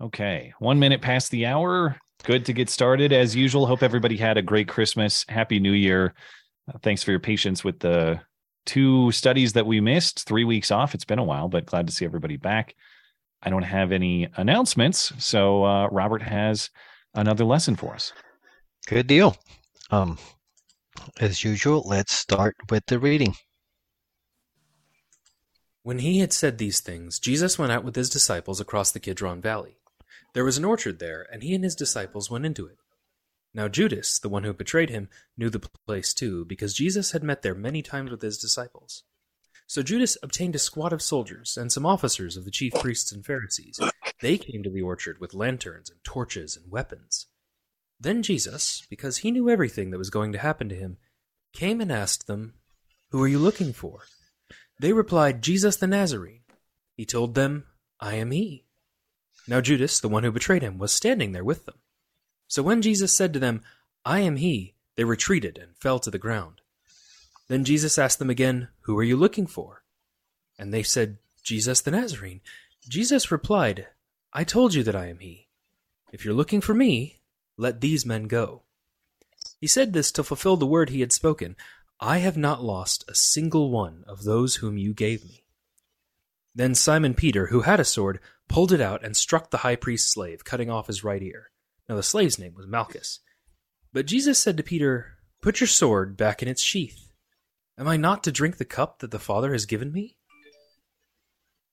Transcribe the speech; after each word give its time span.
Okay, 0.00 0.52
one 0.60 0.78
minute 0.78 1.02
past 1.02 1.32
the 1.32 1.46
hour. 1.46 1.96
Good 2.22 2.46
to 2.46 2.52
get 2.52 2.70
started 2.70 3.12
as 3.12 3.34
usual. 3.34 3.66
Hope 3.66 3.82
everybody 3.82 4.16
had 4.16 4.36
a 4.36 4.42
great 4.42 4.68
Christmas. 4.68 5.24
Happy 5.28 5.58
New 5.58 5.72
Year. 5.72 6.14
Uh, 6.68 6.78
thanks 6.82 7.02
for 7.02 7.10
your 7.10 7.18
patience 7.18 7.64
with 7.64 7.80
the 7.80 8.20
two 8.64 9.10
studies 9.10 9.54
that 9.54 9.66
we 9.66 9.80
missed. 9.80 10.24
Three 10.24 10.44
weeks 10.44 10.70
off. 10.70 10.94
It's 10.94 11.04
been 11.04 11.18
a 11.18 11.24
while, 11.24 11.48
but 11.48 11.66
glad 11.66 11.88
to 11.88 11.92
see 11.92 12.04
everybody 12.04 12.36
back. 12.36 12.76
I 13.42 13.50
don't 13.50 13.62
have 13.62 13.90
any 13.90 14.28
announcements, 14.36 15.12
so 15.18 15.64
uh, 15.64 15.88
Robert 15.88 16.22
has 16.22 16.70
another 17.14 17.44
lesson 17.44 17.74
for 17.74 17.94
us. 17.94 18.12
Good 18.86 19.08
deal. 19.08 19.36
Um, 19.90 20.18
as 21.18 21.42
usual, 21.42 21.82
let's 21.86 22.12
start 22.12 22.56
with 22.70 22.86
the 22.86 22.98
reading. 22.98 23.34
When 25.82 26.00
he 26.00 26.18
had 26.18 26.32
said 26.32 26.58
these 26.58 26.80
things, 26.80 27.18
Jesus 27.18 27.58
went 27.58 27.72
out 27.72 27.84
with 27.84 27.96
his 27.96 28.10
disciples 28.10 28.60
across 28.60 28.92
the 28.92 29.00
Kidron 29.00 29.40
Valley. 29.40 29.77
There 30.34 30.44
was 30.44 30.58
an 30.58 30.64
orchard 30.64 30.98
there, 30.98 31.26
and 31.32 31.42
he 31.42 31.54
and 31.54 31.64
his 31.64 31.74
disciples 31.74 32.30
went 32.30 32.46
into 32.46 32.66
it. 32.66 32.78
Now 33.54 33.68
Judas, 33.68 34.18
the 34.18 34.28
one 34.28 34.44
who 34.44 34.52
betrayed 34.52 34.90
him, 34.90 35.08
knew 35.36 35.50
the 35.50 35.66
place 35.86 36.12
too, 36.12 36.44
because 36.44 36.74
Jesus 36.74 37.12
had 37.12 37.22
met 37.22 37.42
there 37.42 37.54
many 37.54 37.82
times 37.82 38.10
with 38.10 38.22
his 38.22 38.38
disciples. 38.38 39.04
So 39.66 39.82
Judas 39.82 40.16
obtained 40.22 40.54
a 40.54 40.58
squad 40.58 40.92
of 40.92 41.02
soldiers 41.02 41.56
and 41.56 41.70
some 41.70 41.84
officers 41.84 42.36
of 42.36 42.44
the 42.44 42.50
chief 42.50 42.72
priests 42.74 43.12
and 43.12 43.24
Pharisees. 43.24 43.78
They 44.20 44.38
came 44.38 44.62
to 44.62 44.70
the 44.70 44.82
orchard 44.82 45.18
with 45.20 45.34
lanterns 45.34 45.90
and 45.90 46.02
torches 46.04 46.56
and 46.56 46.70
weapons. 46.70 47.26
Then 48.00 48.22
Jesus, 48.22 48.86
because 48.88 49.18
he 49.18 49.30
knew 49.30 49.50
everything 49.50 49.90
that 49.90 49.98
was 49.98 50.10
going 50.10 50.32
to 50.32 50.38
happen 50.38 50.68
to 50.68 50.74
him, 50.74 50.98
came 51.52 51.80
and 51.80 51.90
asked 51.90 52.26
them, 52.26 52.54
Who 53.10 53.22
are 53.22 53.28
you 53.28 53.38
looking 53.38 53.72
for? 53.72 54.04
They 54.80 54.92
replied, 54.92 55.42
Jesus 55.42 55.76
the 55.76 55.86
Nazarene. 55.86 56.42
He 56.96 57.04
told 57.04 57.34
them, 57.34 57.64
I 58.00 58.14
am 58.14 58.30
he. 58.30 58.67
Now 59.48 59.62
Judas, 59.62 59.98
the 59.98 60.10
one 60.10 60.24
who 60.24 60.30
betrayed 60.30 60.62
him, 60.62 60.76
was 60.76 60.92
standing 60.92 61.32
there 61.32 61.42
with 61.42 61.64
them. 61.64 61.78
So 62.48 62.62
when 62.62 62.82
Jesus 62.82 63.16
said 63.16 63.32
to 63.32 63.38
them, 63.38 63.62
I 64.04 64.20
am 64.20 64.36
he, 64.36 64.74
they 64.96 65.04
retreated 65.04 65.58
and 65.58 65.74
fell 65.76 65.98
to 66.00 66.10
the 66.10 66.18
ground. 66.18 66.60
Then 67.48 67.64
Jesus 67.64 67.98
asked 67.98 68.18
them 68.18 68.28
again, 68.30 68.68
Who 68.82 68.98
are 68.98 69.04
you 69.04 69.16
looking 69.16 69.46
for? 69.46 69.82
And 70.58 70.72
they 70.72 70.82
said, 70.82 71.16
Jesus 71.42 71.80
the 71.80 71.90
Nazarene. 71.90 72.42
Jesus 72.86 73.32
replied, 73.32 73.86
I 74.34 74.44
told 74.44 74.74
you 74.74 74.82
that 74.82 74.96
I 74.96 75.06
am 75.06 75.20
he. 75.20 75.48
If 76.12 76.24
you're 76.24 76.34
looking 76.34 76.60
for 76.60 76.74
me, 76.74 77.20
let 77.56 77.80
these 77.80 78.04
men 78.04 78.24
go. 78.24 78.62
He 79.60 79.66
said 79.66 79.92
this 79.92 80.12
to 80.12 80.22
fulfill 80.22 80.58
the 80.58 80.66
word 80.66 80.90
he 80.90 81.00
had 81.00 81.12
spoken 81.12 81.56
I 82.00 82.18
have 82.18 82.36
not 82.36 82.62
lost 82.62 83.04
a 83.08 83.14
single 83.14 83.70
one 83.70 84.04
of 84.06 84.22
those 84.22 84.56
whom 84.56 84.78
you 84.78 84.94
gave 84.94 85.24
me. 85.24 85.44
Then 86.54 86.74
Simon 86.74 87.14
Peter, 87.14 87.46
who 87.46 87.62
had 87.62 87.80
a 87.80 87.84
sword, 87.84 88.20
pulled 88.48 88.72
it 88.72 88.80
out 88.80 89.04
and 89.04 89.16
struck 89.16 89.50
the 89.50 89.58
high 89.58 89.76
priest's 89.76 90.10
slave, 90.10 90.44
cutting 90.44 90.70
off 90.70 90.86
his 90.86 91.04
right 91.04 91.22
ear. 91.22 91.50
Now 91.88 91.96
the 91.96 92.02
slave's 92.02 92.38
name 92.38 92.54
was 92.54 92.66
Malchus. 92.66 93.20
But 93.92 94.06
Jesus 94.06 94.38
said 94.38 94.56
to 94.56 94.62
Peter, 94.62 95.18
Put 95.40 95.60
your 95.60 95.68
sword 95.68 96.16
back 96.16 96.42
in 96.42 96.48
its 96.48 96.62
sheath. 96.62 97.12
Am 97.78 97.86
I 97.86 97.96
not 97.96 98.24
to 98.24 98.32
drink 98.32 98.56
the 98.56 98.64
cup 98.64 98.98
that 98.98 99.10
the 99.10 99.18
Father 99.18 99.52
has 99.52 99.66
given 99.66 99.92
me? 99.92 100.16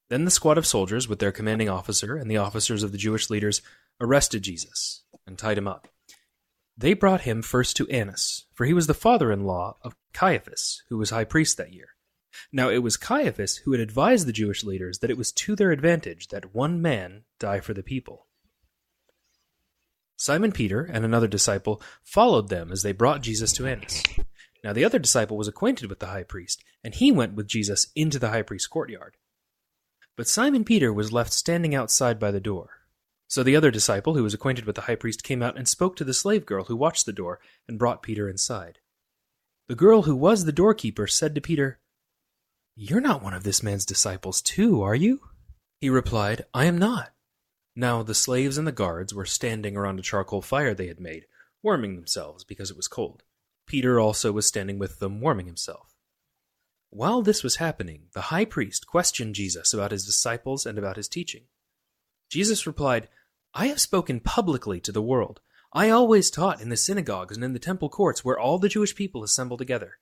Then 0.10 0.24
the 0.24 0.32
squad 0.32 0.58
of 0.58 0.68
soldiers, 0.68 1.08
with 1.08 1.18
their 1.18 1.32
commanding 1.32 1.68
officer 1.68 2.16
and 2.16 2.30
the 2.30 2.38
officers 2.38 2.84
of 2.84 2.92
the 2.92 2.98
Jewish 2.98 3.30
leaders, 3.30 3.64
arrested 4.00 4.44
Jesus 4.44 5.02
and 5.26 5.38
tied 5.38 5.58
him 5.58 5.68
up. 5.68 5.88
They 6.78 6.94
brought 6.94 7.22
him 7.22 7.42
first 7.42 7.76
to 7.78 7.90
Annas, 7.90 8.46
for 8.54 8.66
he 8.66 8.74
was 8.74 8.86
the 8.86 8.94
father 8.94 9.32
in 9.32 9.46
law 9.46 9.78
of 9.82 9.96
Caiaphas, 10.14 10.84
who 10.90 10.98
was 10.98 11.10
high 11.10 11.24
priest 11.24 11.58
that 11.58 11.74
year. 11.74 11.95
Now 12.52 12.70
it 12.70 12.80
was 12.80 12.98
Caiaphas 12.98 13.58
who 13.58 13.72
had 13.72 13.82
advised 13.82 14.28
the 14.28 14.34
Jewish 14.34 14.64
leaders 14.64 15.00
that 15.00 15.10
it 15.10 15.18
was 15.18 15.32
to 15.34 15.56
their 15.56 15.72
advantage 15.72 16.30
that 16.30 16.54
one 16.54 16.82
man 16.82 17.24
die 17.40 17.60
for 17.60 17.74
the 17.74 17.84
people. 17.84 18.28
Simon 20.18 20.52
Peter 20.52 20.84
and 20.84 21.04
another 21.04 21.28
disciple 21.28 21.82
followed 22.04 22.50
them 22.50 22.72
as 22.72 22.84
they 22.84 22.94
brought 22.94 23.22
Jesus 23.22 23.52
to 23.54 23.68
Annas. 23.68 24.04
Now 24.64 24.74
the 24.74 24.86
other 24.86 25.00
disciple 25.00 25.38
was 25.38 25.48
acquainted 25.48 25.90
with 25.90 26.00
the 26.00 26.08
high 26.08 26.24
priest, 26.24 26.64
and 26.84 26.96
he 26.96 27.12
went 27.12 27.36
with 27.36 27.48
Jesus 27.48 27.92
into 27.96 28.18
the 28.18 28.30
high 28.30 28.42
priest's 28.42 28.68
courtyard. 28.68 29.18
But 30.16 30.28
Simon 30.28 30.64
Peter 30.64 30.94
was 30.94 31.12
left 31.12 31.34
standing 31.34 31.76
outside 31.76 32.20
by 32.20 32.32
the 32.32 32.40
door. 32.40 32.70
So 33.28 33.44
the 33.44 33.56
other 33.56 33.72
disciple, 33.72 34.16
who 34.16 34.24
was 34.24 34.34
acquainted 34.34 34.66
with 34.66 34.76
the 34.76 34.84
high 34.84 34.96
priest, 34.96 35.24
came 35.24 35.44
out 35.44 35.58
and 35.58 35.68
spoke 35.68 35.96
to 35.98 36.04
the 36.04 36.14
slave 36.14 36.46
girl 36.46 36.66
who 36.66 36.76
watched 36.76 37.06
the 37.06 37.14
door 37.14 37.40
and 37.68 37.78
brought 37.78 38.02
Peter 38.02 38.30
inside. 38.30 38.80
The 39.68 39.76
girl 39.76 40.04
who 40.04 40.16
was 40.16 40.46
the 40.46 40.52
doorkeeper 40.52 41.08
said 41.08 41.36
to 41.36 41.42
Peter, 41.42 41.80
You're 42.78 43.00
not 43.00 43.24
one 43.24 43.34
of 43.34 43.44
this 43.44 43.64
man's 43.64 43.86
disciples, 43.86 44.42
too, 44.42 44.82
are 44.82 44.96
you? 44.96 45.22
He 45.80 45.90
replied, 45.90 46.46
I 46.54 46.66
am 46.66 46.78
not. 46.78 47.14
Now 47.74 48.04
the 48.04 48.14
slaves 48.14 48.58
and 48.58 48.68
the 48.68 48.74
guards 48.74 49.14
were 49.14 49.26
standing 49.26 49.78
around 49.78 49.98
a 49.98 50.02
charcoal 50.04 50.42
fire 50.42 50.74
they 50.74 50.88
had 50.88 51.00
made, 51.00 51.26
warming 51.64 51.96
themselves 51.96 52.44
because 52.44 52.70
it 52.70 52.76
was 52.76 52.90
cold. 52.90 53.24
Peter 53.66 53.98
also 53.98 54.34
was 54.34 54.46
standing 54.46 54.78
with 54.78 55.00
them, 55.00 55.22
warming 55.22 55.46
himself. 55.46 55.96
While 56.90 57.22
this 57.22 57.44
was 57.44 57.56
happening, 57.58 58.08
the 58.14 58.22
high 58.22 58.46
priest 58.46 58.88
questioned 58.88 59.36
Jesus 59.36 59.74
about 59.74 59.92
his 59.92 60.06
disciples 60.06 60.66
and 60.66 60.78
about 60.78 60.98
his 60.98 61.08
teaching. 61.08 61.44
Jesus 62.30 62.68
replied, 62.68 63.08
I 63.54 63.68
have 63.68 63.80
spoken 63.80 64.20
publicly 64.20 64.82
to 64.82 64.92
the 64.92 65.02
world. 65.02 65.40
I 65.72 65.90
always 65.90 66.30
taught 66.30 66.62
in 66.62 66.68
the 66.68 66.76
synagogues 66.76 67.38
and 67.38 67.44
in 67.44 67.54
the 67.54 67.60
temple 67.60 67.88
courts 67.88 68.26
where 68.26 68.38
all 68.38 68.60
the 68.60 68.68
Jewish 68.68 68.96
people 68.96 69.24
assemble 69.24 69.56
together. 69.56 69.98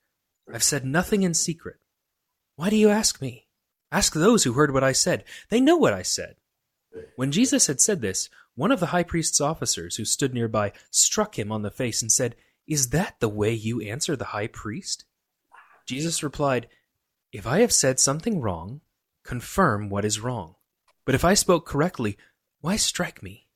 I've 0.52 0.64
said 0.64 0.86
nothing 0.86 1.22
in 1.22 1.36
secret. 1.36 1.78
Why 2.56 2.70
do 2.70 2.76
you 2.76 2.90
ask 2.90 3.22
me? 3.22 3.48
Ask 3.92 4.14
those 4.14 4.44
who 4.44 4.54
heard 4.54 4.74
what 4.74 4.84
I 4.84 4.92
said. 4.92 5.24
They 5.50 5.60
know 5.60 5.78
what 5.78 5.94
I 5.94 6.02
said. 6.02 6.36
When 7.16 7.32
Jesus 7.32 7.68
had 7.68 7.82
said 7.82 8.02
this, 8.02 8.30
one 8.56 8.72
of 8.72 8.80
the 8.80 8.88
high 8.88 9.04
priest's 9.04 9.42
officers 9.42 9.96
who 9.96 10.06
stood 10.06 10.34
nearby 10.34 10.74
struck 10.92 11.38
him 11.38 11.52
on 11.52 11.64
the 11.64 11.72
face 11.72 12.02
and 12.02 12.12
said, 12.12 12.36
Is 12.68 12.90
that 12.90 13.20
the 13.20 13.30
way 13.30 13.52
you 13.52 13.82
answer 13.82 14.16
the 14.16 14.26
high 14.26 14.48
priest? 14.48 15.06
Jesus 15.88 16.24
replied, 16.24 16.68
If 17.32 17.48
I 17.48 17.60
have 17.60 17.72
said 17.72 18.00
something 18.00 18.40
wrong, 18.40 18.82
confirm 19.24 19.90
what 19.90 20.06
is 20.06 20.20
wrong. 20.20 20.56
But 21.06 21.16
if 21.16 21.26
I 21.26 21.34
spoke 21.34 21.66
correctly, 21.66 22.18
why 22.62 22.76
strike 22.76 23.24
me? 23.24 23.48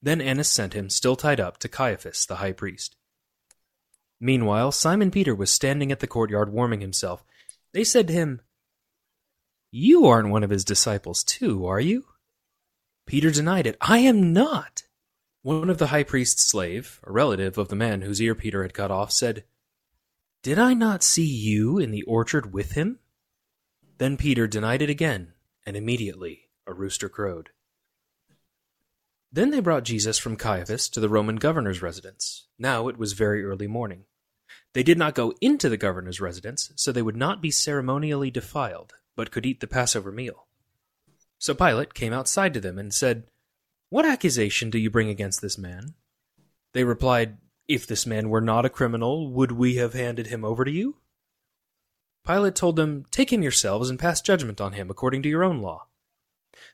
Then 0.00 0.20
Annas 0.20 0.48
sent 0.48 0.74
him, 0.74 0.90
still 0.90 1.16
tied 1.16 1.40
up, 1.40 1.58
to 1.58 1.68
Caiaphas 1.68 2.26
the 2.26 2.36
high 2.36 2.52
priest. 2.52 2.96
Meanwhile, 4.20 4.72
Simon 4.72 5.10
Peter 5.10 5.34
was 5.34 5.50
standing 5.50 5.90
at 5.90 6.00
the 6.00 6.06
courtyard 6.06 6.52
warming 6.52 6.80
himself. 6.80 7.24
They 7.72 7.84
said 7.84 8.06
to 8.08 8.12
him, 8.12 8.40
You 9.70 10.06
aren't 10.06 10.30
one 10.30 10.44
of 10.44 10.50
his 10.50 10.64
disciples, 10.64 11.24
too, 11.24 11.66
are 11.66 11.80
you? 11.80 12.04
Peter 13.06 13.30
denied 13.30 13.66
it. 13.66 13.76
I 13.80 13.98
am 13.98 14.32
not. 14.32 14.84
One 15.42 15.70
of 15.70 15.78
the 15.78 15.88
high 15.88 16.04
priest's 16.04 16.44
slave, 16.44 17.00
a 17.04 17.12
relative 17.12 17.58
of 17.58 17.68
the 17.68 17.76
man 17.76 18.02
whose 18.02 18.20
ear 18.20 18.34
Peter 18.34 18.62
had 18.62 18.74
cut 18.74 18.90
off, 18.90 19.10
said, 19.10 19.44
Did 20.42 20.58
I 20.58 20.74
not 20.74 21.02
see 21.02 21.24
you 21.24 21.78
in 21.78 21.90
the 21.90 22.02
orchard 22.02 22.52
with 22.52 22.72
him? 22.72 23.00
Then 23.98 24.16
Peter 24.16 24.46
denied 24.46 24.82
it 24.82 24.90
again, 24.90 25.32
and 25.66 25.76
immediately 25.76 26.48
a 26.66 26.72
rooster 26.72 27.08
crowed. 27.08 27.50
Then 29.32 29.50
they 29.50 29.60
brought 29.60 29.84
Jesus 29.84 30.18
from 30.18 30.36
Caiaphas 30.36 30.88
to 30.90 31.00
the 31.00 31.08
Roman 31.08 31.36
governor's 31.36 31.82
residence. 31.82 32.46
Now 32.58 32.88
it 32.88 32.98
was 32.98 33.14
very 33.14 33.42
early 33.44 33.66
morning. 33.66 34.04
They 34.74 34.82
did 34.82 34.98
not 34.98 35.14
go 35.14 35.34
into 35.40 35.68
the 35.68 35.76
governor's 35.76 36.20
residence, 36.20 36.72
so 36.76 36.92
they 36.92 37.02
would 37.02 37.16
not 37.16 37.42
be 37.42 37.50
ceremonially 37.50 38.30
defiled, 38.30 38.94
but 39.14 39.30
could 39.30 39.44
eat 39.44 39.60
the 39.60 39.66
Passover 39.66 40.10
meal. 40.10 40.46
So 41.38 41.54
Pilate 41.54 41.94
came 41.94 42.12
outside 42.12 42.54
to 42.54 42.60
them 42.60 42.78
and 42.78 42.94
said, 42.94 43.24
What 43.90 44.06
accusation 44.06 44.70
do 44.70 44.78
you 44.78 44.90
bring 44.90 45.08
against 45.08 45.42
this 45.42 45.58
man? 45.58 45.94
They 46.72 46.84
replied, 46.84 47.36
If 47.68 47.86
this 47.86 48.06
man 48.06 48.30
were 48.30 48.40
not 48.40 48.64
a 48.64 48.70
criminal, 48.70 49.30
would 49.30 49.52
we 49.52 49.76
have 49.76 49.92
handed 49.92 50.28
him 50.28 50.44
over 50.44 50.64
to 50.64 50.70
you? 50.70 50.96
Pilate 52.26 52.54
told 52.54 52.76
them, 52.76 53.04
Take 53.10 53.32
him 53.32 53.42
yourselves 53.42 53.90
and 53.90 53.98
pass 53.98 54.20
judgment 54.20 54.60
on 54.60 54.72
him 54.72 54.88
according 54.88 55.22
to 55.22 55.28
your 55.28 55.44
own 55.44 55.60
law. 55.60 55.88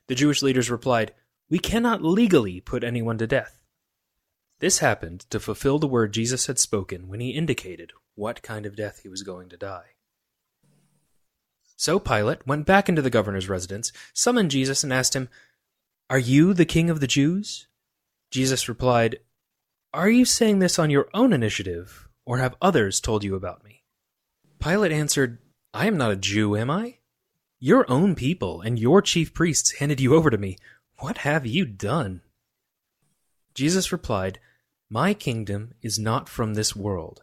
The 0.07 0.15
Jewish 0.15 0.41
leaders 0.41 0.69
replied, 0.69 1.13
We 1.49 1.59
cannot 1.59 2.03
legally 2.03 2.61
put 2.61 2.83
anyone 2.83 3.17
to 3.17 3.27
death. 3.27 3.58
This 4.59 4.79
happened 4.79 5.21
to 5.29 5.39
fulfill 5.39 5.79
the 5.79 5.87
word 5.87 6.13
Jesus 6.13 6.47
had 6.47 6.59
spoken 6.59 7.07
when 7.07 7.21
he 7.21 7.29
indicated 7.29 7.93
what 8.15 8.43
kind 8.43 8.65
of 8.65 8.75
death 8.75 8.99
he 9.03 9.09
was 9.09 9.23
going 9.23 9.47
to 9.49 9.57
die. 9.57 9.95
So 11.77 11.97
Pilate 11.97 12.45
went 12.45 12.65
back 12.65 12.89
into 12.89 13.01
the 13.01 13.09
governor's 13.09 13.47
residence, 13.47 13.93
summoned 14.13 14.51
Jesus, 14.51 14.83
and 14.83 14.91
asked 14.91 15.15
him, 15.15 15.29
Are 16.09 16.19
you 16.19 16.53
the 16.53 16.65
king 16.65 16.89
of 16.89 16.99
the 16.99 17.07
Jews? 17.07 17.67
Jesus 18.31 18.67
replied, 18.67 19.19
Are 19.93 20.09
you 20.09 20.25
saying 20.25 20.59
this 20.59 20.77
on 20.77 20.89
your 20.89 21.07
own 21.13 21.31
initiative, 21.31 22.09
or 22.25 22.39
have 22.39 22.57
others 22.61 22.99
told 22.99 23.23
you 23.23 23.35
about 23.35 23.63
me? 23.63 23.83
Pilate 24.59 24.91
answered, 24.91 25.37
I 25.73 25.87
am 25.87 25.97
not 25.97 26.11
a 26.11 26.17
Jew, 26.17 26.57
am 26.57 26.69
I? 26.69 26.97
Your 27.61 27.89
own 27.89 28.13
people 28.13 28.59
and 28.59 28.77
your 28.77 29.01
chief 29.01 29.33
priests 29.33 29.79
handed 29.79 30.01
you 30.01 30.15
over 30.15 30.29
to 30.29 30.37
me. 30.37 30.57
What 30.97 31.19
have 31.19 31.45
you 31.45 31.63
done? 31.63 32.21
Jesus 33.53 33.93
replied, 33.93 34.39
My 34.91 35.13
kingdom 35.13 35.75
is 35.83 35.99
not 35.99 36.27
from 36.27 36.55
this 36.55 36.75
world. 36.75 37.21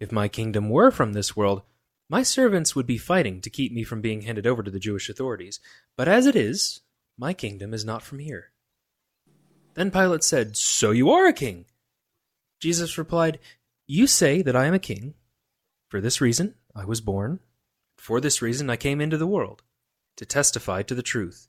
If 0.00 0.10
my 0.10 0.26
kingdom 0.26 0.68
were 0.68 0.90
from 0.90 1.12
this 1.12 1.36
world, 1.36 1.62
my 2.08 2.24
servants 2.24 2.74
would 2.74 2.86
be 2.86 2.98
fighting 2.98 3.40
to 3.42 3.50
keep 3.50 3.72
me 3.72 3.84
from 3.84 4.00
being 4.00 4.22
handed 4.22 4.44
over 4.44 4.62
to 4.64 4.72
the 4.72 4.80
Jewish 4.80 5.08
authorities, 5.08 5.60
but 5.96 6.08
as 6.08 6.26
it 6.26 6.34
is, 6.34 6.80
my 7.16 7.32
kingdom 7.32 7.72
is 7.72 7.84
not 7.84 8.02
from 8.02 8.18
here. 8.18 8.50
Then 9.74 9.92
Pilate 9.92 10.24
said, 10.24 10.56
So 10.56 10.90
you 10.90 11.10
are 11.10 11.26
a 11.26 11.32
king. 11.32 11.66
Jesus 12.60 12.98
replied, 12.98 13.38
You 13.86 14.08
say 14.08 14.42
that 14.42 14.56
I 14.56 14.66
am 14.66 14.74
a 14.74 14.80
king. 14.80 15.14
For 15.88 16.00
this 16.00 16.20
reason 16.20 16.54
I 16.74 16.84
was 16.84 17.00
born. 17.00 17.38
For 17.96 18.20
this 18.20 18.42
reason 18.42 18.68
I 18.68 18.76
came 18.76 19.00
into 19.00 19.16
the 19.16 19.26
world, 19.28 19.62
to 20.16 20.26
testify 20.26 20.82
to 20.82 20.94
the 20.94 21.02
truth. 21.02 21.46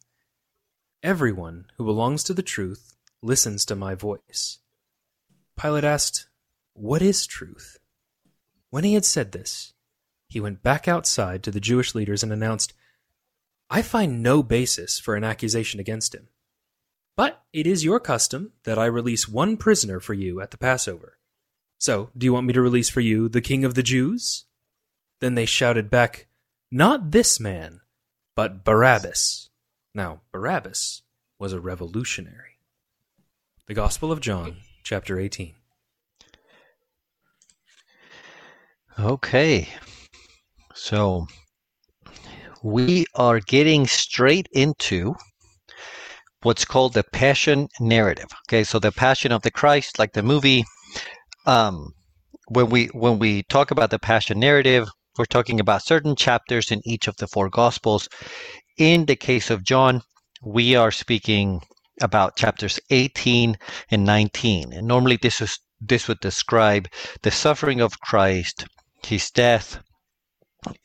Everyone 1.01 1.65
who 1.77 1.85
belongs 1.85 2.23
to 2.25 2.33
the 2.33 2.43
truth 2.43 2.95
listens 3.23 3.65
to 3.65 3.75
my 3.75 3.95
voice. 3.95 4.59
Pilate 5.59 5.83
asked, 5.83 6.27
What 6.73 7.01
is 7.01 7.25
truth? 7.25 7.77
When 8.69 8.83
he 8.83 8.93
had 8.93 9.05
said 9.05 9.31
this, 9.31 9.73
he 10.29 10.39
went 10.39 10.61
back 10.61 10.87
outside 10.87 11.41
to 11.43 11.51
the 11.51 11.59
Jewish 11.59 11.95
leaders 11.95 12.21
and 12.21 12.31
announced, 12.31 12.73
I 13.69 13.81
find 13.81 14.21
no 14.21 14.43
basis 14.43 14.99
for 14.99 15.15
an 15.15 15.23
accusation 15.23 15.79
against 15.79 16.13
him. 16.13 16.29
But 17.15 17.43
it 17.51 17.65
is 17.65 17.83
your 17.83 17.99
custom 17.99 18.53
that 18.63 18.77
I 18.77 18.85
release 18.85 19.27
one 19.27 19.57
prisoner 19.57 19.99
for 19.99 20.13
you 20.13 20.39
at 20.39 20.51
the 20.51 20.57
Passover. 20.57 21.17
So, 21.79 22.11
do 22.17 22.25
you 22.25 22.33
want 22.33 22.45
me 22.45 22.53
to 22.53 22.61
release 22.61 22.89
for 22.89 23.01
you 23.01 23.27
the 23.27 23.41
King 23.41 23.65
of 23.65 23.73
the 23.73 23.83
Jews? 23.83 24.45
Then 25.19 25.35
they 25.35 25.45
shouted 25.45 25.89
back, 25.89 26.27
Not 26.71 27.11
this 27.11 27.39
man, 27.39 27.81
but 28.35 28.63
Barabbas. 28.63 29.49
Now, 29.95 30.21
Barabbas 30.31 31.01
was 31.39 31.53
a 31.53 31.59
revolutionary. 31.59 32.59
The 33.67 33.73
Gospel 33.73 34.11
of 34.11 34.21
John, 34.21 34.57
chapter 34.87 35.19
18. 35.19 35.53
Okay. 38.97 39.67
So 40.73 41.27
we 42.63 43.05
are 43.13 43.41
getting 43.41 43.85
straight 43.85 44.47
into 44.53 45.13
what's 46.41 46.63
called 46.63 46.93
the 46.93 47.03
passion 47.03 47.67
narrative. 47.81 48.29
Okay, 48.47 48.63
so 48.63 48.79
the 48.79 48.93
passion 48.93 49.33
of 49.33 49.41
the 49.41 49.51
Christ, 49.51 49.99
like 49.99 50.13
the 50.13 50.23
movie. 50.23 50.63
Um, 51.45 51.91
when 52.47 52.69
we 52.69 52.85
when 52.93 53.19
we 53.19 53.43
talk 53.43 53.71
about 53.71 53.89
the 53.89 53.99
passion 53.99 54.39
narrative, 54.39 54.87
we're 55.17 55.25
talking 55.25 55.59
about 55.59 55.83
certain 55.83 56.15
chapters 56.15 56.71
in 56.71 56.81
each 56.85 57.09
of 57.09 57.17
the 57.17 57.27
four 57.27 57.49
gospels. 57.49 58.07
In 58.77 59.05
the 59.05 59.17
case 59.17 59.49
of 59.49 59.65
John, 59.65 60.01
we 60.41 60.77
are 60.77 60.91
speaking 60.91 61.61
about 62.01 62.35
chapters 62.35 62.79
18 62.89 63.57
and 63.91 64.05
19. 64.05 64.73
And 64.73 64.87
normally 64.87 65.17
this 65.21 65.41
is 65.41 65.59
this 65.79 66.07
would 66.07 66.19
describe 66.19 66.87
the 67.21 67.31
suffering 67.31 67.81
of 67.81 67.99
Christ, 67.99 68.65
his 69.05 69.29
death, 69.29 69.79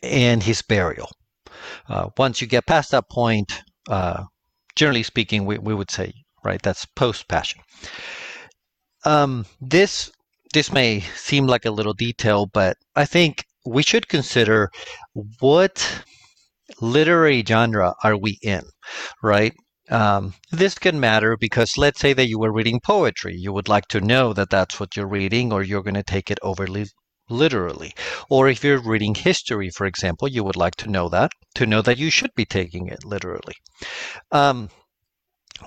and 0.03 0.43
his 0.43 0.63
burial. 0.63 1.11
Uh, 1.89 2.09
once 2.19 2.41
you 2.41 2.47
get 2.47 2.67
past 2.67 2.91
that 2.91 3.09
point, 3.11 3.63
uh, 3.89 4.25
generally 4.77 5.03
speaking, 5.03 5.47
we, 5.47 5.59
we 5.59 5.75
would 5.75 5.91
say, 5.91 6.13
right, 6.45 6.61
that's 6.63 6.85
post 6.85 7.29
passion. 7.29 7.61
Um, 9.05 9.47
this 9.61 10.11
this 10.53 10.71
may 10.71 11.01
seem 11.17 11.47
like 11.47 11.65
a 11.65 11.71
little 11.71 11.95
detail, 11.95 12.47
but 12.47 12.77
I 12.95 13.07
think 13.07 13.47
we 13.65 13.83
should 13.83 14.09
consider 14.09 14.71
what 15.41 16.05
literary 16.81 17.43
genre 17.47 17.95
are 18.05 18.17
we 18.17 18.39
in, 18.43 18.63
right? 19.23 19.55
Um, 19.91 20.35
this 20.51 20.79
can 20.79 21.01
matter 21.01 21.37
because 21.37 21.77
let's 21.77 22.01
say 22.01 22.13
that 22.13 22.29
you 22.29 22.39
were 22.39 22.53
reading 22.53 22.81
poetry. 22.81 23.35
You 23.37 23.53
would 23.53 23.69
like 23.69 23.89
to 23.89 24.01
know 24.01 24.33
that 24.33 24.51
that's 24.51 24.79
what 24.81 24.97
you're 24.97 25.09
reading, 25.09 25.53
or 25.53 25.63
you're 25.63 25.83
going 25.83 25.95
to 25.95 26.03
take 26.03 26.31
it 26.31 26.39
overly 26.43 26.87
literally. 27.29 27.93
Or 28.31 28.49
if 28.49 28.63
you're 28.65 28.81
reading 28.81 29.15
history, 29.15 29.71
for 29.71 29.87
example, 29.87 30.29
you 30.29 30.45
would 30.45 30.57
like 30.57 30.77
to 30.77 30.91
know 30.91 31.09
that, 31.09 31.31
to 31.57 31.67
know 31.67 31.83
that 31.83 31.99
you 31.99 32.11
should 32.11 32.35
be 32.35 32.45
taking 32.45 32.89
it 32.89 33.05
literally. 33.05 33.55
Um, 34.31 34.71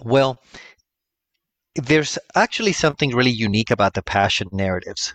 well, 0.04 0.40
there's 1.76 2.18
actually 2.36 2.74
something 2.74 3.16
really 3.16 3.32
unique 3.32 3.72
about 3.72 3.94
the 3.94 4.02
Passion 4.02 4.48
narratives. 4.52 5.14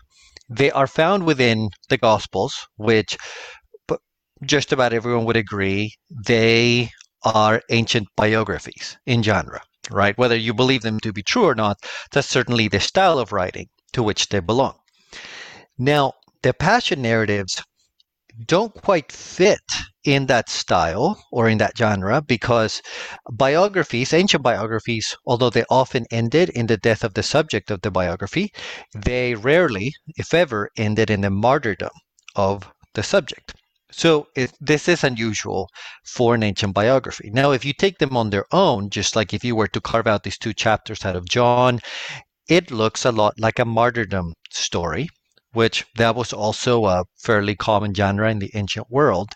They 0.49 0.71
are 0.71 0.87
found 0.87 1.25
within 1.25 1.71
the 1.89 1.99
Gospels, 1.99 2.55
which 2.77 3.17
just 4.45 4.73
about 4.73 4.93
everyone 4.93 5.27
would 5.27 5.37
agree 5.37 5.95
they 6.27 6.91
are 7.25 7.63
ancient 7.71 8.09
biographies 8.17 8.97
in 9.07 9.23
genre, 9.23 9.63
right? 9.91 10.17
Whether 10.17 10.37
you 10.37 10.55
believe 10.55 10.83
them 10.83 11.01
to 11.01 11.13
be 11.13 11.23
true 11.23 11.45
or 11.45 11.55
not, 11.55 11.79
that's 12.11 12.29
certainly 12.29 12.69
the 12.69 12.81
style 12.81 13.19
of 13.19 13.33
writing 13.33 13.69
to 13.93 14.03
which 14.03 14.29
they 14.29 14.41
belong. 14.41 14.75
Now, 15.79 16.15
the 16.43 16.55
passion 16.55 17.03
narratives 17.03 17.63
don't 18.47 18.75
quite 18.75 19.13
fit 19.13 19.61
in 20.05 20.27
that 20.27 20.49
style 20.49 21.23
or 21.31 21.49
in 21.49 21.59
that 21.59 21.77
genre 21.77 22.23
because 22.23 22.81
biographies, 23.31 24.13
ancient 24.13 24.43
biographies, 24.43 25.17
although 25.27 25.51
they 25.51 25.65
often 25.69 26.07
ended 26.11 26.49
in 26.51 26.67
the 26.67 26.77
death 26.77 27.05
of 27.05 27.15
the 27.15 27.23
subject 27.23 27.71
of 27.71 27.83
the 27.83 27.91
biography, 27.91 28.51
they 28.95 29.35
rarely, 29.35 29.93
if 30.17 30.33
ever, 30.33 30.71
ended 30.77 31.11
in 31.11 31.21
the 31.21 31.31
martyrdom 31.31 31.91
of 32.35 32.71
the 32.95 33.03
subject. 33.03 33.55
So 33.93 34.29
this 34.61 34.89
is 34.89 35.05
unusual 35.05 35.69
for 36.05 36.35
an 36.35 36.43
ancient 36.43 36.75
biography. 36.75 37.31
Now, 37.33 37.53
if 37.53 37.65
you 37.65 37.73
take 37.73 37.99
them 37.99 38.17
on 38.17 38.31
their 38.31 38.47
own, 38.53 38.91
just 38.91 39.17
like 39.17 39.35
if 39.35 39.45
you 39.45 39.57
were 39.57 39.69
to 39.69 39.81
carve 39.81 40.07
out 40.07 40.23
these 40.23 40.39
two 40.39 40.53
chapters 40.55 41.05
out 41.05 41.17
of 41.17 41.29
John, 41.29 41.81
it 42.49 42.71
looks 42.71 43.05
a 43.05 43.13
lot 43.13 43.35
like 43.39 43.59
a 43.59 43.65
martyrdom 43.65 44.35
story 44.51 45.09
which 45.53 45.85
that 45.97 46.15
was 46.15 46.33
also 46.33 46.87
a 46.87 47.05
fairly 47.19 47.57
common 47.57 47.95
genre 47.95 48.31
in 48.31 48.39
the 48.39 48.51
ancient 48.55 48.91
world. 48.91 49.31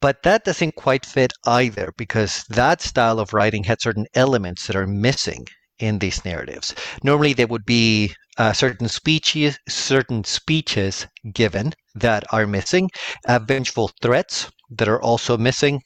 But 0.00 0.22
that 0.24 0.44
doesn't 0.44 0.74
quite 0.76 1.06
fit 1.06 1.32
either 1.46 1.92
because 1.96 2.44
that 2.48 2.82
style 2.82 3.18
of 3.18 3.32
writing 3.32 3.64
had 3.64 3.80
certain 3.80 4.06
elements 4.14 4.66
that 4.66 4.76
are 4.76 4.86
missing 4.86 5.46
in 5.78 5.98
these 5.98 6.24
narratives. 6.24 6.74
Normally, 7.02 7.32
they 7.32 7.44
would 7.44 7.64
be 7.64 8.14
uh, 8.38 8.52
certain 8.52 8.88
speeches, 8.88 9.58
certain 9.68 10.24
speeches 10.24 11.06
given 11.32 11.72
that 11.94 12.24
are 12.32 12.46
missing, 12.46 12.90
uh, 13.28 13.38
vengeful 13.38 13.90
threats 14.02 14.50
that 14.70 14.88
are 14.88 15.00
also 15.02 15.36
missing, 15.36 15.80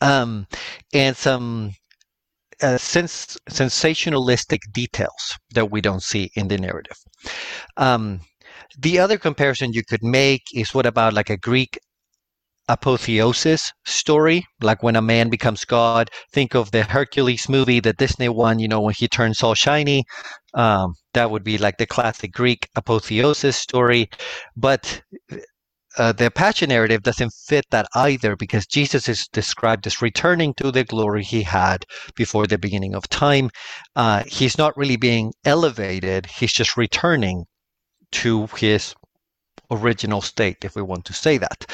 um, 0.00 0.46
and 0.92 1.16
some 1.16 1.72
uh, 2.62 2.78
sens- 2.78 3.38
sensationalistic 3.50 4.58
details 4.72 5.38
that 5.50 5.70
we 5.70 5.80
don't 5.80 6.02
see 6.02 6.30
in 6.34 6.48
the 6.48 6.58
narrative. 6.58 6.96
Um, 7.76 8.20
the 8.78 8.98
other 8.98 9.18
comparison 9.18 9.72
you 9.72 9.82
could 9.84 10.02
make 10.02 10.42
is 10.54 10.74
what 10.74 10.86
about 10.86 11.14
like 11.14 11.30
a 11.30 11.36
Greek 11.36 11.78
apotheosis 12.68 13.72
story, 13.84 14.46
like 14.60 14.82
when 14.82 14.96
a 14.96 15.02
man 15.02 15.28
becomes 15.30 15.64
God. 15.64 16.10
Think 16.32 16.54
of 16.54 16.70
the 16.70 16.84
Hercules 16.84 17.48
movie, 17.48 17.80
the 17.80 17.92
Disney 17.92 18.28
one, 18.28 18.58
you 18.58 18.68
know, 18.68 18.80
when 18.80 18.94
he 18.94 19.08
turns 19.08 19.42
all 19.42 19.54
shiny. 19.54 20.04
Um, 20.54 20.94
that 21.14 21.30
would 21.30 21.44
be 21.44 21.58
like 21.58 21.78
the 21.78 21.86
classic 21.86 22.32
Greek 22.32 22.68
apotheosis 22.76 23.56
story. 23.56 24.08
But 24.56 25.02
uh, 25.96 26.12
the 26.12 26.30
Passion 26.30 26.68
narrative 26.68 27.02
doesn't 27.02 27.32
fit 27.46 27.64
that 27.70 27.86
either 27.94 28.36
because 28.36 28.66
Jesus 28.66 29.08
is 29.08 29.26
described 29.32 29.86
as 29.86 30.02
returning 30.02 30.54
to 30.54 30.70
the 30.70 30.84
glory 30.84 31.24
he 31.24 31.42
had 31.42 31.84
before 32.14 32.46
the 32.46 32.58
beginning 32.58 32.94
of 32.94 33.08
time. 33.08 33.50
Uh, 33.96 34.22
he's 34.26 34.58
not 34.58 34.76
really 34.76 34.96
being 34.96 35.32
elevated, 35.44 36.26
he's 36.26 36.52
just 36.52 36.76
returning 36.76 37.44
to 38.12 38.46
his 38.56 38.94
original 39.70 40.20
state, 40.20 40.64
if 40.64 40.74
we 40.74 40.82
want 40.82 41.04
to 41.04 41.12
say 41.12 41.38
that. 41.38 41.66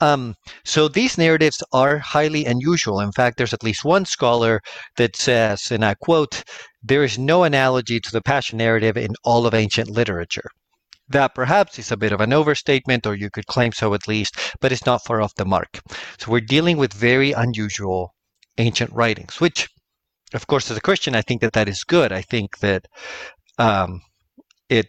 Um, 0.00 0.34
so 0.64 0.88
these 0.88 1.18
narratives 1.18 1.62
are 1.72 1.98
highly 1.98 2.46
unusual. 2.46 3.00
In 3.00 3.12
fact, 3.12 3.36
there's 3.36 3.54
at 3.54 3.62
least 3.62 3.84
one 3.84 4.04
scholar 4.04 4.60
that 4.96 5.16
says, 5.16 5.70
and 5.70 5.84
I 5.84 5.94
quote, 5.94 6.42
there 6.82 7.04
is 7.04 7.18
no 7.18 7.44
analogy 7.44 8.00
to 8.00 8.12
the 8.12 8.22
Passion 8.22 8.58
narrative 8.58 8.96
in 8.96 9.14
all 9.24 9.46
of 9.46 9.54
ancient 9.54 9.90
literature. 9.90 10.50
That 11.08 11.34
perhaps 11.34 11.78
is 11.78 11.92
a 11.92 11.96
bit 11.98 12.12
of 12.12 12.20
an 12.20 12.32
overstatement, 12.32 13.06
or 13.06 13.14
you 13.14 13.30
could 13.30 13.46
claim 13.46 13.72
so 13.72 13.92
at 13.92 14.08
least, 14.08 14.38
but 14.60 14.72
it's 14.72 14.86
not 14.86 15.04
far 15.04 15.20
off 15.20 15.34
the 15.34 15.44
mark. 15.44 15.80
So 16.18 16.30
we're 16.30 16.40
dealing 16.40 16.78
with 16.78 16.92
very 16.94 17.32
unusual 17.32 18.14
ancient 18.56 18.90
writings, 18.92 19.40
which, 19.40 19.68
of 20.32 20.46
course, 20.46 20.70
as 20.70 20.78
a 20.78 20.80
Christian, 20.80 21.14
I 21.14 21.20
think 21.20 21.42
that 21.42 21.52
that 21.52 21.68
is 21.68 21.84
good. 21.84 22.10
I 22.10 22.22
think 22.22 22.58
that 22.58 22.86
um, 23.58 24.00
it 24.68 24.86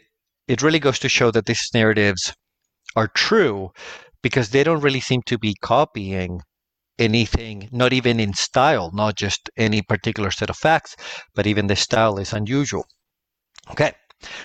it 0.48 0.62
really 0.62 0.80
goes 0.80 1.00
to 1.00 1.10
show 1.10 1.32
that 1.32 1.46
these 1.48 1.70
narratives 1.74 2.34
are 2.96 3.08
true 3.08 3.72
because 4.22 4.50
they 4.50 4.64
don't 4.64 4.82
really 4.82 5.02
seem 5.02 5.22
to 5.24 5.38
be 5.38 5.56
copying 5.62 6.42
anything, 6.98 7.70
not 7.72 7.94
even 7.94 8.20
in 8.20 8.34
style, 8.34 8.90
not 8.94 9.16
just 9.16 9.50
any 9.58 9.82
particular 9.82 10.32
set 10.32 10.50
of 10.50 10.58
facts, 10.58 10.96
but 11.34 11.46
even 11.46 11.68
the 11.68 11.76
style 11.76 12.18
is 12.18 12.34
unusual. 12.34 12.86
Okay, 13.72 13.94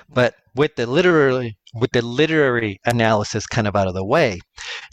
but 0.09 0.35
with 0.55 0.75
the 0.77 0.87
literary 0.87 1.57
with 1.75 1.93
the 1.93 2.03
literary 2.03 2.81
analysis 2.85 3.47
kind 3.47 3.69
of 3.69 3.77
out 3.77 3.89
of 3.89 3.95
the 3.95 4.05
way, 4.05 4.41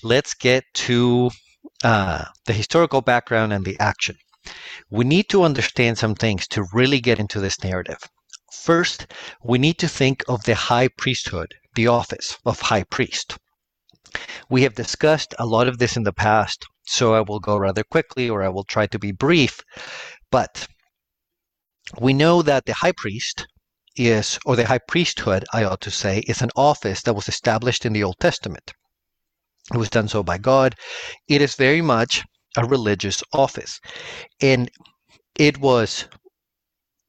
let's 0.04 0.34
get 0.34 0.64
to 0.74 1.32
uh, 1.84 2.26
the 2.46 2.54
historical 2.54 3.02
background 3.02 3.54
and 3.54 3.66
the 3.66 3.80
action. 3.80 4.16
We 4.90 5.04
need 5.06 5.30
to 5.30 5.44
understand 5.44 5.98
some 5.98 6.16
things 6.16 6.48
to 6.50 6.66
really 6.74 7.02
get 7.02 7.20
into 7.20 7.40
this 7.40 7.64
narrative. 7.64 8.00
First, 8.54 9.08
we 9.44 9.58
need 9.58 9.78
to 9.80 9.88
think 9.88 10.24
of 10.28 10.44
the 10.44 10.56
high 10.56 10.88
priesthood, 10.88 11.54
the 11.76 11.88
office 11.88 12.38
of 12.46 12.62
high 12.62 12.84
priest. 12.84 13.38
We 14.50 14.64
have 14.64 14.76
discussed 14.76 15.34
a 15.38 15.46
lot 15.46 15.68
of 15.68 15.78
this 15.78 15.98
in 15.98 16.04
the 16.04 16.14
past, 16.14 16.66
so 16.86 17.14
I 17.14 17.22
will 17.22 17.40
go 17.40 17.58
rather 17.58 17.84
quickly 17.84 18.30
or 18.30 18.44
I 18.44 18.50
will 18.50 18.64
try 18.64 18.88
to 18.88 19.00
be 19.00 19.12
brief. 19.12 19.60
But 20.32 20.68
we 22.00 22.14
know 22.14 22.42
that 22.42 22.66
the 22.66 22.74
high 22.74 22.94
priest 22.94 23.48
is, 23.96 24.40
or 24.46 24.56
the 24.56 24.68
high 24.68 24.80
priesthood, 24.80 25.46
I 25.54 25.64
ought 25.64 25.82
to 25.82 25.92
say, 25.92 26.20
is 26.28 26.42
an 26.42 26.52
office 26.56 27.02
that 27.04 27.14
was 27.14 27.28
established 27.28 27.86
in 27.86 27.94
the 27.94 28.04
Old 28.04 28.20
Testament. 28.20 28.74
It 29.74 29.78
was 29.78 29.90
done 29.90 30.08
so 30.08 30.24
by 30.24 30.38
God. 30.38 30.76
It 31.28 31.42
is 31.42 31.56
very 31.56 31.82
much 31.82 32.24
a 32.56 32.66
religious 32.66 33.22
office, 33.34 33.80
and 34.42 34.70
it 35.36 35.58
was 35.58 36.06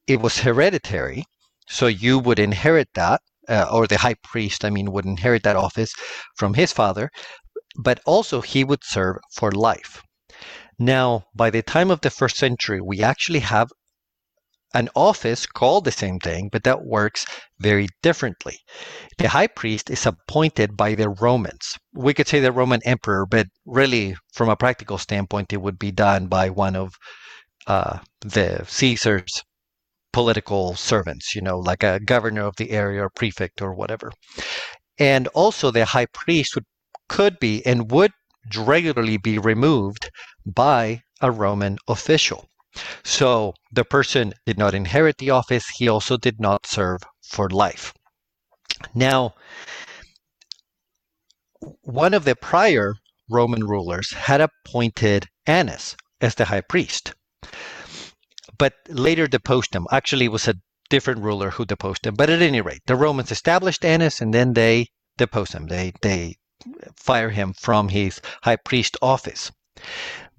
it 0.06 0.20
was 0.20 0.38
hereditary. 0.38 1.24
So 1.68 1.86
you 1.86 2.18
would 2.18 2.38
inherit 2.38 2.88
that, 2.94 3.20
uh, 3.48 3.66
or 3.70 3.86
the 3.86 3.98
high 3.98 4.16
priest, 4.22 4.64
I 4.64 4.70
mean, 4.70 4.92
would 4.92 5.06
inherit 5.06 5.42
that 5.44 5.56
office 5.56 5.92
from 6.36 6.54
his 6.54 6.72
father, 6.72 7.10
but 7.82 8.00
also 8.06 8.40
he 8.40 8.64
would 8.64 8.84
serve 8.84 9.16
for 9.34 9.50
life. 9.52 10.02
Now, 10.78 11.24
by 11.34 11.50
the 11.50 11.62
time 11.62 11.90
of 11.90 12.00
the 12.02 12.10
first 12.10 12.36
century, 12.36 12.80
we 12.80 13.02
actually 13.02 13.40
have 13.40 13.68
an 14.74 14.88
office 14.94 15.46
called 15.46 15.84
the 15.84 15.90
same 15.90 16.18
thing, 16.18 16.50
but 16.52 16.62
that 16.64 16.84
works 16.84 17.24
very 17.58 17.88
differently. 18.02 18.58
The 19.16 19.30
high 19.30 19.46
priest 19.46 19.90
is 19.90 20.06
appointed 20.06 20.76
by 20.76 20.94
the 20.94 21.08
Romans. 21.08 21.78
We 21.94 22.14
could 22.14 22.28
say 22.28 22.40
the 22.40 22.52
Roman 22.52 22.80
emperor, 22.84 23.26
but 23.26 23.46
really, 23.64 24.14
from 24.34 24.48
a 24.50 24.56
practical 24.56 24.98
standpoint, 24.98 25.52
it 25.52 25.62
would 25.62 25.78
be 25.78 25.90
done 25.90 26.26
by 26.26 26.50
one 26.50 26.76
of 26.76 26.94
uh, 27.66 27.98
the 28.20 28.64
Caesar's 28.68 29.42
political 30.18 30.74
servants, 30.74 31.36
you 31.36 31.40
know, 31.40 31.60
like 31.60 31.84
a 31.84 32.00
governor 32.00 32.44
of 32.44 32.56
the 32.56 32.72
area 32.72 33.04
or 33.04 33.08
prefect 33.08 33.62
or 33.62 33.72
whatever. 33.72 34.10
And 34.98 35.28
also, 35.28 35.70
the 35.70 35.84
high 35.84 36.06
priest 36.06 36.56
would, 36.56 36.64
could 37.08 37.38
be 37.38 37.64
and 37.64 37.92
would 37.92 38.10
regularly 38.56 39.16
be 39.16 39.38
removed 39.38 40.10
by 40.44 41.02
a 41.20 41.30
Roman 41.30 41.78
official. 41.86 42.48
So 43.04 43.54
the 43.70 43.84
person 43.84 44.34
did 44.44 44.58
not 44.58 44.74
inherit 44.74 45.18
the 45.18 45.30
office, 45.30 45.66
he 45.76 45.86
also 45.88 46.16
did 46.16 46.40
not 46.40 46.66
serve 46.66 47.00
for 47.22 47.48
life. 47.48 47.94
Now, 48.96 49.36
one 51.82 52.12
of 52.12 52.24
the 52.24 52.34
prior 52.34 52.94
Roman 53.30 53.62
rulers 53.62 54.10
had 54.12 54.40
appointed 54.40 55.26
Annas 55.46 55.96
as 56.20 56.34
the 56.34 56.46
high 56.46 56.62
priest, 56.62 57.14
but 58.58 58.74
later 58.88 59.26
deposed 59.26 59.74
him. 59.74 59.86
Actually, 59.90 60.26
it 60.26 60.32
was 60.32 60.48
a 60.48 60.56
different 60.90 61.22
ruler 61.22 61.50
who 61.50 61.64
deposed 61.64 62.06
him. 62.06 62.14
But 62.14 62.30
at 62.30 62.42
any 62.42 62.60
rate, 62.60 62.82
the 62.86 62.96
Romans 62.96 63.30
established 63.30 63.84
Annas 63.84 64.20
and 64.20 64.34
then 64.34 64.52
they 64.52 64.88
deposed 65.16 65.52
him. 65.52 65.66
They 65.66 65.92
they 66.02 66.36
fire 66.96 67.30
him 67.30 67.54
from 67.54 67.88
his 67.88 68.20
high 68.42 68.56
priest 68.56 68.96
office 69.00 69.52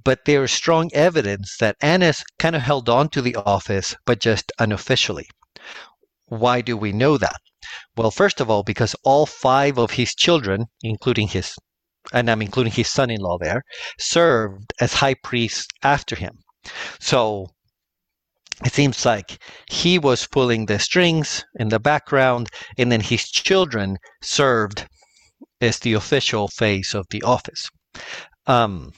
but 0.03 0.25
there 0.25 0.43
is 0.43 0.51
strong 0.51 0.89
evidence 0.93 1.57
that 1.59 1.75
Annas 1.81 2.23
kind 2.37 2.55
of 2.55 2.61
held 2.61 2.89
on 2.89 3.09
to 3.09 3.21
the 3.21 3.35
office, 3.35 3.95
but 4.05 4.19
just 4.19 4.51
unofficially. 4.57 5.29
Why 6.25 6.61
do 6.61 6.77
we 6.77 6.91
know 6.91 7.17
that? 7.17 7.41
Well, 7.95 8.11
first 8.11 8.39
of 8.39 8.49
all, 8.49 8.63
because 8.63 8.95
all 9.03 9.25
five 9.25 9.77
of 9.77 9.91
his 9.91 10.15
children, 10.15 10.65
including 10.81 11.27
his, 11.27 11.55
and 12.13 12.29
I'm 12.29 12.41
including 12.41 12.73
his 12.73 12.89
son 12.89 13.09
in 13.09 13.19
law 13.19 13.37
there, 13.37 13.63
served 13.99 14.73
as 14.79 14.93
high 14.93 15.15
priests 15.15 15.67
after 15.83 16.15
him. 16.15 16.39
So 16.99 17.49
it 18.65 18.73
seems 18.73 19.05
like 19.05 19.41
he 19.69 19.97
was 19.97 20.27
pulling 20.27 20.65
the 20.65 20.79
strings 20.79 21.45
in 21.55 21.69
the 21.69 21.79
background, 21.79 22.49
and 22.77 22.91
then 22.91 23.01
his 23.01 23.29
children 23.29 23.97
served 24.21 24.87
as 25.61 25.79
the 25.79 25.93
official 25.93 26.47
face 26.47 26.93
of 26.93 27.05
the 27.09 27.21
office. 27.23 27.69
Um, 28.47 28.91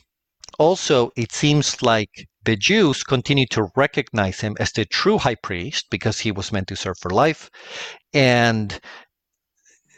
also, 0.58 1.12
it 1.16 1.32
seems 1.32 1.82
like 1.82 2.28
the 2.44 2.56
Jews 2.56 3.04
continued 3.04 3.52
to 3.52 3.70
recognize 3.76 4.40
him 4.40 4.56
as 4.60 4.72
the 4.72 4.86
true 4.86 5.18
high 5.18 5.36
priest 5.36 5.88
because 5.92 6.20
he 6.20 6.32
was 6.32 6.52
meant 6.52 6.68
to 6.70 6.76
serve 6.76 6.98
for 7.00 7.12
life. 7.12 7.50
And 8.14 8.80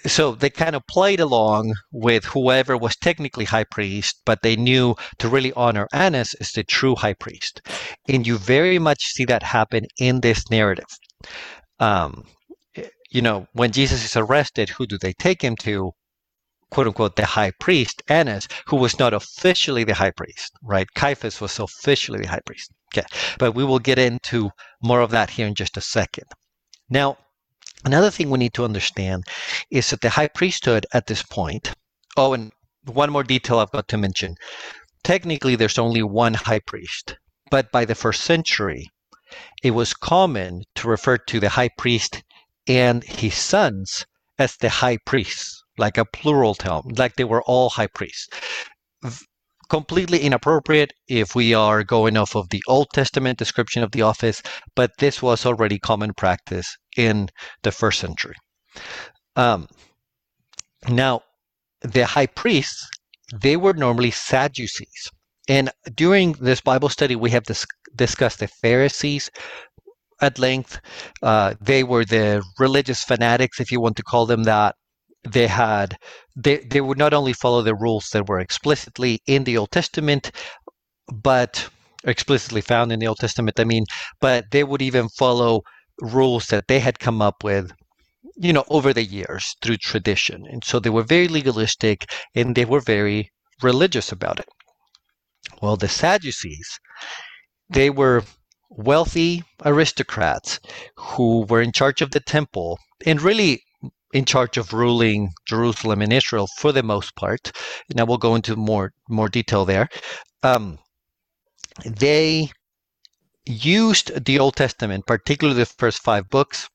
so 0.05 0.35
they 0.35 0.49
kind 0.49 0.75
of 0.75 0.85
played 0.87 1.19
along 1.19 1.73
with 1.91 2.25
whoever 2.25 2.77
was 2.77 2.95
technically 2.95 3.45
high 3.45 3.63
priest, 3.63 4.21
but 4.25 4.41
they 4.41 4.55
knew 4.55 4.95
to 5.19 5.29
really 5.29 5.53
honor 5.53 5.87
Annas 5.93 6.33
as 6.35 6.51
the 6.51 6.63
true 6.63 6.95
high 6.95 7.13
priest. 7.13 7.61
And 8.07 8.25
you 8.27 8.37
very 8.37 8.79
much 8.79 9.03
see 9.05 9.25
that 9.25 9.43
happen 9.43 9.85
in 9.99 10.21
this 10.21 10.49
narrative. 10.49 10.85
Um, 11.79 12.25
you 13.11 13.21
know, 13.21 13.47
when 13.53 13.71
Jesus 13.71 14.03
is 14.03 14.15
arrested, 14.17 14.69
who 14.69 14.87
do 14.87 14.97
they 14.97 15.13
take 15.13 15.41
him 15.41 15.55
to? 15.57 15.91
quote 16.73 16.87
unquote 16.87 17.15
the 17.15 17.25
high 17.25 17.51
priest 17.59 18.01
Annas, 18.09 18.47
who 18.65 18.77
was 18.77 18.97
not 18.97 19.13
officially 19.13 19.83
the 19.83 19.93
high 19.93 20.09
priest, 20.09 20.51
right? 20.63 20.87
Caiaphas 20.95 21.39
was 21.39 21.59
officially 21.59 22.21
the 22.21 22.27
high 22.27 22.41
priest. 22.47 22.71
Okay, 22.91 23.05
but 23.37 23.53
we 23.53 23.63
will 23.63 23.77
get 23.77 23.99
into 23.99 24.49
more 24.81 25.01
of 25.01 25.11
that 25.11 25.29
here 25.29 25.45
in 25.45 25.53
just 25.53 25.77
a 25.77 25.81
second. 25.81 26.25
Now, 26.89 27.17
another 27.85 28.09
thing 28.09 28.29
we 28.29 28.39
need 28.39 28.53
to 28.53 28.65
understand 28.65 29.23
is 29.69 29.89
that 29.89 30.01
the 30.01 30.11
high 30.11 30.27
priesthood 30.27 30.85
at 30.93 31.07
this 31.07 31.23
point. 31.23 31.73
Oh, 32.15 32.33
and 32.33 32.51
one 32.85 33.11
more 33.11 33.23
detail 33.23 33.59
I've 33.59 33.71
got 33.71 33.87
to 33.89 33.97
mention. 33.97 34.35
Technically, 35.03 35.55
there's 35.55 35.79
only 35.79 36.03
one 36.03 36.33
high 36.33 36.59
priest, 36.59 37.17
but 37.51 37.71
by 37.71 37.85
the 37.85 37.95
first 37.95 38.21
century, 38.21 38.89
it 39.63 39.71
was 39.71 39.93
common 39.93 40.63
to 40.75 40.87
refer 40.87 41.17
to 41.17 41.39
the 41.39 41.49
high 41.49 41.69
priest 41.77 42.23
and 42.67 43.03
his 43.03 43.35
sons 43.35 44.05
as 44.37 44.55
the 44.57 44.69
high 44.69 44.97
priests 45.05 45.63
like 45.77 45.97
a 45.97 46.05
plural 46.05 46.55
term, 46.55 46.83
like 46.97 47.15
they 47.15 47.23
were 47.23 47.43
all 47.43 47.69
high 47.69 47.87
priests. 47.87 48.27
Completely 49.69 50.19
inappropriate 50.19 50.93
if 51.07 51.35
we 51.35 51.53
are 51.53 51.83
going 51.83 52.15
off 52.15 52.35
of 52.35 52.49
the 52.49 52.63
Old 52.67 52.87
Testament 52.93 53.39
description 53.39 53.83
of 53.83 53.91
the 53.91 54.03
office, 54.03 54.41
but 54.75 54.91
this 54.99 55.21
was 55.21 55.45
already 55.45 55.79
common 55.79 56.13
practice 56.13 56.77
in 56.97 57.29
the 57.63 57.71
first 57.71 57.99
century. 57.99 58.35
Um, 59.35 59.67
now, 60.87 61.21
the 61.81 62.05
high 62.05 62.27
priests, 62.27 62.89
they 63.33 63.57
were 63.57 63.73
normally 63.73 64.11
Sadducees. 64.11 65.11
And 65.49 65.69
during 65.95 66.33
this 66.33 66.61
Bible 66.61 66.89
study, 66.89 67.15
we 67.15 67.31
have 67.31 67.43
dis- 67.43 67.65
discussed 67.95 68.39
the 68.39 68.47
Pharisees 68.47 69.29
at 70.21 70.39
length. 70.39 70.79
Uh, 71.21 71.55
they 71.59 71.83
were 71.83 72.05
the 72.05 72.43
religious 72.59 73.03
fanatics, 73.03 73.59
if 73.59 73.71
you 73.71 73.81
want 73.81 73.97
to 73.97 74.03
call 74.03 74.25
them 74.25 74.43
that, 74.43 74.75
they 75.23 75.47
had 75.47 75.97
they, 76.35 76.57
they 76.57 76.81
would 76.81 76.97
not 76.97 77.13
only 77.13 77.33
follow 77.33 77.61
the 77.61 77.75
rules 77.75 78.09
that 78.11 78.27
were 78.27 78.39
explicitly 78.39 79.19
in 79.27 79.43
the 79.43 79.57
Old 79.57 79.71
Testament, 79.71 80.31
but 81.11 81.69
explicitly 82.03 82.61
found 82.61 82.91
in 82.91 82.99
the 82.99 83.07
Old 83.07 83.19
Testament, 83.19 83.59
I 83.59 83.63
mean, 83.63 83.85
but 84.19 84.45
they 84.51 84.63
would 84.63 84.81
even 84.81 85.07
follow 85.09 85.61
rules 86.01 86.47
that 86.47 86.67
they 86.67 86.79
had 86.79 86.99
come 86.99 87.21
up 87.21 87.43
with, 87.43 87.71
you 88.35 88.53
know, 88.53 88.65
over 88.69 88.93
the 88.93 89.03
years 89.03 89.55
through 89.61 89.77
tradition. 89.77 90.45
And 90.49 90.63
so 90.63 90.79
they 90.79 90.89
were 90.89 91.03
very 91.03 91.27
legalistic 91.27 92.05
and 92.35 92.55
they 92.55 92.65
were 92.65 92.81
very 92.81 93.31
religious 93.61 94.11
about 94.11 94.39
it. 94.39 94.47
Well, 95.61 95.77
the 95.77 95.87
Sadducees, 95.87 96.79
they 97.69 97.89
were 97.89 98.23
wealthy 98.69 99.43
aristocrats 99.63 100.59
who 100.97 101.45
were 101.45 101.61
in 101.61 101.71
charge 101.71 102.01
of 102.01 102.11
the 102.11 102.19
temple 102.19 102.79
and 103.05 103.21
really 103.21 103.61
in 104.13 104.25
charge 104.25 104.57
of 104.57 104.73
ruling 104.73 105.29
Jerusalem 105.47 106.01
and 106.01 106.13
Israel 106.13 106.47
for 106.57 106.71
the 106.71 106.83
most 106.83 107.15
part. 107.15 107.51
Now 107.93 108.05
we'll 108.05 108.17
go 108.17 108.35
into 108.35 108.55
more 108.55 108.91
more 109.09 109.29
detail 109.29 109.65
there. 109.65 109.89
Um, 110.43 110.79
they 111.85 112.51
used 113.45 114.25
the 114.25 114.39
Old 114.39 114.55
Testament, 114.55 115.05
particularly 115.05 115.59
the 115.59 115.65
first 115.65 116.01
five 116.01 116.29
books, 116.29 116.69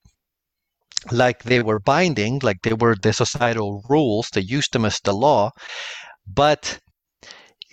like 1.11 1.43
they 1.45 1.63
were 1.63 1.79
binding, 1.79 2.41
like 2.43 2.63
they 2.63 2.73
were 2.73 2.97
the 3.01 3.13
societal 3.13 3.83
rules. 3.89 4.29
They 4.33 4.41
used 4.41 4.73
them 4.73 4.85
as 4.85 5.01
the 5.01 5.13
law, 5.15 5.51
but 6.27 6.81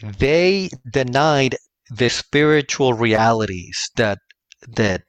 they 0.02 0.70
denied 0.92 1.56
the 1.90 2.10
spiritual 2.10 2.94
realities 2.94 3.90
that 3.96 4.20
that 4.68 5.02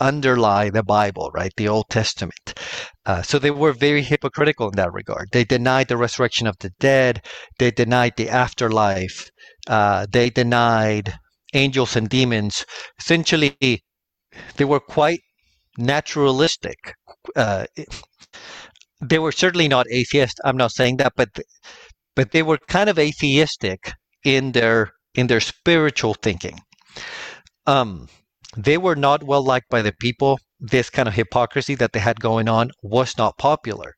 underlie 0.00 0.70
the 0.70 0.82
Bible, 0.82 1.30
right? 1.32 1.52
The 1.56 1.68
Old 1.68 1.88
Testament. 1.88 2.58
Uh, 3.06 3.22
so 3.22 3.38
they 3.38 3.50
were 3.50 3.72
very 3.72 4.02
hypocritical 4.02 4.68
in 4.68 4.76
that 4.76 4.92
regard. 4.92 5.28
They 5.32 5.44
denied 5.44 5.88
the 5.88 5.96
resurrection 5.96 6.46
of 6.46 6.56
the 6.58 6.70
dead. 6.80 7.24
They 7.58 7.70
denied 7.70 8.14
the 8.16 8.28
afterlife. 8.28 9.30
Uh, 9.66 10.06
they 10.10 10.28
denied 10.30 11.18
angels 11.56 11.96
and 11.96 12.08
demons. 12.08 12.64
Essentially, 12.98 13.56
they 14.56 14.64
were 14.64 14.80
quite 14.80 15.20
naturalistic. 15.78 16.94
Uh, 17.34 17.66
they 19.00 19.18
were 19.18 19.32
certainly 19.32 19.68
not 19.68 19.86
atheist. 19.90 20.40
I'm 20.44 20.56
not 20.56 20.72
saying 20.72 20.98
that, 20.98 21.12
but 21.16 21.30
but 22.14 22.32
they 22.32 22.42
were 22.42 22.58
kind 22.68 22.88
of 22.88 22.98
atheistic 22.98 23.92
in 24.24 24.52
their 24.52 24.92
in 25.14 25.26
their 25.26 25.40
spiritual 25.40 26.14
thinking. 26.14 26.60
Um, 27.66 28.08
they 28.56 28.78
were 28.78 28.96
not 28.96 29.24
well 29.24 29.44
liked 29.44 29.68
by 29.68 29.82
the 29.82 29.92
people. 29.92 30.38
This 30.58 30.88
kind 30.88 31.08
of 31.08 31.14
hypocrisy 31.14 31.74
that 31.76 31.92
they 31.92 32.00
had 32.00 32.20
going 32.20 32.48
on 32.48 32.70
was 32.82 33.18
not 33.18 33.36
popular. 33.38 33.94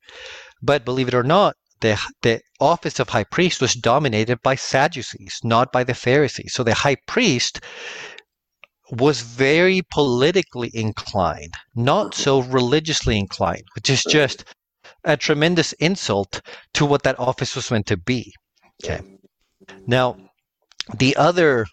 But 0.60 0.84
believe 0.84 1.08
it 1.08 1.14
or 1.14 1.22
not, 1.22 1.54
the, 1.80 1.98
the 2.22 2.40
office 2.60 2.98
of 2.98 3.08
high 3.08 3.24
priest 3.24 3.60
was 3.60 3.74
dominated 3.74 4.42
by 4.42 4.54
Sadducees, 4.54 5.40
not 5.44 5.72
by 5.72 5.84
the 5.84 5.94
Pharisees. 5.94 6.52
So 6.54 6.62
the 6.62 6.74
high 6.74 6.96
priest 7.06 7.60
was 8.90 9.20
very 9.20 9.82
politically 9.90 10.70
inclined, 10.74 11.54
not 11.74 12.14
so 12.14 12.40
religiously 12.40 13.18
inclined, 13.18 13.64
which 13.74 13.90
is 13.90 14.02
just 14.04 14.44
a 15.04 15.16
tremendous 15.16 15.72
insult 15.74 16.40
to 16.74 16.86
what 16.86 17.02
that 17.02 17.18
office 17.18 17.54
was 17.54 17.70
meant 17.70 17.86
to 17.86 17.96
be. 17.96 18.32
Okay. 18.82 19.00
Now, 19.86 20.16
the 20.96 21.16
other 21.16 21.66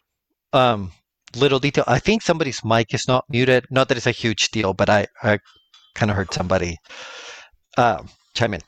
um, 0.52 0.92
little 1.36 1.60
detail, 1.60 1.86
I 1.88 2.00
think 2.00 2.22
somebody's 2.22 2.64
mic 2.64 2.94
is 2.94 3.08
not 3.08 3.26
muted. 3.30 3.66
Not 3.70 3.88
that 3.88 3.98
it's 3.98 4.08
a 4.08 4.12
huge 4.12 4.50
deal, 4.50 4.74
but 4.74 4.90
I, 4.90 5.08
I 5.24 5.40
kind 5.94 6.12
of 6.12 6.18
heard 6.18 6.34
somebody 6.34 6.78
uh, 7.78 8.04
chime 8.34 8.56
in. 8.56 8.62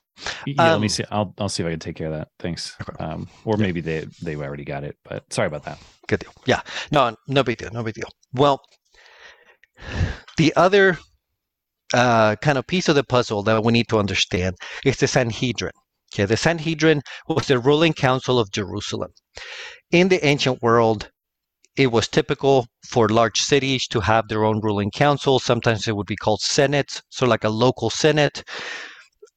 Yeah, 0.46 0.72
let 0.72 0.82
me 0.82 0.86
Um, 0.86 0.90
see. 0.90 1.04
I'll 1.12 1.34
I'll 1.38 1.50
see 1.50 1.64
if 1.64 1.68
I 1.68 1.72
can 1.72 1.80
take 1.80 1.96
care 1.96 2.08
of 2.08 2.14
that. 2.14 2.30
Thanks. 2.40 2.76
Um, 3.00 3.28
or 3.46 3.58
maybe 3.58 3.82
they 3.82 4.06
they 4.22 4.36
already 4.36 4.66
got 4.66 4.84
it, 4.84 4.96
but 5.04 5.32
sorry 5.32 5.48
about 5.48 5.64
that. 5.66 5.80
Good 6.08 6.22
deal. 6.22 6.34
Yeah. 6.46 6.62
No, 6.92 7.16
no 7.28 7.44
big 7.44 7.58
deal. 7.58 7.70
No 7.72 7.84
big 7.84 7.96
deal. 7.96 8.10
Well, 8.34 8.62
the 10.38 10.54
other 10.56 10.98
uh, 11.94 12.36
kind 12.38 12.58
of 12.58 12.66
piece 12.68 12.90
of 12.90 12.96
the 12.96 13.04
puzzle 13.04 13.44
that 13.44 13.64
we 13.64 13.72
need 13.74 13.88
to 13.90 14.00
understand 14.00 14.56
is 14.86 14.98
the 14.98 15.08
Sanhedrin. 15.08 15.72
Okay, 16.14 16.26
the 16.26 16.38
Sanhedrin 16.38 17.02
was 17.28 17.48
the 17.48 17.60
ruling 17.60 17.94
council 17.94 18.40
of 18.40 18.52
Jerusalem. 18.52 19.12
In 19.92 20.08
the 20.08 20.26
ancient 20.26 20.62
world, 20.62 21.10
it 21.76 21.92
was 21.92 22.08
typical 22.08 22.66
for 22.88 23.10
large 23.10 23.40
cities 23.40 23.88
to 23.88 24.00
have 24.00 24.28
their 24.28 24.44
own 24.46 24.62
ruling 24.62 24.90
council. 24.90 25.38
Sometimes 25.40 25.88
it 25.88 25.96
would 25.96 26.08
be 26.08 26.16
called 26.16 26.40
senates, 26.42 27.02
so 27.10 27.26
like 27.26 27.44
a 27.44 27.50
local 27.50 27.90
senate. 27.90 28.44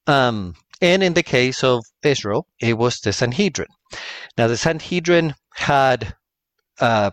Um, 0.06 0.54
and 0.80 1.02
in 1.02 1.14
the 1.14 1.22
case 1.22 1.62
of 1.62 1.84
Israel, 2.02 2.46
it 2.60 2.78
was 2.78 3.00
the 3.00 3.12
Sanhedrin. 3.12 3.68
Now, 4.38 4.46
the 4.46 4.56
Sanhedrin 4.56 5.34
had 5.54 6.14
uh, 6.80 7.10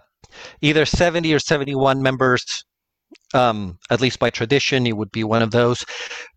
either 0.61 0.85
70 0.85 1.33
or 1.33 1.39
71 1.39 2.01
members. 2.01 2.63
Um, 3.33 3.79
at 3.89 4.01
least 4.01 4.19
by 4.19 4.29
tradition, 4.29 4.85
it 4.85 4.97
would 4.97 5.11
be 5.11 5.23
one 5.23 5.41
of 5.41 5.51
those. 5.51 5.85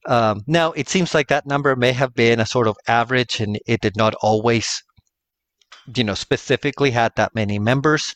Um, 0.06 0.40
now, 0.46 0.72
it 0.72 0.88
seems 0.88 1.14
like 1.14 1.28
that 1.28 1.46
number 1.46 1.74
may 1.76 1.92
have 1.92 2.14
been 2.14 2.40
a 2.40 2.46
sort 2.46 2.68
of 2.68 2.76
average, 2.86 3.40
and 3.40 3.58
it 3.66 3.80
did 3.80 3.96
not 3.96 4.14
always, 4.22 4.82
you 5.94 6.04
know, 6.04 6.14
specifically 6.14 6.90
had 6.92 7.12
that 7.16 7.34
many 7.34 7.58
members. 7.58 8.14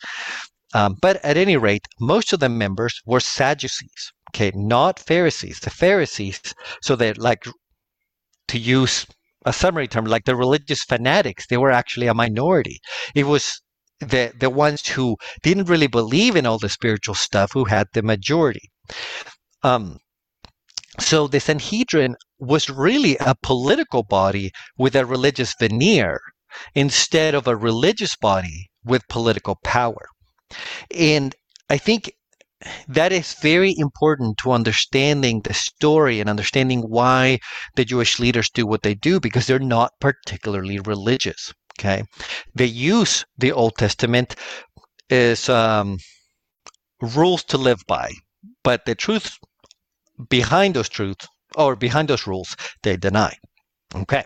Um, 0.73 0.97
but 1.01 1.25
at 1.25 1.37
any 1.37 1.57
rate, 1.57 1.87
most 2.01 2.33
of 2.33 2.41
the 2.41 2.49
members 2.49 3.01
were 3.07 3.21
Sadducees. 3.21 4.13
Okay, 4.31 4.51
not 4.55 4.99
Pharisees. 4.99 5.61
The 5.61 5.71
Pharisees, 5.71 6.41
so 6.83 6.97
they're 6.97 7.15
like, 7.15 7.47
to 8.49 8.59
use 8.59 9.07
a 9.45 9.53
summary 9.53 9.89
term, 9.89 10.05
like 10.07 10.25
the 10.25 10.37
religious 10.37 10.83
fanatics, 10.83 11.47
they 11.47 11.57
were 11.57 11.71
actually 11.71 12.07
a 12.07 12.15
minority. 12.15 12.81
It 13.15 13.25
was 13.25 13.61
the 14.01 14.33
the 14.39 14.51
ones 14.51 14.87
who 14.89 15.17
didn't 15.43 15.69
really 15.69 15.87
believe 15.87 16.37
in 16.37 16.47
all 16.47 16.59
the 16.59 16.69
spiritual 16.69 17.15
stuff 17.15 17.53
who 17.53 17.65
had 17.65 17.89
the 17.93 18.03
majority. 18.03 18.71
Um, 19.63 19.99
so 20.99 21.27
the 21.27 21.41
Sanhedrin 21.41 22.17
was 22.39 22.71
really 22.71 23.17
a 23.19 23.35
political 23.43 24.03
body 24.03 24.53
with 24.77 24.95
a 24.95 25.07
religious 25.07 25.55
veneer 25.59 26.21
instead 26.75 27.35
of 27.35 27.47
a 27.47 27.57
religious 27.57 28.17
body 28.17 28.71
with 28.85 29.09
political 29.09 29.59
power. 29.65 30.07
And 30.95 31.35
I 31.69 31.79
think 31.79 32.13
that 32.89 33.13
is 33.13 33.35
very 33.35 33.75
important 33.77 34.39
to 34.39 34.53
understanding 34.53 35.41
the 35.43 35.55
story 35.55 36.21
and 36.21 36.29
understanding 36.29 36.81
why 36.81 37.39
the 37.77 37.85
Jewish 37.85 38.19
leaders 38.19 38.51
do 38.51 38.67
what 38.67 38.83
they 38.83 38.95
do 38.95 39.21
because 39.21 39.47
they're 39.47 39.59
not 39.59 39.93
particularly 40.01 40.79
religious. 40.81 41.53
Okay, 41.79 42.05
they 42.55 42.67
use 42.67 43.25
the 43.37 43.53
Old 43.53 43.77
Testament 43.77 44.37
as 45.11 45.49
um, 45.49 45.99
rules 47.01 47.43
to 47.45 47.59
live 47.59 47.83
by, 47.87 48.13
but 48.63 48.85
the 48.85 48.95
truth 48.95 49.37
behind 50.29 50.75
those 50.75 50.89
truths 50.89 51.27
or 51.57 51.75
behind 51.77 52.09
those 52.09 52.27
rules 52.27 52.57
they 52.83 52.97
deny. 52.97 53.35
Okay, 53.95 54.25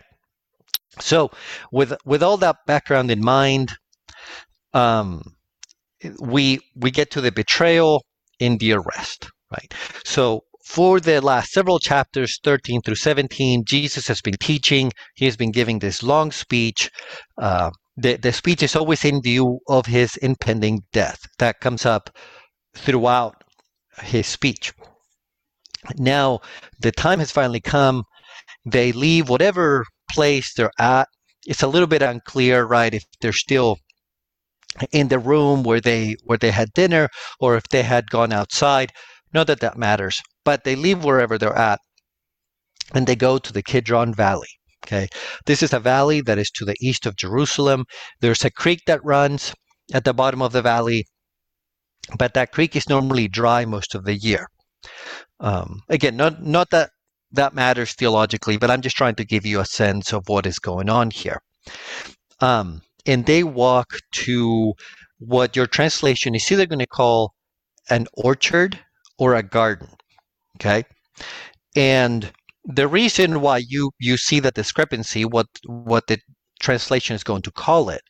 so 1.01 1.31
with 1.73 1.95
with 2.05 2.23
all 2.23 2.37
that 2.39 2.57
background 2.67 3.11
in 3.11 3.25
mind, 3.25 3.73
um, 4.75 5.23
we 6.21 6.61
we 6.77 6.91
get 6.91 7.11
to 7.13 7.21
the 7.21 7.33
betrayal 7.33 8.05
in 8.39 8.59
the 8.59 8.73
arrest, 8.73 9.31
right? 9.51 9.73
So 10.05 10.45
for 10.65 11.01
the 11.01 11.21
last 11.21 11.53
several 11.53 11.79
chapters, 11.79 12.39
13 12.45 12.83
through 12.83 12.97
17, 12.97 13.65
Jesus 13.65 14.07
has 14.09 14.21
been 14.21 14.37
teaching. 14.39 14.93
He 15.15 15.25
has 15.25 15.37
been 15.37 15.51
giving 15.51 15.79
this 15.79 16.03
long 16.03 16.31
speech. 16.31 16.91
Uh, 17.39 17.71
the, 17.97 18.17
the 18.17 18.33
speech 18.33 18.63
is 18.63 18.77
always 18.77 19.05
in 19.05 19.23
view 19.23 19.61
of 19.69 19.87
his 19.87 20.17
impending 20.19 20.83
death. 20.93 21.21
That 21.39 21.61
comes 21.61 21.87
up 21.87 22.11
throughout 22.77 23.43
his 24.03 24.27
speech. 24.27 24.73
Now, 25.97 26.41
the 26.81 26.93
time 26.93 27.19
has 27.19 27.31
finally 27.31 27.61
come. 27.61 28.05
They 28.67 28.93
leave 28.93 29.29
whatever 29.29 29.85
place 30.11 30.53
they're 30.55 30.71
at. 30.79 31.09
It's 31.47 31.63
a 31.63 31.69
little 31.69 31.89
bit 31.89 32.03
unclear, 32.03 32.65
right? 32.65 32.93
If 32.93 33.05
they're 33.21 33.33
still 33.33 33.79
in 34.93 35.09
the 35.09 35.19
room 35.19 35.63
where 35.63 35.81
they 35.81 36.17
where 36.25 36.39
they 36.39 36.51
had 36.51 36.73
dinner 36.73 37.09
or 37.41 37.57
if 37.57 37.65
they 37.71 37.83
had 37.83 38.11
gone 38.11 38.33
outside 38.33 38.93
not 39.33 39.47
that 39.47 39.61
that 39.61 39.77
matters 39.77 40.21
but 40.45 40.65
they 40.65 40.77
leave 40.77 41.05
wherever 41.05 41.39
they're 41.39 41.57
at 41.57 41.81
and 42.95 43.07
they 43.07 43.17
go 43.17 43.39
to 43.39 43.53
the 43.53 43.63
kidron 43.63 44.15
valley 44.15 44.49
okay? 44.87 45.09
This 45.47 45.63
is 45.63 45.73
a 45.73 45.81
valley 45.81 46.21
that 46.23 46.39
is 46.39 46.51
to 46.53 46.65
the 46.65 46.77
east 46.81 47.07
of 47.07 47.17
jerusalem. 47.17 47.85
There's 48.21 48.45
a 48.45 48.51
creek 48.51 48.81
that 48.87 49.05
runs 49.05 49.53
at 49.93 50.05
the 50.05 50.15
bottom 50.15 50.43
of 50.43 50.53
the 50.53 50.63
valley 50.63 51.07
but 52.17 52.35
that 52.35 52.53
creek 52.53 52.75
is 52.75 52.89
normally 52.89 53.29
dry 53.29 53.65
most 53.65 53.95
of 53.95 54.05
the 54.05 54.15
year. 54.15 54.47
Um, 55.41 55.83
again 55.89 56.17
not 56.17 56.43
not 56.43 56.71
that 56.71 56.91
that 57.33 57.55
matters 57.55 57.93
theologically 57.93 58.57
but 58.57 58.71
i'm 58.71 58.81
just 58.81 58.97
trying 58.97 59.15
to 59.17 59.25
give 59.25 59.45
you 59.45 59.61
a 59.61 59.67
sense 59.67 60.13
of 60.15 60.25
what 60.29 60.47
is 60.47 60.59
going 60.59 60.89
on 60.89 61.11
here. 61.11 61.41
Um, 62.41 62.83
and 63.09 63.27
they 63.27 63.43
walk 63.45 63.89
to 64.13 64.75
what 65.19 65.57
your 65.57 65.67
translation 65.67 66.37
is 66.37 66.53
either 66.53 66.67
going 66.67 66.79
to 66.79 66.87
call 66.87 67.35
an 67.91 68.07
orchard 68.15 68.79
or 69.19 69.35
a 69.35 69.43
garden 69.43 69.89
okay? 70.57 70.85
And 71.77 72.33
the 72.65 72.89
reason 72.89 73.41
why 73.41 73.63
you 73.67 73.91
you 73.99 74.17
see 74.17 74.41
that 74.41 74.55
discrepancy 74.55 75.25
what 75.25 75.47
what 75.67 76.07
the 76.07 76.19
translation 76.61 77.17
is 77.17 77.25
going 77.25 77.43
to 77.43 77.51
call 77.51 77.89
it 77.89 78.03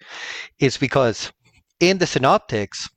is 0.58 0.76
because 0.76 1.32
in 1.80 1.98
the 1.98 2.06
synoptics 2.06 2.88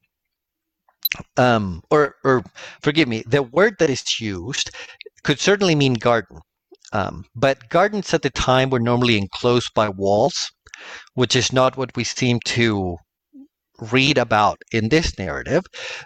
um 1.38 1.82
or 1.92 2.16
or 2.24 2.44
forgive 2.82 3.08
me 3.08 3.24
the 3.28 3.44
word 3.44 3.76
that 3.80 3.90
is 3.90 4.20
used 4.20 4.72
could 5.24 5.40
certainly 5.40 5.76
mean 5.76 5.94
garden 5.94 6.40
um, 6.94 7.26
but 7.36 7.70
gardens 7.70 8.14
at 8.14 8.22
the 8.22 8.30
time 8.30 8.70
were 8.70 8.80
normally 8.80 9.18
enclosed 9.18 9.72
by 9.76 9.88
walls 9.90 10.52
which 11.14 11.36
is 11.36 11.54
not 11.54 11.78
what 11.78 11.96
we 11.96 12.04
seem 12.04 12.40
to 12.46 12.98
read 13.92 14.18
about 14.18 14.62
in 14.72 14.90
this 14.90 15.18
narrative. 15.18 15.64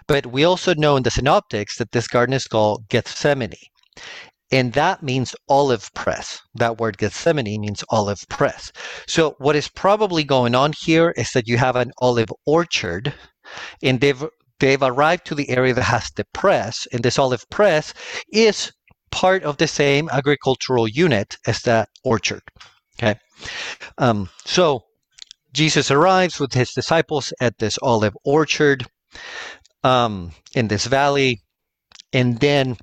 But 0.08 0.26
we 0.26 0.44
also 0.44 0.74
know 0.74 0.96
in 0.96 1.02
the 1.02 1.10
synoptics 1.10 1.78
that 1.78 1.92
this 1.92 2.08
garden 2.08 2.32
is 2.34 2.46
called 2.46 2.88
Gethsemane. 2.88 3.52
And 4.52 4.72
that 4.74 5.02
means 5.02 5.34
olive 5.48 5.92
press. 5.94 6.40
That 6.54 6.78
word 6.78 6.98
Gethsemane 6.98 7.60
means 7.60 7.82
olive 7.90 8.20
press. 8.28 8.70
So, 9.08 9.34
what 9.38 9.56
is 9.56 9.68
probably 9.68 10.22
going 10.22 10.54
on 10.54 10.72
here 10.78 11.12
is 11.16 11.30
that 11.32 11.48
you 11.48 11.58
have 11.58 11.74
an 11.74 11.90
olive 11.98 12.32
orchard, 12.46 13.12
and 13.82 14.00
they've 14.00 14.24
they've 14.60 14.82
arrived 14.82 15.26
to 15.26 15.34
the 15.34 15.50
area 15.50 15.74
that 15.74 15.82
has 15.82 16.10
the 16.14 16.24
press, 16.32 16.86
and 16.92 17.02
this 17.02 17.18
olive 17.18 17.44
press 17.50 17.92
is 18.32 18.70
part 19.10 19.42
of 19.42 19.56
the 19.56 19.66
same 19.66 20.08
agricultural 20.10 20.86
unit 20.86 21.36
as 21.46 21.62
that 21.62 21.88
orchard. 22.04 22.42
Okay. 22.98 23.18
Um, 23.98 24.28
so 24.44 24.84
Jesus 25.52 25.90
arrives 25.90 26.40
with 26.40 26.52
his 26.52 26.72
disciples 26.72 27.32
at 27.40 27.58
this 27.58 27.78
olive 27.82 28.16
orchard 28.24 28.86
um, 29.84 30.32
in 30.54 30.68
this 30.68 30.86
valley, 30.86 31.40
and 32.12 32.38
then, 32.40 32.76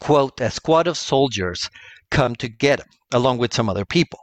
quote, 0.00 0.40
a 0.40 0.50
squad 0.50 0.86
of 0.86 0.96
soldiers 0.96 1.70
come 2.10 2.34
to 2.36 2.48
get 2.48 2.80
him, 2.80 2.86
along 3.12 3.38
with 3.38 3.54
some 3.54 3.68
other 3.68 3.84
people. 3.84 4.18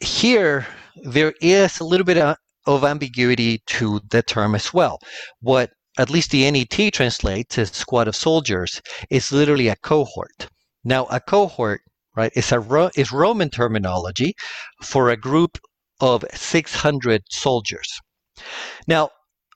Here, 0.00 0.66
there 1.02 1.34
is 1.40 1.80
a 1.80 1.84
little 1.84 2.06
bit 2.06 2.18
of 2.66 2.84
ambiguity 2.84 3.62
to 3.66 4.00
the 4.10 4.22
term 4.22 4.54
as 4.54 4.72
well. 4.72 4.98
What 5.40 5.70
at 5.98 6.10
least 6.10 6.30
the 6.30 6.50
NET 6.50 6.92
translates 6.92 7.58
as 7.58 7.70
squad 7.70 8.08
of 8.08 8.16
soldiers 8.16 8.80
is 9.10 9.32
literally 9.32 9.68
a 9.68 9.76
cohort. 9.76 10.48
Now, 10.84 11.04
a 11.06 11.20
cohort 11.20 11.82
right? 12.16 12.32
It's 12.34 12.52
a 12.52 12.90
is 12.96 13.12
Roman 13.12 13.50
terminology 13.50 14.34
for 14.82 15.10
a 15.10 15.16
group 15.16 15.58
of 16.00 16.24
600 16.32 17.22
soldiers. 17.30 18.00
Now, 18.86 19.10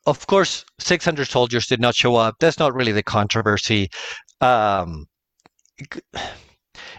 of 0.07 0.27
course, 0.27 0.65
600 0.79 1.27
soldiers 1.27 1.67
did 1.67 1.81
not 1.81 1.95
show 1.95 2.17
up. 2.17 2.37
That's 2.39 2.59
not 2.59 2.75
really 2.75 2.93
the 2.93 3.03
controversy. 3.03 3.89
Um, 4.41 5.07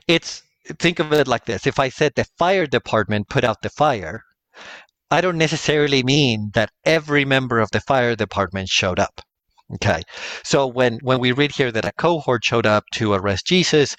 it's 0.08 0.42
think 0.80 1.00
of 1.00 1.14
it 1.14 1.28
like 1.28 1.46
this: 1.46 1.68
if 1.68 1.80
I 1.80 1.90
said 1.90 2.14
the 2.16 2.26
fire 2.38 2.66
department 2.66 3.30
put 3.30 3.44
out 3.44 3.62
the 3.62 3.70
fire, 3.70 4.24
I 5.12 5.22
don't 5.22 5.38
necessarily 5.38 6.04
mean 6.04 6.52
that 6.56 6.72
every 6.84 7.26
member 7.26 7.60
of 7.60 7.70
the 7.72 7.82
fire 7.82 8.16
department 8.16 8.70
showed 8.70 9.00
up. 9.00 9.22
Okay. 9.74 10.02
So 10.44 10.68
when, 10.68 11.00
when 11.02 11.20
we 11.20 11.32
read 11.32 11.52
here 11.52 11.72
that 11.72 11.86
a 11.86 11.92
cohort 11.94 12.44
showed 12.44 12.68
up 12.68 12.84
to 12.94 13.14
arrest 13.14 13.48
Jesus, 13.48 13.96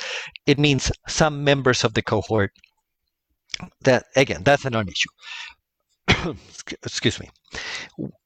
it 0.47 0.59
means 0.59 0.93
some 1.09 1.43
members 1.43 1.83
of 1.83 1.95
the 1.95 2.03
cohort 2.03 2.53
that 3.83 4.05
again, 4.15 4.43
that's 4.45 4.65
a 4.65 4.71
non-issue. 4.71 5.09
Excuse 6.83 7.19
me. 7.19 7.29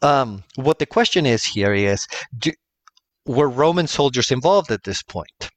Um, 0.03 0.45
what 0.57 0.79
the 0.79 0.87
question 0.87 1.25
is 1.25 1.45
here 1.45 1.73
is, 1.73 2.07
do, 2.37 2.53
were 3.27 3.49
Roman 3.49 3.87
soldiers 3.87 4.31
involved 4.31 4.71
at 4.71 4.85
this 4.85 5.03
point? 5.03 5.51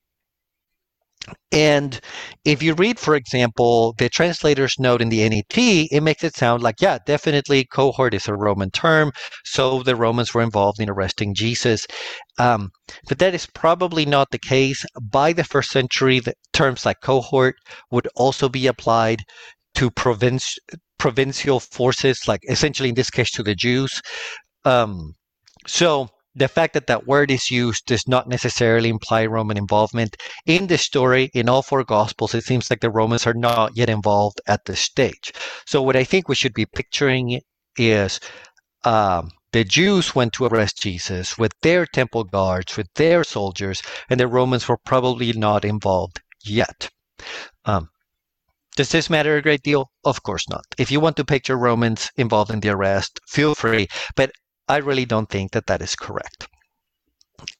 And 1.53 1.99
if 2.45 2.63
you 2.63 2.73
read, 2.73 2.97
for 2.99 3.15
example, 3.15 3.93
the 3.99 4.09
translator's 4.09 4.73
note 4.79 5.03
in 5.03 5.09
the 5.09 5.29
NET, 5.29 5.45
it 5.55 6.01
makes 6.01 6.23
it 6.23 6.35
sound 6.35 6.63
like, 6.63 6.81
yeah, 6.81 6.97
definitely 7.05 7.65
cohort 7.65 8.15
is 8.15 8.27
a 8.27 8.33
Roman 8.33 8.71
term. 8.71 9.11
So 9.45 9.83
the 9.83 9.95
Romans 9.95 10.33
were 10.33 10.41
involved 10.41 10.79
in 10.79 10.89
arresting 10.89 11.35
Jesus. 11.35 11.85
Um, 12.39 12.71
but 13.07 13.19
that 13.19 13.35
is 13.35 13.45
probably 13.45 14.03
not 14.03 14.31
the 14.31 14.39
case. 14.39 14.83
By 14.99 15.31
the 15.31 15.43
first 15.43 15.69
century, 15.69 16.19
the 16.19 16.33
terms 16.53 16.87
like 16.87 17.01
cohort 17.01 17.55
would 17.91 18.07
also 18.15 18.49
be 18.49 18.65
applied 18.65 19.21
to 19.75 19.91
province, 19.91 20.57
provincial 20.97 21.59
forces, 21.59 22.27
like 22.27 22.41
essentially 22.49 22.89
in 22.89 22.95
this 22.95 23.11
case 23.11 23.29
to 23.31 23.43
the 23.43 23.53
Jews. 23.53 24.01
Um, 24.65 25.13
so 25.67 26.09
the 26.35 26.47
fact 26.47 26.73
that 26.73 26.87
that 26.87 27.05
word 27.07 27.29
is 27.29 27.51
used 27.51 27.85
does 27.85 28.07
not 28.07 28.27
necessarily 28.27 28.89
imply 28.89 29.25
Roman 29.25 29.57
involvement. 29.57 30.17
In 30.45 30.67
this 30.67 30.81
story, 30.81 31.29
in 31.33 31.47
all 31.47 31.61
four 31.61 31.83
Gospels, 31.83 32.33
it 32.33 32.43
seems 32.43 32.69
like 32.69 32.81
the 32.81 32.89
Romans 32.89 33.27
are 33.27 33.33
not 33.33 33.75
yet 33.75 33.89
involved 33.89 34.41
at 34.47 34.65
this 34.65 34.79
stage. 34.79 35.31
So, 35.65 35.81
what 35.81 35.95
I 35.95 36.03
think 36.03 36.27
we 36.27 36.35
should 36.35 36.53
be 36.53 36.65
picturing 36.65 37.41
is 37.77 38.19
um, 38.83 39.31
the 39.51 39.63
Jews 39.63 40.15
went 40.15 40.33
to 40.33 40.45
arrest 40.45 40.81
Jesus 40.81 41.37
with 41.37 41.53
their 41.61 41.85
temple 41.85 42.23
guards, 42.23 42.75
with 42.75 42.87
their 42.95 43.23
soldiers, 43.23 43.81
and 44.09 44.19
the 44.19 44.27
Romans 44.27 44.67
were 44.67 44.77
probably 44.77 45.31
not 45.33 45.63
involved 45.63 46.21
yet. 46.43 46.89
Um, 47.65 47.89
does 48.75 48.89
this 48.89 49.09
matter 49.09 49.37
a 49.37 49.41
great 49.41 49.61
deal? 49.61 49.91
Of 50.03 50.23
course 50.23 50.49
not. 50.49 50.65
If 50.79 50.89
you 50.91 50.99
want 50.99 51.15
to 51.17 51.25
picture 51.25 51.55
Romans 51.55 52.09
involved 52.17 52.49
in 52.49 52.61
the 52.61 52.69
arrest, 52.69 53.19
feel 53.27 53.53
free. 53.53 53.87
But 54.15 54.31
I 54.67 54.77
really 54.77 55.05
don't 55.05 55.29
think 55.29 55.51
that 55.51 55.67
that 55.67 55.81
is 55.81 55.95
correct. 55.95 56.47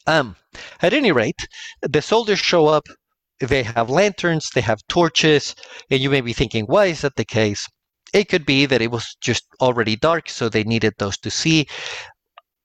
Um, 0.07 0.35
at 0.81 0.93
any 0.93 1.11
rate, 1.11 1.47
the 1.81 2.01
soldiers 2.01 2.39
show 2.39 2.67
up. 2.67 2.87
They 3.39 3.63
have 3.63 3.89
lanterns, 3.89 4.49
they 4.53 4.61
have 4.61 4.79
torches, 4.87 5.55
and 5.89 5.99
you 5.99 6.09
may 6.09 6.21
be 6.21 6.33
thinking, 6.33 6.65
why 6.65 6.85
is 6.85 7.01
that 7.01 7.15
the 7.15 7.25
case? 7.25 7.67
It 8.13 8.29
could 8.29 8.45
be 8.45 8.65
that 8.67 8.81
it 8.81 8.91
was 8.91 9.15
just 9.21 9.43
already 9.59 9.95
dark, 9.95 10.29
so 10.29 10.47
they 10.47 10.63
needed 10.63 10.93
those 10.97 11.17
to 11.19 11.31
see. 11.31 11.67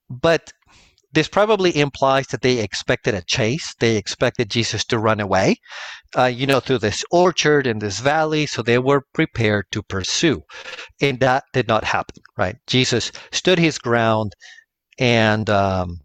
But 0.09 0.53
this 1.11 1.27
probably 1.27 1.75
implies 1.75 2.27
that 2.27 2.41
they 2.41 2.59
expected 2.59 3.15
a 3.15 3.23
chase. 3.23 3.73
They 3.79 3.95
expected 3.95 4.49
Jesus 4.49 4.85
to 4.85 4.99
run 4.99 5.19
away, 5.19 5.55
uh, 6.17 6.25
you 6.25 6.45
know, 6.45 6.59
through 6.59 6.79
this 6.79 7.03
orchard 7.11 7.65
and 7.65 7.81
this 7.81 7.99
valley. 7.99 8.45
So 8.45 8.61
they 8.61 8.77
were 8.77 9.03
prepared 9.13 9.65
to 9.71 9.81
pursue. 9.81 10.43
And 11.01 11.19
that 11.19 11.45
did 11.53 11.67
not 11.67 11.83
happen, 11.83 12.21
right? 12.37 12.57
Jesus 12.67 13.11
stood 13.31 13.57
his 13.57 13.79
ground 13.79 14.33
and 14.99 15.49
um, 15.49 15.97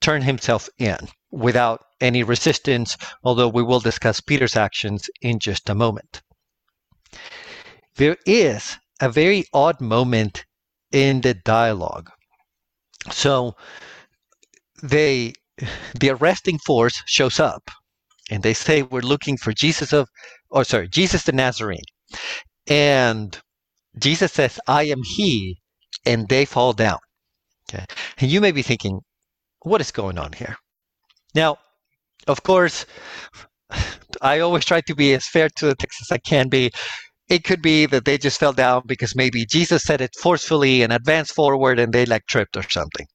turned 0.00 0.24
himself 0.24 0.68
in 0.78 0.96
without 1.30 1.82
any 2.00 2.22
resistance, 2.22 2.96
although 3.24 3.48
we 3.48 3.62
will 3.62 3.80
discuss 3.80 4.20
Peter's 4.20 4.56
actions 4.56 5.08
in 5.20 5.38
just 5.38 5.68
a 5.68 5.74
moment. 5.74 6.22
There 7.96 8.16
is 8.26 8.76
a 9.00 9.10
very 9.10 9.44
odd 9.52 9.80
moment 9.80 10.44
in 10.92 11.20
the 11.20 11.34
dialogue. 11.34 12.10
So, 13.10 13.56
they 14.82 15.34
the 15.98 16.10
arresting 16.10 16.58
force 16.58 17.02
shows 17.06 17.40
up 17.40 17.70
and 18.30 18.42
they 18.42 18.54
say 18.54 18.82
we're 18.82 19.00
looking 19.00 19.36
for 19.36 19.52
Jesus 19.52 19.92
of 19.92 20.08
or 20.50 20.64
sorry, 20.64 20.88
Jesus 20.88 21.24
the 21.24 21.32
Nazarene. 21.32 21.84
And 22.68 23.38
Jesus 23.98 24.32
says, 24.32 24.60
I 24.66 24.84
am 24.84 25.02
he, 25.02 25.58
and 26.04 26.28
they 26.28 26.44
fall 26.44 26.72
down. 26.72 26.98
Okay. 27.68 27.84
And 28.18 28.30
you 28.30 28.40
may 28.40 28.52
be 28.52 28.62
thinking, 28.62 29.00
what 29.62 29.80
is 29.80 29.90
going 29.90 30.18
on 30.18 30.32
here? 30.32 30.56
Now, 31.34 31.58
of 32.26 32.42
course, 32.42 32.86
I 34.22 34.40
always 34.40 34.64
try 34.64 34.80
to 34.82 34.94
be 34.94 35.14
as 35.14 35.26
fair 35.26 35.48
to 35.56 35.66
the 35.66 35.74
text 35.74 36.00
as 36.02 36.12
I 36.12 36.18
can 36.18 36.48
be. 36.48 36.70
It 37.28 37.42
could 37.42 37.60
be 37.60 37.86
that 37.86 38.04
they 38.04 38.18
just 38.18 38.38
fell 38.38 38.52
down 38.52 38.82
because 38.86 39.16
maybe 39.16 39.44
Jesus 39.46 39.82
said 39.82 40.00
it 40.00 40.14
forcefully 40.22 40.82
and 40.82 40.92
advanced 40.92 41.34
forward 41.34 41.80
and 41.80 41.92
they 41.92 42.06
like 42.06 42.26
tripped 42.26 42.56
or 42.56 42.62
something. 42.68 43.06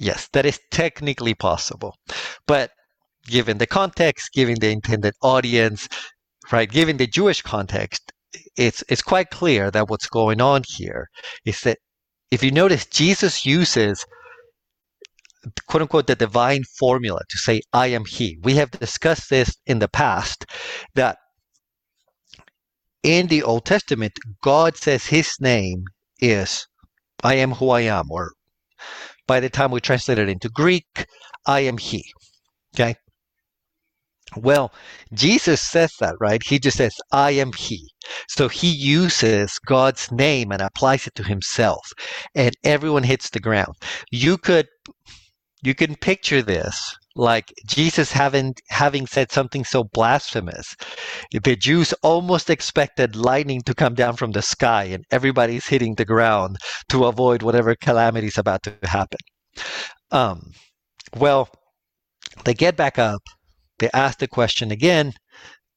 Yes, 0.00 0.28
that 0.32 0.46
is 0.46 0.58
technically 0.70 1.34
possible. 1.34 1.94
But 2.46 2.70
given 3.26 3.58
the 3.58 3.66
context, 3.66 4.32
given 4.32 4.58
the 4.58 4.70
intended 4.70 5.12
audience, 5.22 5.88
right, 6.50 6.70
given 6.70 6.96
the 6.96 7.06
Jewish 7.06 7.42
context, 7.42 8.10
it's 8.56 8.82
it's 8.88 9.02
quite 9.02 9.28
clear 9.28 9.70
that 9.70 9.90
what's 9.90 10.06
going 10.06 10.40
on 10.40 10.62
here 10.66 11.10
is 11.44 11.60
that 11.60 11.78
if 12.30 12.42
you 12.42 12.50
notice 12.50 12.86
Jesus 12.86 13.44
uses 13.44 14.06
quote 15.66 15.82
unquote 15.82 16.06
the 16.06 16.16
divine 16.16 16.62
formula 16.78 17.20
to 17.28 17.36
say 17.36 17.60
I 17.74 17.88
am 17.88 18.06
he. 18.06 18.38
We 18.42 18.54
have 18.54 18.70
discussed 18.70 19.28
this 19.28 19.54
in 19.66 19.80
the 19.80 19.88
past 19.88 20.46
that 20.94 21.18
in 23.02 23.26
the 23.26 23.42
Old 23.42 23.66
Testament, 23.66 24.12
God 24.42 24.78
says 24.78 25.06
his 25.06 25.36
name 25.40 25.84
is 26.20 26.66
I 27.22 27.34
am 27.34 27.52
who 27.52 27.68
I 27.68 27.82
am, 27.82 28.10
or 28.10 28.32
by 29.30 29.38
the 29.38 29.48
time 29.48 29.70
we 29.70 29.80
translate 29.80 30.18
it 30.18 30.28
into 30.28 30.48
Greek, 30.48 31.06
I 31.46 31.60
am 31.60 31.78
He. 31.78 32.02
Okay? 32.74 32.96
Well, 34.34 34.72
Jesus 35.14 35.60
says 35.60 35.92
that, 36.00 36.16
right? 36.18 36.42
He 36.44 36.58
just 36.58 36.78
says, 36.78 36.96
I 37.12 37.30
am 37.44 37.52
He. 37.52 37.88
So 38.28 38.48
he 38.48 38.68
uses 38.68 39.60
God's 39.64 40.10
name 40.10 40.50
and 40.50 40.60
applies 40.60 41.06
it 41.06 41.14
to 41.14 41.22
himself. 41.22 41.92
And 42.34 42.56
everyone 42.64 43.04
hits 43.04 43.30
the 43.30 43.38
ground. 43.38 43.74
You 44.10 44.36
could 44.36 44.66
you 45.62 45.76
can 45.76 45.94
picture 45.94 46.42
this 46.42 46.96
like 47.16 47.52
Jesus 47.66 48.12
having 48.12 48.54
having 48.68 49.06
said 49.06 49.32
something 49.32 49.64
so 49.64 49.84
blasphemous. 49.84 50.76
The 51.32 51.56
Jews 51.56 51.92
almost 52.02 52.50
expected 52.50 53.16
lightning 53.16 53.62
to 53.62 53.74
come 53.74 53.94
down 53.94 54.16
from 54.16 54.32
the 54.32 54.42
sky 54.42 54.84
and 54.84 55.04
everybody's 55.10 55.66
hitting 55.66 55.94
the 55.94 56.04
ground 56.04 56.56
to 56.90 57.06
avoid 57.06 57.42
whatever 57.42 57.74
calamity 57.74 58.28
is 58.28 58.38
about 58.38 58.62
to 58.64 58.74
happen. 58.84 59.18
Um, 60.10 60.52
well, 61.16 61.48
they 62.44 62.54
get 62.54 62.76
back 62.76 62.98
up, 62.98 63.22
they 63.78 63.90
ask 63.92 64.18
the 64.18 64.28
question 64.28 64.70
again, 64.70 65.12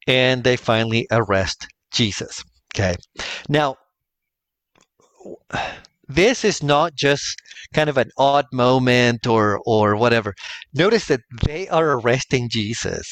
and 0.07 0.43
they 0.43 0.55
finally 0.55 1.07
arrest 1.11 1.67
Jesus. 1.91 2.43
Okay. 2.75 2.95
Now, 3.49 3.77
this 6.07 6.43
is 6.43 6.61
not 6.61 6.95
just 6.95 7.41
kind 7.73 7.89
of 7.89 7.97
an 7.97 8.11
odd 8.17 8.45
moment 8.51 9.25
or 9.27 9.59
or 9.65 9.95
whatever. 9.95 10.33
Notice 10.73 11.05
that 11.07 11.21
they 11.45 11.67
are 11.69 11.91
arresting 11.93 12.49
Jesus, 12.51 13.07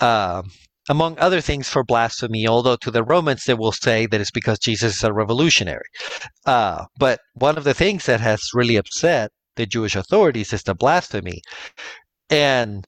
uh, 0.00 0.42
among 0.88 1.18
other 1.18 1.40
things, 1.40 1.68
for 1.68 1.84
blasphemy. 1.84 2.46
Although 2.46 2.76
to 2.76 2.90
the 2.90 3.04
Romans 3.04 3.44
they 3.44 3.54
will 3.54 3.72
say 3.72 4.06
that 4.06 4.20
it's 4.20 4.30
because 4.30 4.58
Jesus 4.58 4.96
is 4.96 5.04
a 5.04 5.12
revolutionary. 5.12 5.88
Uh, 6.46 6.84
but 6.98 7.20
one 7.34 7.58
of 7.58 7.64
the 7.64 7.74
things 7.74 8.06
that 8.06 8.20
has 8.20 8.40
really 8.54 8.76
upset 8.76 9.30
the 9.56 9.66
Jewish 9.66 9.96
authorities 9.96 10.52
is 10.52 10.62
the 10.62 10.74
blasphemy, 10.74 11.40
and 12.30 12.86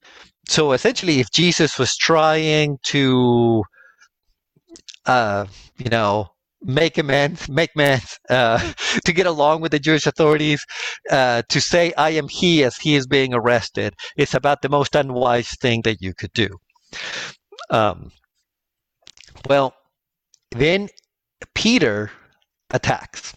so 0.49 0.71
essentially, 0.71 1.19
if 1.19 1.29
Jesus 1.31 1.77
was 1.77 1.95
trying 1.97 2.77
to, 2.85 3.63
uh, 5.05 5.45
you 5.77 5.89
know, 5.89 6.29
make 6.61 6.97
amends, 6.97 7.47
make 7.49 7.71
amends, 7.75 8.19
uh, 8.29 8.73
to 9.05 9.13
get 9.13 9.25
along 9.25 9.61
with 9.61 9.71
the 9.71 9.79
Jewish 9.79 10.07
authorities, 10.07 10.65
uh, 11.09 11.43
to 11.49 11.61
say, 11.61 11.93
I 11.97 12.11
am 12.11 12.27
he 12.27 12.63
as 12.63 12.77
he 12.77 12.95
is 12.95 13.07
being 13.07 13.33
arrested, 13.33 13.93
it's 14.15 14.33
about 14.33 14.61
the 14.61 14.69
most 14.69 14.95
unwise 14.95 15.49
thing 15.61 15.81
that 15.83 16.01
you 16.01 16.13
could 16.13 16.33
do. 16.33 16.49
Um, 17.69 18.11
well, 19.47 19.73
then 20.51 20.89
Peter 21.53 22.11
attacks. 22.71 23.33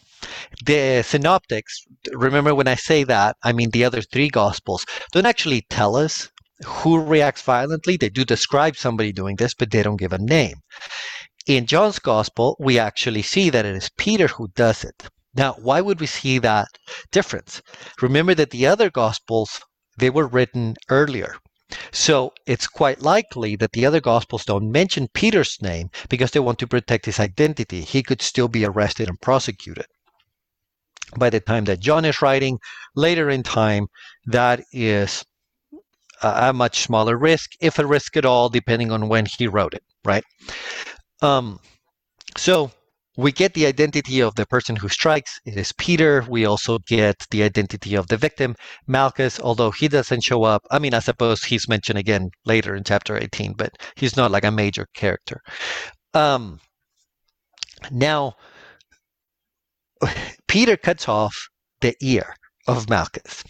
The 0.64 1.02
synoptics, 1.02 1.84
remember 2.12 2.54
when 2.54 2.68
I 2.68 2.74
say 2.74 3.04
that, 3.04 3.36
I 3.42 3.52
mean 3.52 3.70
the 3.70 3.84
other 3.84 4.02
three 4.02 4.28
gospels, 4.28 4.84
don't 5.12 5.26
actually 5.26 5.62
tell 5.70 5.96
us 5.96 6.28
who 6.64 7.00
reacts 7.00 7.42
violently. 7.42 7.96
They 7.96 8.10
do 8.10 8.24
describe 8.24 8.76
somebody 8.76 9.12
doing 9.12 9.36
this, 9.36 9.54
but 9.54 9.70
they 9.70 9.82
don't 9.82 9.96
give 9.96 10.12
a 10.12 10.18
name. 10.18 10.56
In 11.50 11.66
John's 11.66 11.98
gospel, 11.98 12.56
we 12.60 12.78
actually 12.78 13.22
see 13.22 13.50
that 13.50 13.66
it 13.66 13.74
is 13.74 13.90
Peter 13.96 14.28
who 14.28 14.46
does 14.54 14.84
it. 14.84 15.08
Now, 15.34 15.54
why 15.54 15.80
would 15.80 15.98
we 15.98 16.06
see 16.06 16.38
that 16.38 16.68
difference? 17.10 17.60
Remember 18.00 18.36
that 18.36 18.50
the 18.50 18.68
other 18.68 18.88
gospels, 18.88 19.60
they 19.98 20.10
were 20.10 20.28
written 20.28 20.76
earlier. 20.88 21.34
So 21.90 22.32
it's 22.46 22.68
quite 22.68 23.02
likely 23.02 23.56
that 23.56 23.72
the 23.72 23.84
other 23.84 24.00
gospels 24.00 24.44
don't 24.44 24.70
mention 24.70 25.08
Peter's 25.12 25.60
name 25.60 25.90
because 26.08 26.30
they 26.30 26.38
want 26.38 26.60
to 26.60 26.68
protect 26.68 27.06
his 27.06 27.18
identity. 27.18 27.80
He 27.80 28.04
could 28.04 28.22
still 28.22 28.46
be 28.46 28.64
arrested 28.64 29.08
and 29.08 29.20
prosecuted. 29.20 29.86
by 31.16 31.30
the 31.30 31.40
time 31.40 31.64
that 31.64 31.80
John 31.80 32.04
is 32.04 32.22
writing. 32.22 32.58
Later 32.94 33.28
in 33.28 33.42
time, 33.42 33.88
that 34.26 34.62
is 34.72 35.24
a, 36.22 36.52
much 36.52 36.80
smaller 36.80 37.16
risk, 37.18 37.50
if 37.60 37.78
a 37.78 37.86
risk 37.86 38.16
at 38.16 38.24
all, 38.24 38.48
depending 38.48 38.92
on 38.92 39.08
when 39.08 39.26
he 39.26 39.48
wrote 39.48 39.74
it, 39.74 39.82
right? 40.04 40.24
Um, 41.22 41.60
so 42.36 42.70
we 43.16 43.32
get 43.32 43.54
the 43.54 43.66
identity 43.66 44.20
of 44.20 44.34
the 44.36 44.46
person 44.46 44.76
who 44.76 44.88
strikes. 44.88 45.40
It 45.44 45.56
is 45.56 45.72
Peter. 45.72 46.24
We 46.28 46.44
also 46.46 46.78
get 46.86 47.16
the 47.30 47.42
identity 47.42 47.94
of 47.94 48.06
the 48.08 48.16
victim, 48.16 48.54
Malchus, 48.86 49.38
although 49.40 49.70
he 49.70 49.88
doesn't 49.88 50.24
show 50.24 50.44
up. 50.44 50.62
I 50.70 50.78
mean, 50.78 50.94
I 50.94 51.00
suppose 51.00 51.42
he's 51.42 51.68
mentioned 51.68 51.98
again 51.98 52.30
later 52.44 52.74
in 52.74 52.84
chapter 52.84 53.18
18, 53.18 53.54
but 53.54 53.72
he's 53.96 54.16
not 54.16 54.30
like 54.30 54.44
a 54.44 54.50
major 54.50 54.86
character. 54.94 55.42
Um, 56.14 56.60
now, 57.90 58.34
Peter 60.48 60.76
cuts 60.76 61.08
off 61.08 61.36
the 61.80 61.94
ear 62.00 62.34
of 62.66 62.88
Malchus. 62.88 63.44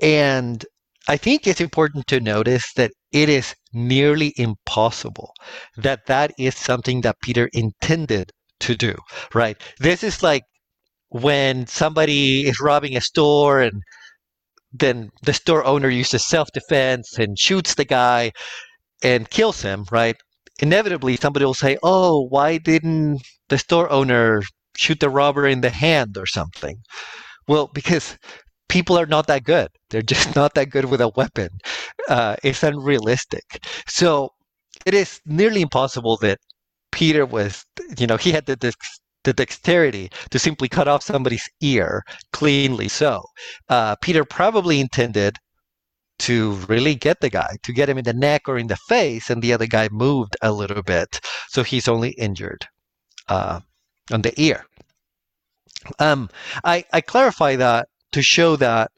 And 0.00 0.64
I 1.08 1.16
think 1.16 1.46
it's 1.46 1.60
important 1.60 2.06
to 2.08 2.20
notice 2.20 2.72
that 2.74 2.92
it 3.12 3.28
is 3.28 3.54
nearly 3.72 4.32
impossible 4.36 5.32
that 5.76 6.06
that 6.06 6.32
is 6.38 6.56
something 6.56 7.00
that 7.02 7.20
Peter 7.22 7.48
intended 7.52 8.30
to 8.60 8.76
do, 8.76 8.94
right? 9.34 9.56
This 9.78 10.02
is 10.02 10.22
like 10.22 10.44
when 11.08 11.66
somebody 11.66 12.46
is 12.46 12.60
robbing 12.60 12.96
a 12.96 13.00
store 13.00 13.60
and 13.60 13.82
then 14.72 15.10
the 15.22 15.32
store 15.32 15.64
owner 15.64 15.88
uses 15.88 16.26
self 16.26 16.48
defense 16.52 17.18
and 17.18 17.38
shoots 17.38 17.74
the 17.74 17.84
guy 17.84 18.32
and 19.02 19.30
kills 19.30 19.62
him, 19.62 19.84
right? 19.90 20.16
Inevitably, 20.60 21.16
somebody 21.16 21.44
will 21.44 21.54
say, 21.54 21.78
Oh, 21.82 22.26
why 22.28 22.58
didn't 22.58 23.22
the 23.48 23.58
store 23.58 23.90
owner 23.90 24.42
shoot 24.76 25.00
the 25.00 25.10
robber 25.10 25.46
in 25.46 25.60
the 25.62 25.70
hand 25.70 26.16
or 26.16 26.26
something? 26.26 26.76
Well, 27.48 27.68
because 27.72 28.16
people 28.70 28.96
are 28.96 29.06
not 29.06 29.26
that 29.26 29.44
good. 29.44 29.68
They're 29.90 30.00
just 30.00 30.34
not 30.40 30.54
that 30.54 30.70
good 30.70 30.86
with 30.86 31.02
a 31.02 31.08
weapon. 31.08 31.50
Uh, 32.08 32.36
it's 32.42 32.62
unrealistic. 32.62 33.66
So 33.86 34.30
it 34.86 34.94
is 34.94 35.20
nearly 35.26 35.60
impossible 35.60 36.16
that 36.18 36.38
Peter 36.92 37.26
was, 37.26 37.66
you 37.98 38.06
know, 38.06 38.16
he 38.16 38.32
had 38.32 38.46
the, 38.46 38.56
the, 38.56 38.72
dexterity 39.34 40.10
to 40.30 40.38
simply 40.38 40.66
cut 40.66 40.88
off 40.88 41.02
somebody's 41.02 41.48
ear 41.60 42.02
cleanly. 42.32 42.88
So 42.88 43.22
uh, 43.68 43.94
Peter 43.96 44.24
probably 44.24 44.80
intended 44.80 45.36
to 46.20 46.52
really 46.68 46.94
get 46.94 47.20
the 47.20 47.30
guy, 47.30 47.56
to 47.62 47.72
get 47.72 47.88
him 47.88 47.98
in 47.98 48.04
the 48.04 48.14
neck 48.14 48.42
or 48.48 48.58
in 48.58 48.66
the 48.66 48.76
face, 48.76 49.30
and 49.30 49.42
the 49.42 49.52
other 49.52 49.66
guy 49.66 49.88
moved 49.92 50.36
a 50.42 50.52
little 50.52 50.82
bit. 50.82 51.20
So 51.48 51.62
he's 51.62 51.86
only 51.86 52.10
injured 52.10 52.66
uh, 53.28 53.60
on 54.10 54.22
the 54.22 54.32
ear. 54.40 54.64
Um, 55.98 56.28
I, 56.64 56.84
I 56.92 57.00
clarify 57.00 57.56
that 57.56 57.88
to 58.12 58.22
show 58.22 58.56
that 58.56 58.90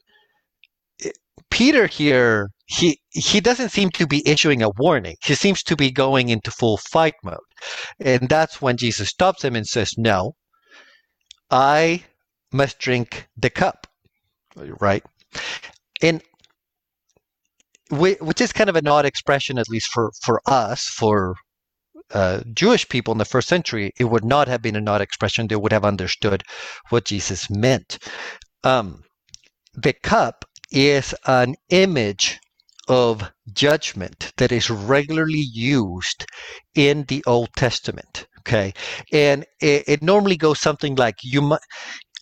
Peter 1.49 1.87
here 1.87 2.49
he 2.65 2.99
he 3.09 3.39
doesn't 3.39 3.69
seem 3.69 3.89
to 3.91 4.07
be 4.07 4.27
issuing 4.27 4.63
a 4.63 4.71
warning. 4.77 5.15
He 5.23 5.35
seems 5.35 5.61
to 5.63 5.75
be 5.75 5.91
going 5.91 6.29
into 6.29 6.49
full 6.51 6.77
fight 6.77 7.15
mode. 7.23 7.37
And 7.99 8.27
that's 8.27 8.61
when 8.61 8.77
Jesus 8.77 9.09
stops 9.09 9.43
him 9.43 9.55
and 9.55 9.67
says, 9.67 9.93
"No. 9.97 10.33
I 11.51 12.03
must 12.51 12.79
drink 12.79 13.27
the 13.37 13.49
cup." 13.49 13.87
Right? 14.55 15.03
And 16.01 16.23
which 17.91 18.41
is 18.41 18.53
kind 18.53 18.69
of 18.69 18.75
an 18.75 18.87
odd 18.87 19.05
expression 19.05 19.59
at 19.59 19.69
least 19.69 19.89
for 19.91 20.11
for 20.23 20.41
us 20.47 20.85
for 20.87 21.35
uh, 22.11 22.41
Jewish 22.53 22.87
people 22.89 23.11
in 23.11 23.17
the 23.17 23.25
first 23.25 23.47
century, 23.47 23.91
it 23.99 24.05
would 24.05 24.25
not 24.25 24.47
have 24.47 24.61
been 24.61 24.75
an 24.75 24.87
odd 24.87 25.01
expression. 25.01 25.47
They 25.47 25.55
would 25.55 25.71
have 25.71 25.85
understood 25.85 26.43
what 26.89 27.05
Jesus 27.05 27.49
meant. 27.49 27.97
Um, 28.63 29.03
the 29.73 29.93
cup 29.93 30.45
is 30.71 31.13
an 31.25 31.55
image 31.69 32.39
of 32.87 33.31
judgment 33.53 34.33
that 34.37 34.51
is 34.51 34.69
regularly 34.69 35.45
used 35.53 36.25
in 36.75 37.03
the 37.07 37.23
Old 37.25 37.49
Testament. 37.55 38.27
Okay, 38.39 38.73
and 39.11 39.45
it, 39.61 39.83
it 39.87 40.03
normally 40.03 40.35
goes 40.35 40.59
something 40.59 40.95
like 40.95 41.15
you 41.23 41.41
might. 41.41 41.61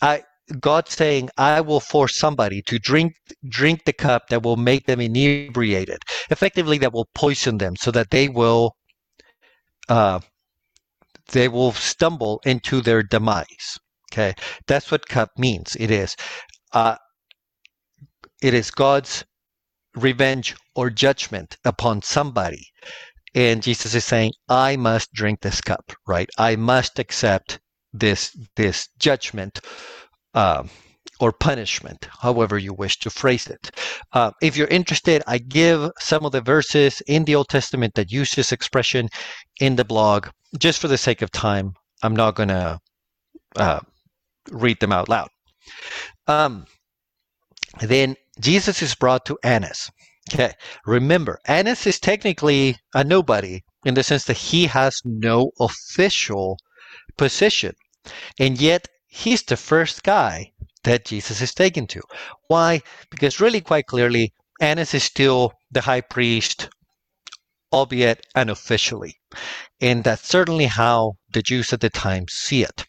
I 0.01 0.23
God 0.59 0.87
saying, 0.87 1.29
"I 1.37 1.61
will 1.61 1.79
force 1.79 2.17
somebody 2.17 2.61
to 2.63 2.77
drink 2.79 3.13
drink 3.49 3.85
the 3.85 3.93
cup 3.93 4.27
that 4.29 4.43
will 4.43 4.57
make 4.57 4.85
them 4.85 5.01
inebriated, 5.01 6.03
effectively 6.29 6.77
that 6.79 6.93
will 6.93 7.09
poison 7.15 7.57
them, 7.57 7.75
so 7.75 7.91
that 7.91 8.11
they 8.11 8.29
will 8.29 8.75
uh, 9.89 10.19
they 11.31 11.47
will 11.47 11.71
stumble 11.73 12.41
into 12.45 12.81
their 12.81 13.03
demise." 13.03 13.79
Okay, 14.11 14.33
that's 14.67 14.91
what 14.91 15.07
cup 15.07 15.29
means. 15.37 15.77
It 15.79 15.89
is. 15.89 16.15
Uh, 16.73 16.97
it 18.41 18.53
is 18.53 18.71
God's 18.71 19.23
revenge 19.95 20.55
or 20.75 20.89
judgment 20.89 21.57
upon 21.63 22.01
somebody. 22.01 22.67
And 23.33 23.63
Jesus 23.63 23.95
is 23.95 24.03
saying, 24.03 24.33
I 24.49 24.75
must 24.75 25.13
drink 25.13 25.41
this 25.41 25.61
cup, 25.61 25.93
right? 26.07 26.29
I 26.37 26.55
must 26.57 26.99
accept 26.99 27.59
this 27.93 28.35
this 28.55 28.89
judgment 28.99 29.61
uh, 30.33 30.63
or 31.19 31.31
punishment, 31.31 32.07
however 32.19 32.57
you 32.57 32.73
wish 32.73 32.97
to 32.99 33.09
phrase 33.09 33.47
it. 33.47 33.71
Uh, 34.11 34.31
if 34.41 34.57
you're 34.57 34.67
interested, 34.67 35.23
I 35.27 35.37
give 35.37 35.91
some 35.99 36.25
of 36.25 36.31
the 36.31 36.41
verses 36.41 37.01
in 37.07 37.25
the 37.25 37.35
Old 37.35 37.49
Testament 37.49 37.93
that 37.95 38.11
use 38.11 38.31
this 38.31 38.51
expression 38.51 39.07
in 39.59 39.75
the 39.75 39.85
blog. 39.85 40.27
Just 40.57 40.79
for 40.79 40.87
the 40.89 40.97
sake 40.97 41.21
of 41.21 41.31
time, 41.31 41.73
I'm 42.03 42.15
not 42.15 42.35
going 42.35 42.49
to 42.49 42.79
uh, 43.55 43.79
read 44.49 44.79
them 44.79 44.91
out 44.91 45.09
loud. 45.09 45.29
Um, 46.27 46.65
then 47.79 48.15
Jesus 48.39 48.81
is 48.81 48.95
brought 48.95 49.25
to 49.25 49.37
Annas. 49.43 49.91
Okay, 50.33 50.53
remember, 50.85 51.39
Annas 51.45 51.85
is 51.87 51.99
technically 51.99 52.77
a 52.93 53.03
nobody 53.03 53.61
in 53.85 53.95
the 53.95 54.03
sense 54.03 54.25
that 54.25 54.37
he 54.37 54.67
has 54.67 55.01
no 55.03 55.51
official 55.59 56.57
position. 57.17 57.73
And 58.39 58.59
yet, 58.61 58.87
he's 59.07 59.43
the 59.43 59.57
first 59.57 60.03
guy 60.03 60.51
that 60.83 61.05
Jesus 61.05 61.41
is 61.41 61.53
taken 61.53 61.87
to. 61.87 62.01
Why? 62.47 62.81
Because, 63.09 63.39
really, 63.39 63.61
quite 63.61 63.87
clearly, 63.87 64.33
Annas 64.59 64.93
is 64.93 65.03
still 65.03 65.53
the 65.71 65.81
high 65.81 66.01
priest, 66.01 66.69
albeit 67.73 68.25
unofficially. 68.35 69.19
And 69.79 70.03
that's 70.03 70.27
certainly 70.27 70.67
how 70.67 71.13
the 71.33 71.41
Jews 71.41 71.73
at 71.73 71.81
the 71.81 71.89
time 71.89 72.25
see 72.29 72.63
it. 72.63 72.85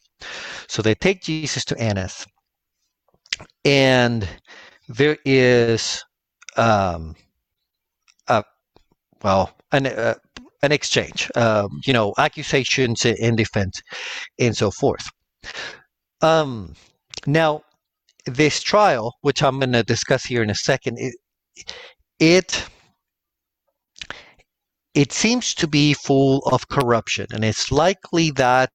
So 0.68 0.82
they 0.82 0.94
take 0.94 1.22
Jesus 1.22 1.64
to 1.66 1.78
Annas, 1.78 2.26
and 3.64 4.28
there 4.88 5.18
is 5.24 6.04
um, 6.56 7.14
a 8.28 8.44
well 9.22 9.50
an 9.72 9.86
uh, 9.86 10.14
an 10.62 10.72
exchange, 10.72 11.30
um, 11.34 11.80
you 11.84 11.92
know, 11.92 12.14
accusations 12.18 13.04
and 13.04 13.36
defense, 13.36 13.82
and 14.38 14.56
so 14.56 14.70
forth. 14.70 15.08
Um, 16.20 16.74
now, 17.26 17.62
this 18.26 18.62
trial, 18.62 19.14
which 19.22 19.42
I'm 19.42 19.58
going 19.58 19.72
to 19.72 19.82
discuss 19.82 20.24
here 20.24 20.42
in 20.42 20.50
a 20.50 20.54
second, 20.54 20.98
it, 20.98 21.14
it 22.20 22.64
it 24.94 25.10
seems 25.12 25.54
to 25.54 25.66
be 25.66 25.94
full 25.94 26.40
of 26.52 26.68
corruption, 26.68 27.26
and 27.32 27.44
it's 27.44 27.72
likely 27.72 28.30
that 28.32 28.70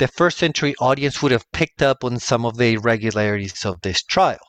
the 0.00 0.08
first 0.08 0.38
century 0.38 0.74
audience 0.80 1.22
would 1.22 1.30
have 1.30 1.44
picked 1.52 1.82
up 1.82 2.02
on 2.02 2.18
some 2.18 2.46
of 2.46 2.56
the 2.56 2.72
irregularities 2.72 3.64
of 3.66 3.76
this 3.82 4.02
trial. 4.02 4.40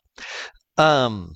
Um, 0.77 1.35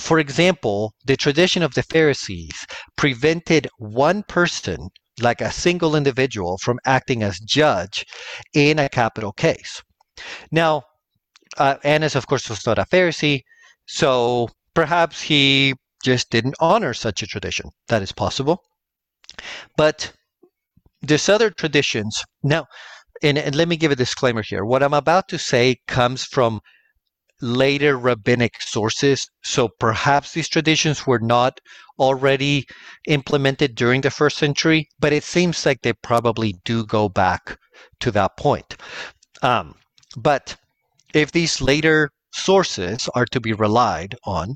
for 0.00 0.18
example, 0.18 0.94
the 1.04 1.16
tradition 1.16 1.62
of 1.62 1.74
the 1.74 1.82
Pharisees 1.82 2.66
prevented 2.96 3.68
one 3.78 4.22
person, 4.22 4.88
like 5.20 5.42
a 5.42 5.52
single 5.52 5.94
individual, 5.94 6.56
from 6.62 6.78
acting 6.86 7.22
as 7.22 7.38
judge 7.40 8.04
in 8.54 8.78
a 8.78 8.88
capital 8.88 9.32
case. 9.32 9.82
Now, 10.50 10.82
uh, 11.58 11.76
Annas, 11.84 12.16
of 12.16 12.26
course, 12.26 12.48
was 12.48 12.64
not 12.66 12.78
a 12.78 12.86
Pharisee, 12.86 13.42
so 13.86 14.48
perhaps 14.72 15.20
he 15.20 15.74
just 16.02 16.30
didn't 16.30 16.56
honor 16.60 16.94
such 16.94 17.22
a 17.22 17.26
tradition. 17.26 17.66
That 17.88 18.02
is 18.02 18.12
possible. 18.12 18.62
But 19.76 20.12
there's 21.02 21.28
other 21.28 21.50
traditions. 21.50 22.22
Now, 22.42 22.66
and, 23.22 23.38
and 23.38 23.54
let 23.54 23.68
me 23.68 23.76
give 23.76 23.90
a 23.90 23.96
disclaimer 23.96 24.42
here. 24.42 24.64
What 24.64 24.82
I'm 24.82 24.94
about 24.94 25.28
to 25.28 25.38
say 25.38 25.76
comes 25.86 26.24
from 26.24 26.60
later 27.40 27.96
rabbinic 27.96 28.60
sources. 28.60 29.28
So 29.44 29.68
perhaps 29.78 30.32
these 30.32 30.48
traditions 30.48 31.06
were 31.06 31.20
not 31.20 31.60
already 31.98 32.66
implemented 33.06 33.74
during 33.74 34.00
the 34.00 34.10
first 34.10 34.38
century, 34.38 34.88
but 34.98 35.12
it 35.12 35.24
seems 35.24 35.64
like 35.64 35.82
they 35.82 35.92
probably 35.92 36.54
do 36.64 36.84
go 36.84 37.08
back 37.08 37.58
to 38.00 38.10
that 38.12 38.36
point. 38.36 38.76
Um, 39.42 39.74
but 40.16 40.56
if 41.14 41.32
these 41.32 41.60
later 41.60 42.10
sources 42.32 43.08
are 43.14 43.26
to 43.26 43.40
be 43.40 43.52
relied 43.52 44.16
on, 44.24 44.54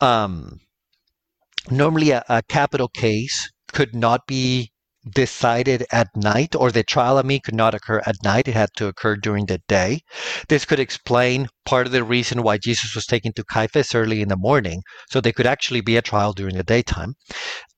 um, 0.00 0.60
normally 1.70 2.10
a, 2.10 2.24
a 2.28 2.42
capital 2.48 2.88
case 2.88 3.50
could 3.72 3.94
not 3.94 4.26
be 4.26 4.70
decided 5.10 5.86
at 5.92 6.08
night, 6.16 6.54
or 6.54 6.70
the 6.70 6.82
trial, 6.82 7.18
I 7.18 7.22
mean, 7.22 7.40
could 7.44 7.54
not 7.54 7.74
occur 7.74 8.00
at 8.06 8.22
night. 8.22 8.48
It 8.48 8.54
had 8.54 8.70
to 8.76 8.86
occur 8.86 9.16
during 9.16 9.46
the 9.46 9.60
day. 9.68 10.00
This 10.48 10.64
could 10.64 10.80
explain 10.80 11.48
part 11.64 11.86
of 11.86 11.92
the 11.92 12.04
reason 12.04 12.42
why 12.42 12.58
Jesus 12.58 12.94
was 12.94 13.06
taken 13.06 13.32
to 13.34 13.44
Caiaphas 13.44 13.94
early 13.94 14.22
in 14.22 14.28
the 14.28 14.36
morning, 14.36 14.82
so 15.10 15.20
there 15.20 15.32
could 15.32 15.46
actually 15.46 15.80
be 15.80 15.96
a 15.96 16.02
trial 16.02 16.32
during 16.32 16.56
the 16.56 16.62
daytime. 16.62 17.14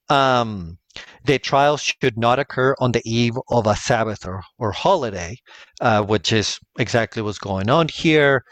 Um, 0.08 0.78
the 1.24 1.38
trial 1.38 1.76
should 1.76 2.16
not 2.16 2.38
occur 2.38 2.74
on 2.78 2.92
the 2.92 3.02
eve 3.04 3.34
of 3.50 3.66
a 3.66 3.76
Sabbath 3.76 4.26
or, 4.26 4.42
or 4.58 4.72
holiday, 4.72 5.36
uh, 5.80 6.02
which 6.02 6.32
is 6.32 6.58
exactly 6.78 7.22
what's 7.22 7.38
going 7.38 7.68
on 7.68 7.88
here. 7.88 8.42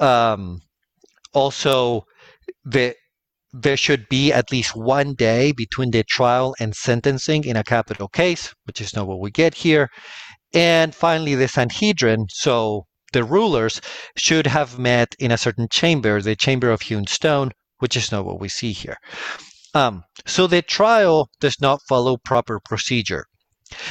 Um, 0.00 0.60
also, 1.32 2.04
the 2.64 2.94
there 3.56 3.76
should 3.76 4.08
be 4.08 4.32
at 4.32 4.50
least 4.50 4.74
one 4.74 5.14
day 5.14 5.52
between 5.52 5.92
the 5.92 6.02
trial 6.02 6.56
and 6.58 6.74
sentencing 6.74 7.44
in 7.44 7.56
a 7.56 7.62
capital 7.62 8.08
case, 8.08 8.52
which 8.64 8.80
is 8.80 8.96
not 8.96 9.06
what 9.06 9.20
we 9.20 9.30
get 9.30 9.54
here. 9.54 9.88
And 10.52 10.92
finally, 10.92 11.36
the 11.36 11.46
Sanhedrin, 11.46 12.26
so 12.30 12.86
the 13.12 13.22
rulers, 13.22 13.80
should 14.16 14.48
have 14.48 14.76
met 14.78 15.14
in 15.20 15.30
a 15.30 15.38
certain 15.38 15.68
chamber, 15.70 16.20
the 16.20 16.34
chamber 16.34 16.68
of 16.70 16.82
hewn 16.82 17.06
stone, 17.06 17.52
which 17.78 17.96
is 17.96 18.10
not 18.10 18.24
what 18.24 18.40
we 18.40 18.48
see 18.48 18.72
here. 18.72 18.96
Um, 19.72 20.02
so 20.26 20.48
the 20.48 20.62
trial 20.62 21.28
does 21.40 21.60
not 21.60 21.80
follow 21.88 22.16
proper 22.16 22.58
procedure. 22.58 23.26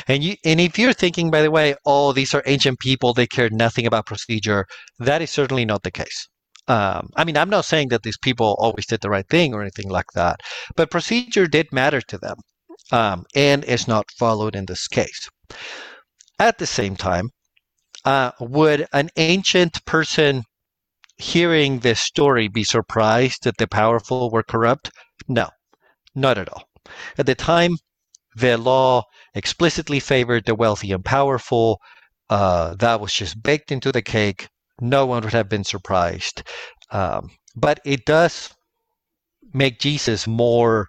And 0.10 0.23
you, 0.26 0.36
and 0.43 0.60
if 0.60 0.78
you're 0.78 0.93
thinking, 0.93 1.32
by 1.32 1.41
the 1.41 1.52
way, 1.52 1.76
oh, 1.86 2.12
these 2.12 2.34
are 2.34 2.43
ancient 2.45 2.80
people, 2.80 3.13
they 3.13 3.28
care 3.28 3.49
nothing 3.49 3.86
about 3.86 4.08
procedure, 4.08 4.65
that 4.99 5.21
is 5.21 5.30
certainly 5.30 5.63
not 5.63 5.84
the 5.84 5.91
case. 5.91 6.28
Um, 6.67 7.10
I 7.15 7.23
mean, 7.26 7.38
I'm 7.38 7.49
not 7.49 7.65
saying 7.65 7.89
that 7.89 8.04
these 8.04 8.17
people 8.17 8.56
always 8.60 8.86
did 8.86 9.02
the 9.02 9.10
right 9.10 9.28
thing 9.30 9.54
or 9.54 9.62
anything 9.62 9.89
like 9.89 10.12
that, 10.15 10.39
but 10.76 10.91
procedure 10.91 11.47
did 11.47 11.71
matter 11.73 12.02
to 12.02 12.17
them 12.17 12.38
um, 12.91 13.26
and 13.36 13.63
is 13.65 13.88
not 13.88 14.12
followed 14.17 14.56
in 14.56 14.65
this 14.65 14.88
case. 14.88 15.30
At 16.39 16.58
the 16.58 16.67
same 16.67 16.95
time, 16.95 17.30
uh, 18.06 18.32
would 18.39 18.88
an 18.93 19.10
ancient 19.17 19.84
person 19.86 20.43
hearing 21.17 21.80
this 21.80 21.99
story 21.99 22.47
be 22.47 22.63
surprised 22.63 23.43
that 23.43 23.58
the 23.58 23.67
powerful 23.67 24.32
were 24.32 24.43
corrupt? 24.43 24.91
No, 25.28 25.49
not 26.15 26.38
at 26.38 26.49
all. 26.49 26.63
At 27.17 27.26
the 27.26 27.36
time, 27.36 27.78
the 28.36 28.58
law 28.58 29.04
explicitly 29.34 29.99
favored 29.99 30.45
the 30.45 30.56
wealthy 30.56 30.91
and 30.91 31.04
powerful. 31.06 31.80
Uh, 32.30 32.76
that 32.76 32.99
was 32.99 33.13
just 33.13 33.41
baked 33.43 33.71
into 33.71 33.91
the 33.91 34.02
cake 34.02 34.47
no 34.81 35.05
one 35.05 35.23
would 35.23 35.33
have 35.33 35.49
been 35.49 35.63
surprised. 35.63 36.43
Um, 36.91 37.29
but 37.55 37.79
it 37.86 38.05
does 38.05 38.53
make 39.53 39.79
Jesus 39.79 40.27
more 40.27 40.88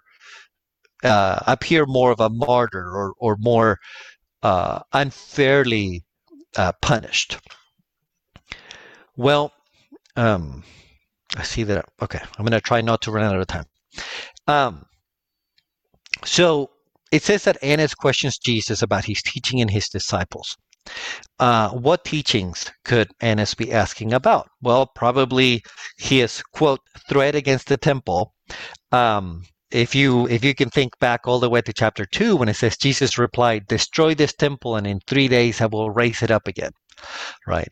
uh, 1.03 1.39
appear 1.45 1.85
more 1.85 2.11
of 2.11 2.19
a 2.19 2.29
martyr 2.29 2.89
or 2.89 3.13
or 3.19 3.37
more 3.39 3.77
uh, 4.43 4.79
unfairly 4.93 6.03
uh, 6.55 6.71
punished. 6.81 7.37
Well, 9.17 9.51
um, 10.15 10.63
I 11.35 11.43
see 11.43 11.63
that. 11.63 11.85
Okay, 12.01 12.19
I'm 12.37 12.45
going 12.45 12.51
to 12.51 12.61
try 12.61 12.81
not 12.81 13.01
to 13.03 13.11
run 13.11 13.23
out 13.23 13.39
of 13.39 13.47
time. 13.47 13.65
Um, 14.47 14.85
so 16.23 16.69
it 17.11 17.23
says 17.23 17.43
that 17.43 17.61
Annas 17.61 17.93
questions 17.95 18.37
Jesus 18.37 18.81
about 18.81 19.05
his 19.05 19.21
teaching 19.21 19.61
and 19.61 19.69
his 19.69 19.87
disciples. 19.89 20.57
Uh, 21.39 21.69
what 21.69 22.05
teachings 22.05 22.71
could 22.85 23.09
Annas 23.21 23.53
be 23.53 23.71
asking 23.71 24.13
about? 24.13 24.49
Well, 24.61 24.85
probably 24.87 25.63
his 25.97 26.41
quote 26.53 26.81
threat 27.09 27.35
against 27.35 27.67
the 27.67 27.77
temple. 27.77 28.33
Um, 28.91 29.43
if 29.71 29.93
you 29.95 30.27
if 30.27 30.43
you 30.43 30.55
can 30.55 30.69
think 30.69 30.97
back 30.99 31.27
all 31.27 31.39
the 31.39 31.49
way 31.49 31.61
to 31.61 31.73
chapter 31.73 32.05
two, 32.05 32.35
when 32.37 32.49
it 32.49 32.55
says 32.55 32.77
Jesus 32.77 33.17
replied, 33.17 33.67
"Destroy 33.67 34.13
this 34.15 34.33
temple, 34.33 34.75
and 34.75 34.87
in 34.87 34.99
three 35.07 35.27
days 35.27 35.59
I 35.61 35.65
will 35.65 35.89
raise 35.89 36.21
it 36.23 36.31
up 36.31 36.47
again," 36.47 36.71
right? 37.47 37.67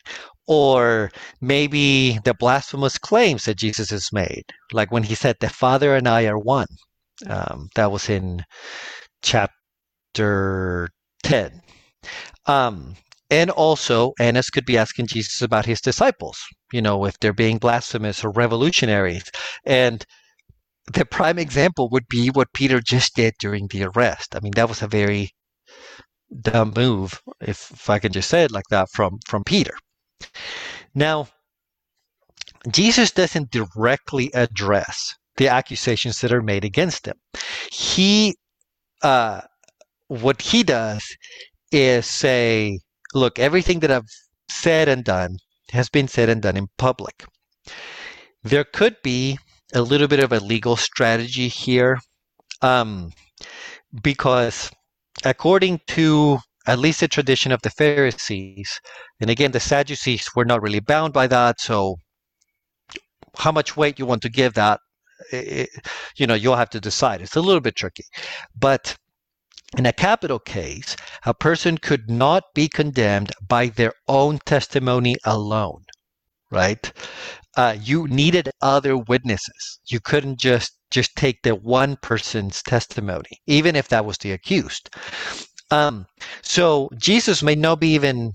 Or 0.48 1.12
maybe 1.40 2.20
the 2.26 2.34
blasphemous 2.34 2.98
claims 2.98 3.46
that 3.46 3.56
Jesus 3.58 3.92
has 3.92 4.12
made, 4.12 4.44
like 4.74 4.92
when 4.92 5.04
he 5.04 5.16
said, 5.16 5.38
"The 5.40 5.50
Father 5.50 5.96
and 5.96 6.08
I 6.08 6.26
are 6.26 6.38
one." 6.38 6.68
Um, 7.28 7.70
that 7.76 7.92
was 7.92 8.10
in 8.10 8.44
chapter 9.22 10.90
ten. 11.24 11.62
Um, 12.46 12.96
and 13.30 13.50
also, 13.50 14.14
Annas 14.20 14.50
could 14.50 14.66
be 14.66 14.78
asking 14.78 15.08
Jesus 15.08 15.42
about 15.42 15.66
his 15.66 15.82
disciples, 15.82 16.38
you 16.72 16.82
know, 16.82 17.06
if 17.06 17.18
they're 17.20 17.34
being 17.34 17.58
blasphemous 17.58 18.24
or 18.24 18.30
revolutionaries. 18.32 19.32
And 19.66 20.06
the 20.94 21.06
prime 21.06 21.40
example 21.40 21.90
would 21.92 22.08
be 22.10 22.28
what 22.30 22.54
Peter 22.54 22.80
just 22.80 23.16
did 23.16 23.34
during 23.40 23.68
the 23.68 23.86
arrest. 23.86 24.36
I 24.36 24.40
mean, 24.42 24.54
that 24.56 24.70
was 24.70 24.82
a 24.82 24.88
very 24.88 25.32
dumb 26.42 26.74
move, 26.76 27.22
if, 27.42 27.72
if 27.72 27.90
I 27.90 28.00
can 28.00 28.12
just 28.12 28.30
say 28.30 28.44
it 28.44 28.52
like 28.52 28.68
that, 28.70 28.90
from, 28.92 29.20
from 29.26 29.44
Peter. 29.44 29.74
Now, 30.94 31.30
Jesus 32.70 33.12
doesn't 33.12 33.52
directly 33.52 34.32
address 34.34 35.16
the 35.38 35.48
accusations 35.48 36.22
that 36.22 36.32
are 36.32 36.42
made 36.42 36.66
against 36.66 37.08
him. 37.08 37.16
He, 37.72 38.36
uh, 39.02 39.42
what 40.08 40.42
he 40.42 40.64
does 40.64 41.04
is 41.74 42.06
say, 42.06 42.80
look, 43.14 43.40
everything 43.40 43.80
that 43.80 43.92
I've 43.92 44.10
said 44.50 44.88
and 44.88 45.04
done 45.04 45.38
has 45.72 45.90
been 45.90 46.08
said 46.08 46.30
and 46.30 46.42
done 46.42 46.58
in 46.58 46.68
public. 46.78 47.26
There 48.44 48.64
could 48.64 48.98
be 49.04 49.38
a 49.74 49.82
little 49.82 50.08
bit 50.08 50.20
of 50.20 50.32
a 50.32 50.40
legal 50.40 50.76
strategy 50.76 51.48
here 51.48 52.00
um, 52.62 53.12
because, 54.02 54.72
according 55.26 55.82
to 55.88 56.40
at 56.68 56.80
least 56.80 57.00
the 57.00 57.08
tradition 57.08 57.52
of 57.52 57.62
the 57.62 57.70
Pharisees, 57.70 58.80
and 59.20 59.30
again, 59.30 59.52
the 59.52 59.60
Sadducees 59.60 60.30
were 60.36 60.46
not 60.46 60.62
really 60.62 60.80
bound 60.80 61.14
by 61.14 61.28
that, 61.28 61.60
so 61.60 61.96
how 63.38 63.52
much 63.52 63.76
weight 63.76 64.00
you 64.00 64.06
want 64.06 64.22
to 64.22 64.30
give 64.30 64.54
that, 64.54 64.80
it, 65.32 65.70
you 66.18 66.28
know, 66.28 66.36
you'll 66.36 66.56
have 66.56 66.70
to 66.70 66.80
decide. 66.80 67.22
It's 67.22 67.36
a 67.36 67.42
little 67.42 67.62
bit 67.62 67.76
tricky. 67.76 68.04
But 68.58 68.96
in 69.78 69.86
a 69.86 69.94
capital 69.94 70.40
case, 70.40 70.96
a 71.26 71.34
person 71.34 71.78
could 71.78 72.10
not 72.10 72.44
be 72.54 72.68
condemned 72.68 73.32
by 73.48 73.68
their 73.68 73.94
own 74.08 74.40
testimony 74.46 75.16
alone, 75.26 75.84
right? 76.52 76.92
Uh, 77.56 77.76
you 77.80 78.08
needed 78.08 78.50
other 78.62 78.98
witnesses. 78.98 79.80
You 79.88 80.00
couldn't 80.00 80.40
just 80.40 80.72
just 80.92 81.16
take 81.16 81.42
the 81.42 81.56
one 81.56 81.98
person's 82.04 82.62
testimony, 82.62 83.42
even 83.48 83.76
if 83.76 83.88
that 83.88 84.06
was 84.06 84.18
the 84.20 84.32
accused. 84.32 84.92
Um, 85.72 86.06
so 86.44 86.90
Jesus 86.98 87.42
may 87.42 87.56
not 87.56 87.80
be 87.80 87.94
even 87.94 88.34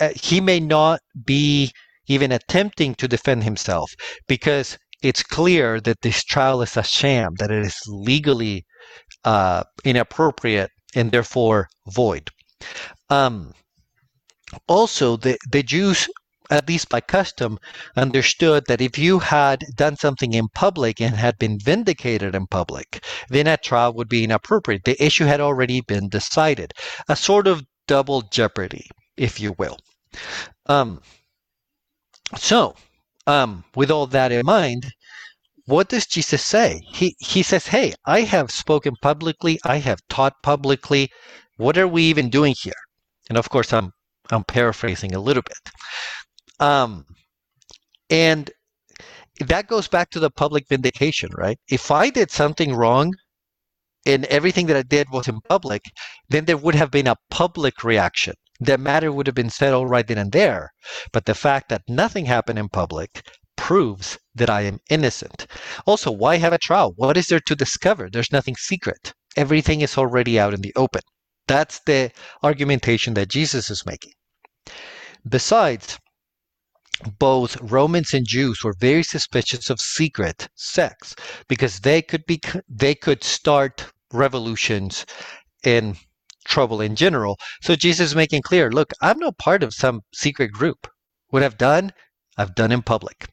uh, 0.00 0.10
he 0.14 0.40
may 0.40 0.60
not 0.60 1.00
be 1.24 1.72
even 2.06 2.30
attempting 2.30 2.94
to 2.94 3.08
defend 3.08 3.42
himself 3.42 3.92
because 4.28 4.78
it's 5.06 5.22
clear 5.22 5.80
that 5.80 6.02
this 6.02 6.24
trial 6.24 6.62
is 6.62 6.76
a 6.76 6.82
sham, 6.82 7.34
that 7.38 7.50
it 7.50 7.64
is 7.64 7.78
legally 7.86 8.64
uh, 9.24 9.62
inappropriate 9.84 10.70
and 10.96 11.12
therefore 11.12 11.68
void. 11.88 12.28
Um, 13.08 13.52
also, 14.66 15.16
the, 15.16 15.38
the 15.52 15.62
Jews, 15.62 16.08
at 16.50 16.68
least 16.68 16.88
by 16.88 17.00
custom, 17.00 17.58
understood 17.96 18.64
that 18.66 18.80
if 18.80 18.98
you 18.98 19.20
had 19.20 19.64
done 19.76 19.96
something 19.96 20.32
in 20.32 20.48
public 20.54 21.00
and 21.00 21.14
had 21.14 21.38
been 21.38 21.58
vindicated 21.60 22.34
in 22.34 22.46
public, 22.48 23.04
then 23.28 23.46
a 23.46 23.56
trial 23.56 23.92
would 23.94 24.08
be 24.08 24.24
inappropriate. 24.24 24.84
The 24.84 25.02
issue 25.04 25.24
had 25.24 25.40
already 25.40 25.82
been 25.82 26.08
decided, 26.08 26.72
a 27.08 27.14
sort 27.14 27.46
of 27.46 27.62
double 27.86 28.22
jeopardy, 28.22 28.88
if 29.16 29.38
you 29.38 29.54
will. 29.58 29.78
Um, 30.66 31.00
so, 32.36 32.74
um, 33.26 33.64
with 33.74 33.90
all 33.90 34.06
that 34.08 34.32
in 34.32 34.46
mind, 34.46 34.92
what 35.66 35.88
does 35.88 36.06
Jesus 36.06 36.44
say? 36.44 36.80
He 36.92 37.16
he 37.18 37.42
says, 37.42 37.66
"Hey, 37.66 37.94
I 38.06 38.20
have 38.20 38.50
spoken 38.50 38.94
publicly. 39.02 39.58
I 39.64 39.78
have 39.78 40.00
taught 40.08 40.42
publicly. 40.42 41.10
What 41.56 41.76
are 41.76 41.88
we 41.88 42.02
even 42.04 42.30
doing 42.30 42.54
here?" 42.62 42.82
And 43.28 43.36
of 43.36 43.48
course, 43.50 43.72
I'm 43.72 43.92
I'm 44.30 44.44
paraphrasing 44.44 45.14
a 45.14 45.20
little 45.20 45.42
bit. 45.42 45.72
Um, 46.60 47.04
and 48.10 48.50
that 49.40 49.66
goes 49.66 49.88
back 49.88 50.10
to 50.10 50.20
the 50.20 50.30
public 50.30 50.68
vindication, 50.68 51.30
right? 51.36 51.58
If 51.68 51.90
I 51.90 52.10
did 52.10 52.30
something 52.30 52.74
wrong 52.74 53.14
and 54.06 54.24
everything 54.26 54.66
that 54.66 54.76
I 54.76 54.82
did 54.82 55.10
was 55.10 55.28
in 55.28 55.40
public, 55.48 55.82
then 56.28 56.44
there 56.44 56.56
would 56.56 56.76
have 56.76 56.90
been 56.90 57.08
a 57.08 57.16
public 57.30 57.82
reaction. 57.84 58.34
The 58.60 58.78
matter 58.78 59.12
would 59.12 59.26
have 59.26 59.34
been 59.34 59.50
settled 59.50 59.90
right 59.90 60.06
then 60.06 60.18
and 60.18 60.32
there. 60.32 60.70
But 61.12 61.26
the 61.26 61.34
fact 61.34 61.68
that 61.68 61.82
nothing 61.88 62.26
happened 62.26 62.58
in 62.58 62.68
public 62.68 63.22
proves 63.56 64.18
that 64.34 64.50
I 64.50 64.62
am 64.62 64.80
innocent. 64.90 65.46
Also, 65.86 66.10
why 66.10 66.36
have 66.36 66.52
a 66.52 66.58
trial? 66.58 66.92
What 66.96 67.16
is 67.16 67.26
there 67.26 67.40
to 67.40 67.56
discover? 67.56 68.08
There's 68.10 68.32
nothing 68.32 68.56
secret. 68.56 69.14
Everything 69.36 69.80
is 69.80 69.98
already 69.98 70.38
out 70.38 70.54
in 70.54 70.60
the 70.60 70.72
open. 70.76 71.02
That's 71.46 71.80
the 71.80 72.10
argumentation 72.42 73.14
that 73.14 73.28
Jesus 73.28 73.70
is 73.70 73.86
making. 73.86 74.12
Besides, 75.28 75.98
both 77.18 77.56
Romans 77.60 78.14
and 78.14 78.26
Jews 78.26 78.64
were 78.64 78.74
very 78.78 79.02
suspicious 79.02 79.68
of 79.68 79.80
secret 79.80 80.48
sects 80.54 81.14
because 81.48 81.80
they 81.80 82.00
could 82.00 82.24
be 82.26 82.40
they 82.68 82.94
could 82.94 83.22
start 83.22 83.92
revolutions 84.12 85.04
and 85.62 85.98
trouble 86.46 86.80
in 86.80 86.96
general. 86.96 87.38
So 87.60 87.76
Jesus 87.76 88.10
is 88.10 88.16
making 88.16 88.42
clear, 88.42 88.70
look, 88.70 88.92
I'm 89.02 89.18
not 89.18 89.36
part 89.38 89.62
of 89.62 89.74
some 89.74 90.02
secret 90.14 90.52
group. 90.52 90.88
What 91.28 91.42
I've 91.42 91.58
done, 91.58 91.92
I've 92.38 92.54
done 92.54 92.72
in 92.72 92.82
public. 92.82 93.28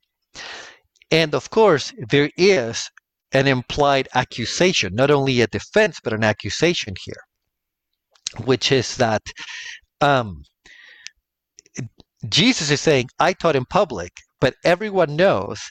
And 1.14 1.36
of 1.36 1.52
course, 1.52 1.94
there 2.10 2.32
is 2.38 2.90
an 3.34 3.46
implied 3.46 4.10
accusation, 4.16 4.96
not 4.96 5.12
only 5.12 5.42
a 5.42 5.48
defense, 5.48 6.00
but 6.04 6.12
an 6.12 6.24
accusation 6.24 6.96
here, 7.06 7.24
which 8.46 8.72
is 8.72 8.98
that 8.98 9.22
um, 10.02 10.42
Jesus 12.28 12.72
is 12.72 12.82
saying, 12.82 13.10
I 13.20 13.34
taught 13.34 13.56
in 13.56 13.66
public, 13.66 14.12
but 14.42 14.56
everyone 14.66 15.16
knows 15.16 15.62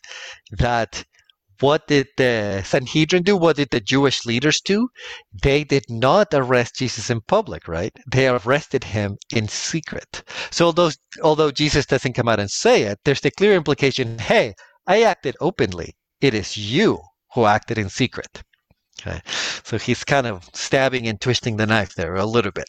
that 0.53 1.05
what 1.59 1.89
did 1.89 2.07
the 2.17 2.63
Sanhedrin 2.65 3.25
do? 3.25 3.37
What 3.37 3.57
did 3.57 3.71
the 3.71 3.81
Jewish 3.81 4.25
leaders 4.25 4.61
do? 4.65 4.89
They 5.43 5.65
did 5.65 5.85
not 5.89 6.29
arrest 6.33 6.77
Jesus 6.77 7.11
in 7.11 7.21
public, 7.21 7.67
right? 7.67 7.93
They 8.07 8.29
arrested 8.29 8.85
him 8.85 9.17
in 9.35 9.49
secret. 9.49 10.23
So 10.51 10.67
although 10.67 10.91
although 11.23 11.51
Jesus 11.51 11.87
doesn't 11.87 12.15
come 12.15 12.29
out 12.29 12.41
and 12.41 12.51
say 12.51 12.83
it, 12.83 13.01
there's 13.05 13.21
the 13.21 13.33
clear 13.33 13.55
implication, 13.55 14.19
hey, 14.19 14.55
I 14.87 15.03
acted 15.03 15.37
openly. 15.41 15.95
It 16.21 16.35
is 16.35 16.57
you 16.57 17.01
who 17.35 17.45
acted 17.45 17.79
in 17.79 17.89
secret. 17.89 18.43
Okay. 19.01 19.21
So 19.65 19.79
he's 19.79 20.05
kind 20.05 20.27
of 20.27 20.49
stabbing 20.53 21.09
and 21.09 21.21
twisting 21.21 21.57
the 21.57 21.67
knife 21.67 21.95
there 21.95 22.15
a 22.15 22.27
little 22.27 22.53
bit. 22.53 22.69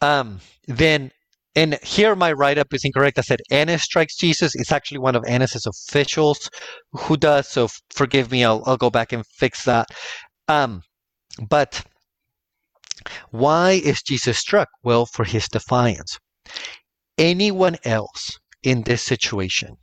Um, 0.00 0.40
then 0.66 1.10
and 1.56 1.78
here 1.82 2.14
my 2.14 2.32
write-up 2.32 2.74
is 2.74 2.84
incorrect. 2.84 3.18
I 3.18 3.22
said 3.22 3.40
Annas 3.50 3.82
strikes 3.82 4.16
Jesus. 4.16 4.54
It's 4.54 4.72
actually 4.72 4.98
one 4.98 5.16
of 5.16 5.24
Annas's 5.26 5.66
officials 5.66 6.50
who 6.92 7.16
does. 7.16 7.48
So 7.48 7.68
forgive 7.94 8.30
me. 8.30 8.44
I'll, 8.44 8.62
I'll 8.66 8.76
go 8.76 8.90
back 8.90 9.12
and 9.12 9.24
fix 9.26 9.64
that. 9.64 9.88
Um, 10.48 10.82
but 11.48 11.82
why 13.30 13.72
is 13.72 14.02
Jesus 14.02 14.36
struck? 14.36 14.68
Well, 14.82 15.06
for 15.06 15.24
his 15.24 15.48
defiance. 15.48 16.18
Anyone 17.16 17.78
else 17.84 18.38
in 18.66 18.82
this 18.82 19.02
situation, 19.02 19.76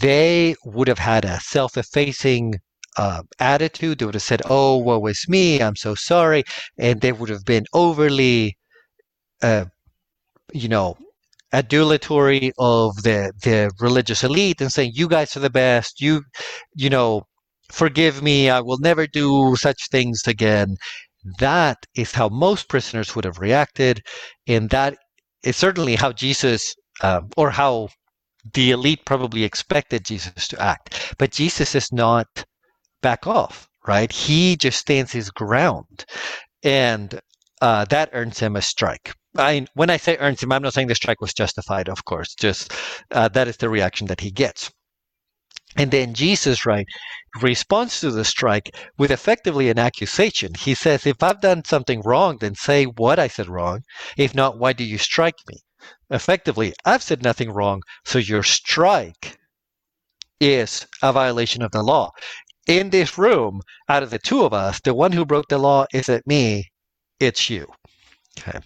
they 0.00 0.54
would 0.64 0.88
have 0.88 0.98
had 1.12 1.24
a 1.24 1.40
self-effacing 1.40 2.54
uh, 2.96 3.22
attitude. 3.38 3.98
They 3.98 4.06
would 4.06 4.14
have 4.20 4.30
said, 4.32 4.42
"Oh, 4.46 4.78
woe 4.78 5.06
is 5.06 5.26
me! 5.28 5.62
I'm 5.62 5.76
so 5.76 5.94
sorry," 5.94 6.42
and 6.78 7.00
they 7.00 7.12
would 7.12 7.30
have 7.30 7.44
been 7.44 7.66
overly 7.72 8.56
uh, 9.42 9.66
you 10.52 10.68
know, 10.68 10.96
adulatory 11.52 12.52
of 12.58 13.02
the 13.02 13.32
the 13.42 13.70
religious 13.80 14.24
elite 14.24 14.60
and 14.60 14.72
saying 14.72 14.92
you 14.94 15.08
guys 15.08 15.36
are 15.36 15.40
the 15.40 15.50
best 15.50 16.00
you 16.00 16.22
you 16.74 16.90
know 16.90 17.22
forgive 17.72 18.22
me 18.22 18.50
i 18.50 18.60
will 18.60 18.78
never 18.80 19.06
do 19.06 19.56
such 19.56 19.88
things 19.90 20.22
again 20.26 20.76
that 21.38 21.78
is 21.96 22.12
how 22.12 22.28
most 22.28 22.68
prisoners 22.68 23.14
would 23.14 23.24
have 23.24 23.38
reacted 23.38 24.02
and 24.46 24.68
that 24.70 24.96
is 25.42 25.56
certainly 25.56 25.94
how 25.96 26.12
jesus 26.12 26.74
uh, 27.02 27.22
or 27.36 27.50
how 27.50 27.88
the 28.54 28.70
elite 28.70 29.04
probably 29.04 29.44
expected 29.44 30.04
jesus 30.04 30.48
to 30.48 30.60
act 30.60 31.14
but 31.18 31.30
jesus 31.32 31.74
is 31.74 31.92
not 31.92 32.44
back 33.02 33.26
off 33.26 33.68
right 33.86 34.12
he 34.12 34.56
just 34.56 34.78
stands 34.78 35.12
his 35.12 35.30
ground 35.30 36.04
and 36.62 37.20
uh, 37.60 37.84
that 37.86 38.10
earns 38.12 38.38
him 38.38 38.56
a 38.56 38.62
strike 38.62 39.12
I, 39.36 39.66
when 39.74 39.90
I 39.90 39.98
say 39.98 40.16
earns 40.16 40.42
him, 40.42 40.52
I'm 40.52 40.62
not 40.62 40.74
saying 40.74 40.88
the 40.88 40.94
strike 40.94 41.20
was 41.20 41.34
justified, 41.34 41.88
of 41.88 42.04
course. 42.04 42.34
Just 42.34 42.72
uh, 43.10 43.28
that 43.28 43.46
is 43.46 43.58
the 43.58 43.68
reaction 43.68 44.06
that 44.08 44.20
he 44.20 44.30
gets. 44.30 44.70
And 45.76 45.90
then 45.90 46.14
Jesus, 46.14 46.66
right, 46.66 46.86
responds 47.40 48.00
to 48.00 48.10
the 48.10 48.24
strike 48.24 48.74
with 48.96 49.10
effectively 49.10 49.70
an 49.70 49.78
accusation. 49.78 50.54
He 50.54 50.74
says, 50.74 51.06
If 51.06 51.22
I've 51.22 51.40
done 51.40 51.64
something 51.64 52.00
wrong, 52.04 52.38
then 52.38 52.54
say 52.54 52.84
what 52.84 53.18
I 53.18 53.28
said 53.28 53.48
wrong. 53.48 53.82
If 54.16 54.34
not, 54.34 54.58
why 54.58 54.72
do 54.72 54.82
you 54.82 54.98
strike 54.98 55.36
me? 55.46 55.58
Effectively, 56.10 56.72
I've 56.84 57.02
said 57.02 57.22
nothing 57.22 57.50
wrong, 57.50 57.82
so 58.04 58.18
your 58.18 58.42
strike 58.42 59.38
is 60.40 60.86
a 61.02 61.12
violation 61.12 61.62
of 61.62 61.72
the 61.72 61.82
law. 61.82 62.10
In 62.66 62.90
this 62.90 63.18
room, 63.18 63.60
out 63.88 64.02
of 64.02 64.10
the 64.10 64.18
two 64.18 64.44
of 64.44 64.52
us, 64.52 64.80
the 64.80 64.94
one 64.94 65.12
who 65.12 65.24
broke 65.24 65.48
the 65.48 65.58
law 65.58 65.86
isn't 65.92 66.26
me, 66.26 66.70
it's 67.20 67.50
you. 67.50 67.66
Okay. 68.38 68.60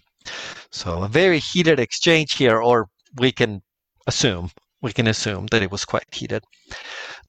So 0.70 1.02
a 1.02 1.08
very 1.08 1.38
heated 1.38 1.80
exchange 1.80 2.34
here, 2.34 2.60
or 2.60 2.88
we 3.18 3.32
can 3.32 3.62
assume 4.06 4.50
we 4.82 4.92
can 4.92 5.06
assume 5.06 5.46
that 5.46 5.62
it 5.62 5.70
was 5.70 5.84
quite 5.84 6.12
heated. 6.12 6.44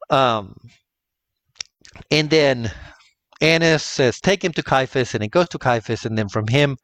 Um, 0.10 0.56
and 2.12 2.30
then 2.30 2.72
Annas 3.44 3.84
says, 3.84 4.22
take 4.22 4.44
him 4.44 4.54
to 4.54 4.64
Caiaphas, 4.64 5.14
and 5.14 5.22
he 5.22 5.28
goes 5.28 5.50
to 5.50 5.60
Caiaphas, 5.60 6.06
and 6.06 6.18
then 6.18 6.30
from 6.30 6.48
him 6.48 6.78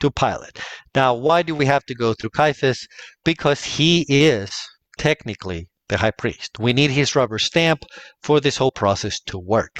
to 0.00 0.10
Pilate. 0.10 0.58
Now, 0.94 1.12
why 1.14 1.42
do 1.42 1.54
we 1.54 1.66
have 1.66 1.84
to 1.84 1.94
go 1.94 2.14
through 2.14 2.30
Caiaphas? 2.30 2.86
Because 3.22 3.62
he 3.62 4.06
is 4.08 4.50
technically 4.98 5.68
the 5.88 5.98
high 5.98 6.12
priest. 6.12 6.58
We 6.58 6.72
need 6.72 6.90
his 6.90 7.14
rubber 7.14 7.38
stamp 7.38 7.84
for 8.22 8.40
this 8.40 8.56
whole 8.56 8.72
process 8.72 9.20
to 9.26 9.38
work. 9.38 9.78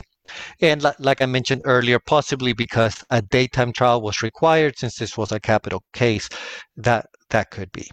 And 0.61 0.84
like 0.99 1.22
I 1.22 1.26
mentioned 1.26 1.62
earlier, 1.64 1.99
possibly 1.99 2.53
because 2.53 3.03
a 3.11 3.22
daytime 3.22 3.72
trial 3.72 4.03
was 4.03 4.22
required 4.22 4.74
since 4.76 4.97
this 4.97 5.16
was 5.16 5.32
a 5.32 5.41
capital 5.41 5.82
case, 5.93 6.28
that 6.76 7.07
that 7.30 7.51
could 7.51 7.72
be. 7.72 7.89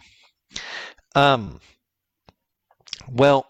Um, 1.15 1.59
well, 3.07 3.45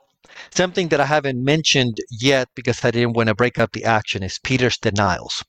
something 0.51 0.89
that 0.89 1.01
I 1.01 1.05
haven't 1.05 1.43
mentioned 1.43 1.97
yet 2.09 2.49
because 2.55 2.83
I 2.83 2.91
didn't 2.91 3.13
want 3.13 3.27
to 3.27 3.35
break 3.35 3.59
up 3.59 3.71
the 3.71 3.85
action 3.85 4.23
is 4.23 4.39
Peter's 4.43 4.77
denials. 4.77 5.43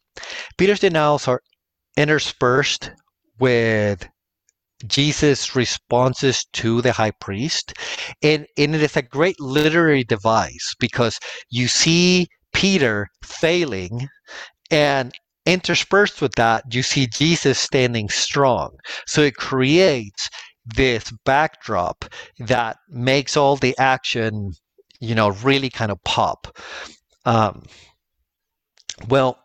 Peter's 0.56 0.80
denials 0.80 1.28
are 1.28 1.40
interspersed 1.96 2.90
with 3.38 4.08
Jesus' 4.86 5.56
responses 5.56 6.44
to 6.54 6.82
the 6.82 6.92
high 6.92 7.12
priest. 7.12 7.72
And, 8.22 8.46
and 8.58 8.74
it 8.74 8.82
is 8.82 8.96
a 8.96 9.02
great 9.02 9.40
literary 9.40 10.04
device 10.04 10.74
because 10.78 11.18
you 11.50 11.68
see 11.68 12.28
Peter 12.52 13.08
failing 13.22 14.08
and 14.70 15.12
interspersed 15.46 16.22
with 16.22 16.32
that 16.36 16.64
you 16.72 16.82
see 16.82 17.06
Jesus 17.06 17.58
standing 17.58 18.08
strong 18.08 18.70
so 19.06 19.20
it 19.20 19.36
creates 19.36 20.30
this 20.64 21.12
backdrop 21.24 22.06
that 22.38 22.78
makes 22.88 23.36
all 23.36 23.56
the 23.56 23.76
action 23.78 24.52
you 25.04 25.14
know 25.14 25.30
really 25.42 25.70
kind 25.70 25.90
of 25.92 26.02
pop 26.04 26.56
um, 27.24 27.62
well 29.08 29.38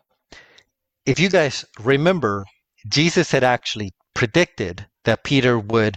if 1.06 1.18
you 1.18 1.28
guys 1.28 1.64
remember 1.80 2.44
Jesus 2.88 3.30
had 3.30 3.44
actually 3.44 3.92
predicted 4.14 4.86
that 5.04 5.24
Peter 5.24 5.58
would 5.58 5.96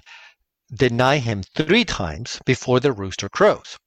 deny 0.74 1.18
him 1.18 1.44
three 1.56 1.86
times 1.86 2.40
before 2.46 2.80
the 2.80 2.92
rooster 2.92 3.30
crows 3.30 3.78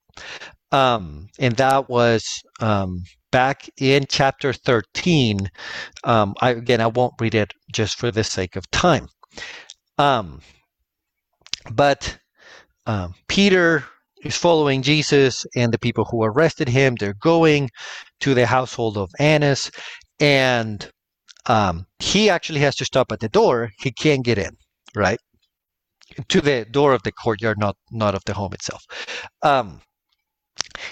um, 0.73 1.29
and 1.39 1.57
that 1.57 1.89
was 1.89 2.25
um, 2.61 3.03
back 3.31 3.69
in 3.79 4.07
chapter 4.09 4.53
13. 4.53 5.51
Um, 6.05 6.35
I, 6.41 6.51
again, 6.51 6.81
I 6.81 6.87
won't 6.89 7.15
read 7.21 7.35
it 7.35 7.53
just 7.73 7.99
for 7.99 8.11
the 8.11 8.25
sake 8.25 8.57
of 8.57 8.71
time. 8.71 9.09
Um, 9.99 10.41
but 11.71 12.19
um, 12.87 13.15
Peter 13.29 13.85
is 14.27 14.37
following 14.37 14.83
Jesus 14.83 15.47
and 15.57 15.73
the 15.73 15.79
people 15.79 16.05
who 16.05 16.23
arrested 16.23 16.69
him. 16.69 16.95
They're 16.95 17.15
going 17.15 17.71
to 18.21 18.35
the 18.35 18.47
household 18.47 18.97
of 18.99 19.11
Annas, 19.19 19.71
and 20.21 20.89
um, 21.47 21.87
he 21.99 22.29
actually 22.31 22.61
has 22.61 22.77
to 22.77 22.85
stop 22.85 23.13
at 23.13 23.21
the 23.21 23.29
door. 23.29 23.71
He 23.79 23.93
can't 23.93 24.25
get 24.25 24.39
in, 24.39 24.51
right? 24.95 25.19
To 26.29 26.41
the 26.41 26.65
door 26.71 26.93
of 26.93 27.03
the 27.03 27.13
courtyard, 27.13 27.59
not 27.59 27.77
not 27.91 28.15
of 28.15 28.23
the 28.27 28.35
home 28.35 28.53
itself. 28.53 28.83
Um, 29.43 29.81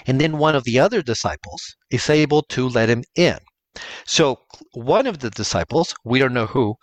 and 0.07 0.19
then 0.19 0.37
one 0.37 0.55
of 0.55 0.63
the 0.63 0.79
other 0.79 1.01
disciples 1.01 1.61
is 1.91 2.09
able 2.09 2.43
to 2.43 2.69
let 2.69 2.89
him 2.89 3.03
in. 3.15 3.37
So 4.05 4.39
one 4.73 5.07
of 5.07 5.19
the 5.19 5.29
disciples, 5.29 5.93
we 6.03 6.19
don't 6.19 6.33
know 6.33 6.45
who, 6.45 6.75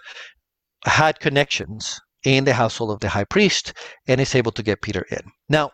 had 0.85 1.21
connections 1.21 2.01
in 2.25 2.45
the 2.45 2.55
household 2.55 2.91
of 2.91 3.01
the 3.01 3.09
high 3.09 3.25
priest 3.25 3.73
and 4.07 4.21
is 4.21 4.35
able 4.35 4.53
to 4.53 4.63
get 4.63 4.83
Peter 4.83 5.07
in. 5.11 5.23
Now, 5.49 5.71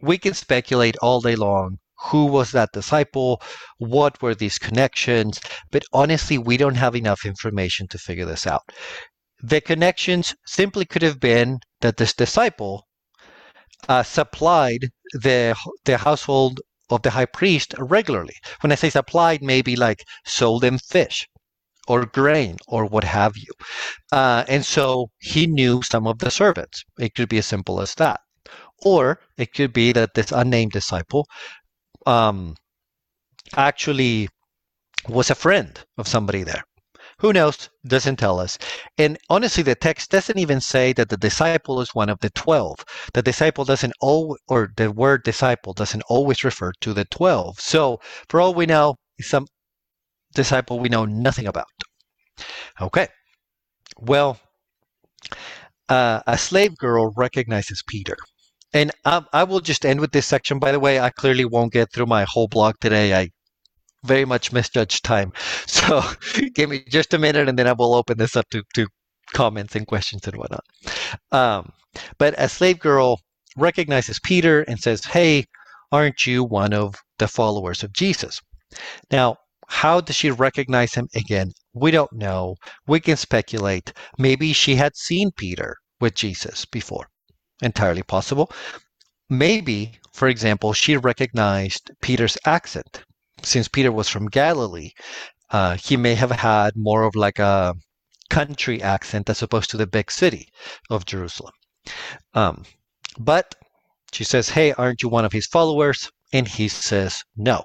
we 0.00 0.18
can 0.18 0.34
speculate 0.34 0.96
all 0.98 1.20
day 1.20 1.36
long 1.36 1.78
who 2.10 2.26
was 2.26 2.52
that 2.52 2.72
disciple, 2.72 3.40
what 3.78 4.20
were 4.20 4.34
these 4.34 4.58
connections, 4.58 5.40
but 5.70 5.84
honestly, 5.92 6.36
we 6.36 6.56
don't 6.56 6.74
have 6.74 6.94
enough 6.94 7.24
information 7.24 7.88
to 7.88 7.98
figure 7.98 8.26
this 8.26 8.46
out. 8.46 8.70
The 9.42 9.60
connections 9.60 10.34
simply 10.46 10.84
could 10.84 11.02
have 11.02 11.20
been 11.20 11.60
that 11.80 11.96
this 11.96 12.12
disciple 12.12 12.86
uh, 13.88 14.02
supplied 14.02 14.90
the 15.12 15.54
the 15.84 15.98
household 15.98 16.60
of 16.90 17.02
the 17.02 17.10
high 17.10 17.26
priest 17.26 17.74
regularly. 17.78 18.34
When 18.60 18.72
I 18.72 18.76
say 18.76 18.90
supplied, 18.90 19.42
maybe 19.42 19.76
like 19.76 20.04
sold 20.24 20.62
them 20.62 20.78
fish 20.78 21.28
or 21.88 22.06
grain 22.06 22.56
or 22.66 22.84
what 22.86 23.04
have 23.04 23.36
you. 23.36 23.52
Uh, 24.12 24.44
and 24.48 24.64
so 24.64 25.10
he 25.18 25.46
knew 25.46 25.82
some 25.82 26.06
of 26.06 26.18
the 26.18 26.30
servants. 26.30 26.84
It 26.98 27.14
could 27.14 27.28
be 27.28 27.38
as 27.38 27.46
simple 27.46 27.80
as 27.80 27.94
that. 27.94 28.20
Or 28.82 29.20
it 29.36 29.52
could 29.54 29.72
be 29.72 29.92
that 29.92 30.14
this 30.14 30.32
unnamed 30.32 30.72
disciple 30.72 31.26
um, 32.06 32.56
actually 33.56 34.28
was 35.08 35.30
a 35.30 35.34
friend 35.34 35.78
of 35.98 36.08
somebody 36.08 36.42
there. 36.42 36.64
Who 37.20 37.32
knows? 37.32 37.70
Doesn't 37.86 38.16
tell 38.16 38.38
us. 38.38 38.58
And 38.98 39.16
honestly, 39.30 39.62
the 39.62 39.74
text 39.74 40.10
doesn't 40.10 40.38
even 40.38 40.60
say 40.60 40.92
that 40.92 41.08
the 41.08 41.16
disciple 41.16 41.80
is 41.80 41.94
one 41.94 42.10
of 42.10 42.20
the 42.20 42.28
12. 42.30 42.84
The 43.14 43.22
disciple 43.22 43.64
doesn't 43.64 43.94
always, 44.00 44.38
or 44.48 44.72
the 44.76 44.90
word 44.90 45.22
disciple 45.22 45.72
doesn't 45.72 46.02
always 46.10 46.44
refer 46.44 46.72
to 46.80 46.92
the 46.92 47.06
12. 47.06 47.58
So, 47.58 48.00
for 48.28 48.40
all 48.40 48.52
we 48.52 48.66
know, 48.66 48.96
some 49.20 49.46
disciple 50.34 50.78
we 50.78 50.90
know 50.90 51.06
nothing 51.06 51.46
about. 51.46 51.66
Okay. 52.82 53.08
Well, 53.98 54.38
uh, 55.88 56.20
a 56.26 56.36
slave 56.36 56.76
girl 56.76 57.14
recognizes 57.16 57.82
Peter. 57.86 58.16
And 58.72 58.90
I, 59.04 59.24
I 59.32 59.44
will 59.44 59.60
just 59.60 59.86
end 59.86 60.00
with 60.00 60.12
this 60.12 60.26
section. 60.26 60.58
By 60.58 60.72
the 60.72 60.80
way, 60.80 61.00
I 61.00 61.10
clearly 61.10 61.44
won't 61.44 61.72
get 61.72 61.92
through 61.92 62.06
my 62.06 62.24
whole 62.28 62.48
blog 62.48 62.76
today. 62.80 63.14
I 63.14 63.30
very 64.04 64.24
much 64.24 64.52
misjudged 64.52 65.04
time. 65.04 65.32
So 65.66 66.02
give 66.54 66.70
me 66.70 66.84
just 66.88 67.14
a 67.14 67.18
minute 67.18 67.48
and 67.48 67.58
then 67.58 67.66
I 67.66 67.72
will 67.72 67.94
open 67.94 68.18
this 68.18 68.36
up 68.36 68.48
to, 68.50 68.62
to 68.74 68.86
comments 69.34 69.76
and 69.76 69.86
questions 69.86 70.26
and 70.26 70.36
whatnot. 70.36 70.64
Um, 71.32 71.72
but 72.18 72.34
a 72.38 72.48
slave 72.48 72.78
girl 72.78 73.20
recognizes 73.56 74.20
Peter 74.20 74.62
and 74.62 74.78
says, 74.78 75.04
Hey, 75.04 75.44
aren't 75.92 76.26
you 76.26 76.44
one 76.44 76.72
of 76.72 76.94
the 77.18 77.28
followers 77.28 77.82
of 77.82 77.92
Jesus? 77.92 78.40
Now, 79.10 79.36
how 79.68 80.00
does 80.00 80.16
she 80.16 80.30
recognize 80.30 80.94
him 80.94 81.08
again? 81.14 81.52
We 81.74 81.90
don't 81.90 82.12
know. 82.12 82.56
We 82.86 83.00
can 83.00 83.16
speculate. 83.16 83.92
Maybe 84.18 84.52
she 84.52 84.76
had 84.76 84.96
seen 84.96 85.30
Peter 85.36 85.76
with 86.00 86.14
Jesus 86.14 86.64
before. 86.64 87.08
Entirely 87.62 88.02
possible. 88.02 88.50
Maybe, 89.28 89.98
for 90.12 90.28
example, 90.28 90.72
she 90.72 90.96
recognized 90.96 91.90
Peter's 92.00 92.38
accent. 92.44 93.02
Since 93.42 93.68
Peter 93.68 93.92
was 93.92 94.08
from 94.08 94.28
Galilee, 94.28 94.92
uh, 95.50 95.76
he 95.76 95.96
may 95.96 96.14
have 96.14 96.30
had 96.30 96.76
more 96.76 97.02
of 97.02 97.14
like 97.14 97.38
a 97.38 97.74
country 98.30 98.82
accent 98.82 99.30
as 99.30 99.42
opposed 99.42 99.70
to 99.70 99.76
the 99.76 99.86
big 99.86 100.10
city 100.10 100.48
of 100.90 101.06
Jerusalem. 101.06 101.54
Um, 102.34 102.64
but 103.18 103.54
she 104.12 104.24
says, 104.24 104.50
Hey, 104.50 104.72
aren't 104.72 105.02
you 105.02 105.08
one 105.08 105.24
of 105.24 105.32
his 105.32 105.46
followers? 105.46 106.10
And 106.32 106.48
he 106.48 106.68
says, 106.68 107.22
No. 107.36 107.64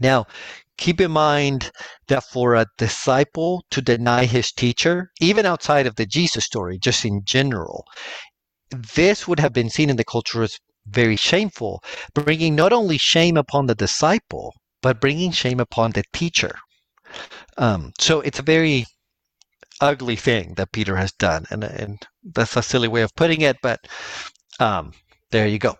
Now, 0.00 0.26
keep 0.76 1.00
in 1.00 1.10
mind 1.10 1.70
that 2.08 2.24
for 2.24 2.54
a 2.54 2.66
disciple 2.76 3.64
to 3.70 3.80
deny 3.80 4.24
his 4.26 4.52
teacher, 4.52 5.10
even 5.20 5.46
outside 5.46 5.86
of 5.86 5.96
the 5.96 6.06
Jesus 6.06 6.44
story, 6.44 6.78
just 6.78 7.04
in 7.04 7.24
general, 7.24 7.84
this 8.70 9.28
would 9.28 9.40
have 9.40 9.52
been 9.52 9.70
seen 9.70 9.90
in 9.90 9.96
the 9.96 10.04
culture 10.04 10.42
as 10.42 10.58
very 10.86 11.16
shameful, 11.16 11.82
bringing 12.14 12.54
not 12.54 12.72
only 12.72 12.98
shame 12.98 13.36
upon 13.36 13.66
the 13.66 13.74
disciple, 13.74 14.54
but 14.82 15.00
bringing 15.00 15.32
shame 15.32 15.60
upon 15.60 15.92
the 15.92 16.04
teacher. 16.12 16.56
Um, 17.56 17.92
so 17.98 18.20
it's 18.20 18.38
a 18.38 18.42
very 18.42 18.86
ugly 19.80 20.16
thing 20.16 20.54
that 20.56 20.72
Peter 20.72 20.96
has 20.96 21.12
done, 21.12 21.46
and, 21.50 21.64
and 21.64 22.02
that's 22.22 22.56
a 22.56 22.62
silly 22.62 22.88
way 22.88 23.02
of 23.02 23.14
putting 23.14 23.40
it, 23.40 23.56
but 23.62 23.80
um, 24.60 24.92
there 25.30 25.46
you 25.46 25.58
go. 25.58 25.76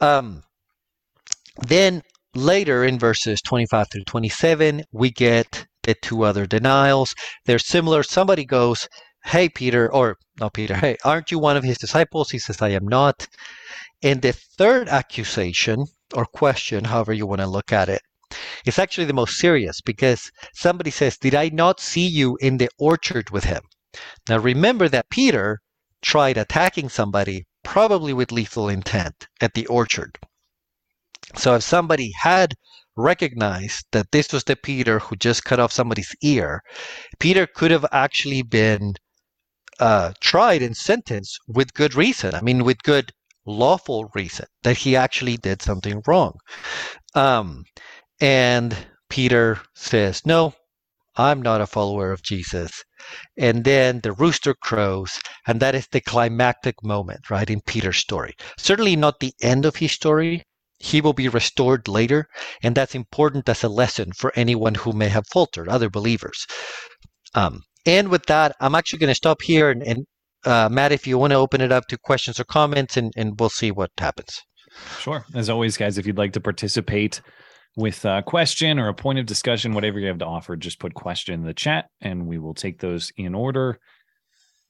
Um, 0.00 0.42
then 1.66 2.02
later 2.34 2.84
in 2.84 2.98
verses 2.98 3.40
25 3.42 3.86
through 3.90 4.04
27, 4.04 4.84
we 4.92 5.10
get 5.10 5.66
the 5.82 5.94
two 5.94 6.22
other 6.22 6.46
denials. 6.46 7.14
They're 7.44 7.58
similar. 7.58 8.02
Somebody 8.02 8.44
goes, 8.44 8.88
Hey, 9.24 9.48
Peter, 9.48 9.90
or 9.90 10.18
not 10.38 10.52
Peter, 10.52 10.74
hey, 10.76 10.96
aren't 11.04 11.30
you 11.30 11.38
one 11.38 11.56
of 11.56 11.64
his 11.64 11.78
disciples? 11.78 12.30
He 12.30 12.38
says, 12.38 12.60
I 12.60 12.70
am 12.70 12.86
not. 12.86 13.28
And 14.02 14.20
the 14.20 14.32
third 14.32 14.88
accusation 14.88 15.86
or 16.12 16.26
question, 16.26 16.84
however 16.84 17.12
you 17.12 17.26
want 17.26 17.40
to 17.40 17.46
look 17.46 17.72
at 17.72 17.88
it, 17.88 18.02
is 18.66 18.78
actually 18.78 19.06
the 19.06 19.12
most 19.12 19.36
serious 19.38 19.80
because 19.80 20.30
somebody 20.54 20.90
says, 20.90 21.16
Did 21.16 21.34
I 21.34 21.48
not 21.48 21.80
see 21.80 22.06
you 22.06 22.36
in 22.40 22.58
the 22.58 22.68
orchard 22.78 23.30
with 23.30 23.44
him? 23.44 23.62
Now 24.28 24.38
remember 24.38 24.88
that 24.88 25.10
Peter 25.10 25.60
tried 26.02 26.36
attacking 26.36 26.88
somebody, 26.88 27.46
probably 27.62 28.12
with 28.12 28.32
lethal 28.32 28.68
intent, 28.68 29.28
at 29.40 29.54
the 29.54 29.66
orchard. 29.66 30.18
So 31.36 31.54
if 31.54 31.62
somebody 31.62 32.12
had 32.22 32.54
recognized 32.96 33.86
that 33.92 34.10
this 34.12 34.32
was 34.32 34.44
the 34.44 34.56
Peter 34.56 34.98
who 34.98 35.16
just 35.16 35.44
cut 35.44 35.60
off 35.60 35.72
somebody's 35.72 36.14
ear, 36.22 36.62
Peter 37.18 37.46
could 37.46 37.70
have 37.70 37.86
actually 37.92 38.42
been 38.42 38.94
uh, 39.80 40.12
tried 40.20 40.62
and 40.62 40.76
sentenced 40.76 41.38
with 41.46 41.74
good 41.74 41.94
reason. 41.94 42.34
I 42.34 42.40
mean, 42.40 42.64
with 42.64 42.82
good 42.82 43.12
lawful 43.46 44.10
reason 44.14 44.46
that 44.62 44.76
he 44.76 44.94
actually 44.96 45.36
did 45.36 45.62
something 45.62 46.02
wrong. 46.06 46.34
Um, 47.14 47.64
and 48.20 48.76
Peter 49.08 49.60
says, 49.74 50.24
No, 50.24 50.54
I'm 51.16 51.42
not 51.42 51.60
a 51.60 51.66
follower 51.66 52.12
of 52.12 52.22
Jesus. 52.22 52.84
And 53.36 53.64
then 53.64 54.00
the 54.00 54.12
rooster 54.12 54.54
crows, 54.54 55.20
and 55.46 55.60
that 55.60 55.74
is 55.74 55.88
the 55.88 56.00
climactic 56.00 56.82
moment, 56.82 57.28
right, 57.28 57.50
in 57.50 57.60
Peter's 57.60 57.98
story. 57.98 58.34
Certainly 58.56 58.96
not 58.96 59.20
the 59.20 59.34
end 59.42 59.66
of 59.66 59.76
his 59.76 59.92
story. 59.92 60.44
He 60.78 61.00
will 61.00 61.12
be 61.12 61.28
restored 61.28 61.86
later, 61.86 62.28
and 62.62 62.74
that's 62.74 62.94
important 62.94 63.48
as 63.48 63.62
a 63.62 63.68
lesson 63.68 64.12
for 64.12 64.32
anyone 64.34 64.74
who 64.74 64.92
may 64.92 65.08
have 65.08 65.26
faltered, 65.28 65.68
other 65.68 65.90
believers. 65.90 66.46
Um, 67.34 67.62
and 67.86 68.08
with 68.08 68.26
that, 68.26 68.54
I'm 68.60 68.74
actually 68.74 69.00
going 69.00 69.10
to 69.10 69.14
stop 69.14 69.42
here. 69.42 69.70
And, 69.70 69.82
and 69.82 70.06
uh, 70.44 70.68
Matt, 70.70 70.92
if 70.92 71.06
you 71.06 71.18
want 71.18 71.32
to 71.32 71.36
open 71.36 71.60
it 71.60 71.72
up 71.72 71.86
to 71.88 71.98
questions 71.98 72.38
or 72.40 72.44
comments, 72.44 72.96
and, 72.96 73.12
and 73.16 73.38
we'll 73.38 73.48
see 73.48 73.70
what 73.70 73.90
happens. 73.98 74.40
Sure. 74.98 75.24
As 75.34 75.50
always, 75.50 75.76
guys, 75.76 75.98
if 75.98 76.06
you'd 76.06 76.18
like 76.18 76.32
to 76.32 76.40
participate 76.40 77.20
with 77.76 78.04
a 78.04 78.22
question 78.22 78.78
or 78.78 78.88
a 78.88 78.94
point 78.94 79.18
of 79.18 79.26
discussion, 79.26 79.74
whatever 79.74 79.98
you 79.98 80.08
have 80.08 80.18
to 80.18 80.26
offer, 80.26 80.56
just 80.56 80.78
put 80.78 80.94
question 80.94 81.34
in 81.34 81.42
the 81.44 81.54
chat 81.54 81.86
and 82.00 82.26
we 82.26 82.38
will 82.38 82.54
take 82.54 82.80
those 82.80 83.12
in 83.16 83.34
order. 83.34 83.78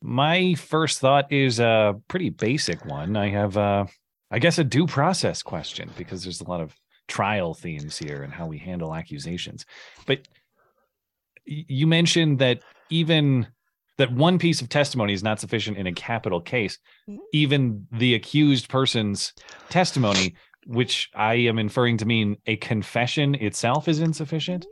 My 0.00 0.54
first 0.54 0.98
thought 0.98 1.32
is 1.32 1.60
a 1.60 1.94
pretty 2.08 2.30
basic 2.30 2.84
one. 2.84 3.16
I 3.16 3.28
have, 3.30 3.56
uh, 3.56 3.86
I 4.30 4.38
guess, 4.38 4.58
a 4.58 4.64
due 4.64 4.86
process 4.86 5.42
question 5.42 5.90
because 5.96 6.24
there's 6.24 6.40
a 6.40 6.48
lot 6.48 6.60
of 6.60 6.74
trial 7.06 7.54
themes 7.54 7.98
here 7.98 8.22
and 8.22 8.32
how 8.32 8.46
we 8.46 8.58
handle 8.58 8.94
accusations. 8.94 9.64
But 10.06 10.26
you 11.44 11.86
mentioned 11.86 12.38
that 12.38 12.62
even 12.92 13.46
that 13.98 14.12
one 14.12 14.38
piece 14.38 14.60
of 14.60 14.68
testimony 14.68 15.12
is 15.12 15.22
not 15.22 15.40
sufficient 15.40 15.76
in 15.76 15.86
a 15.86 15.92
capital 15.92 16.40
case, 16.40 16.78
mm-hmm. 17.08 17.18
even 17.32 17.86
the 17.92 18.14
accused 18.14 18.68
person's 18.68 19.32
testimony, 19.68 20.34
which 20.66 21.10
I 21.14 21.34
am 21.34 21.58
inferring 21.58 21.98
to 21.98 22.06
mean 22.06 22.36
a 22.46 22.56
confession 22.56 23.34
itself 23.34 23.88
is 23.88 24.00
insufficient. 24.00 24.66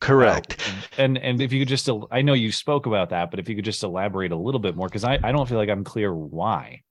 Correct. 0.00 0.60
and 0.98 1.16
and 1.16 1.40
if 1.40 1.52
you 1.52 1.60
could 1.60 1.68
just, 1.68 1.88
I 2.10 2.22
know 2.22 2.34
you 2.34 2.52
spoke 2.52 2.86
about 2.86 3.10
that, 3.10 3.30
but 3.30 3.40
if 3.40 3.48
you 3.48 3.54
could 3.54 3.64
just 3.64 3.82
elaborate 3.82 4.32
a 4.32 4.36
little 4.36 4.60
bit 4.60 4.76
more, 4.76 4.88
because 4.88 5.04
I, 5.04 5.18
I 5.22 5.32
don't 5.32 5.48
feel 5.48 5.58
like 5.58 5.70
I'm 5.70 5.84
clear 5.84 6.14
why. 6.14 6.82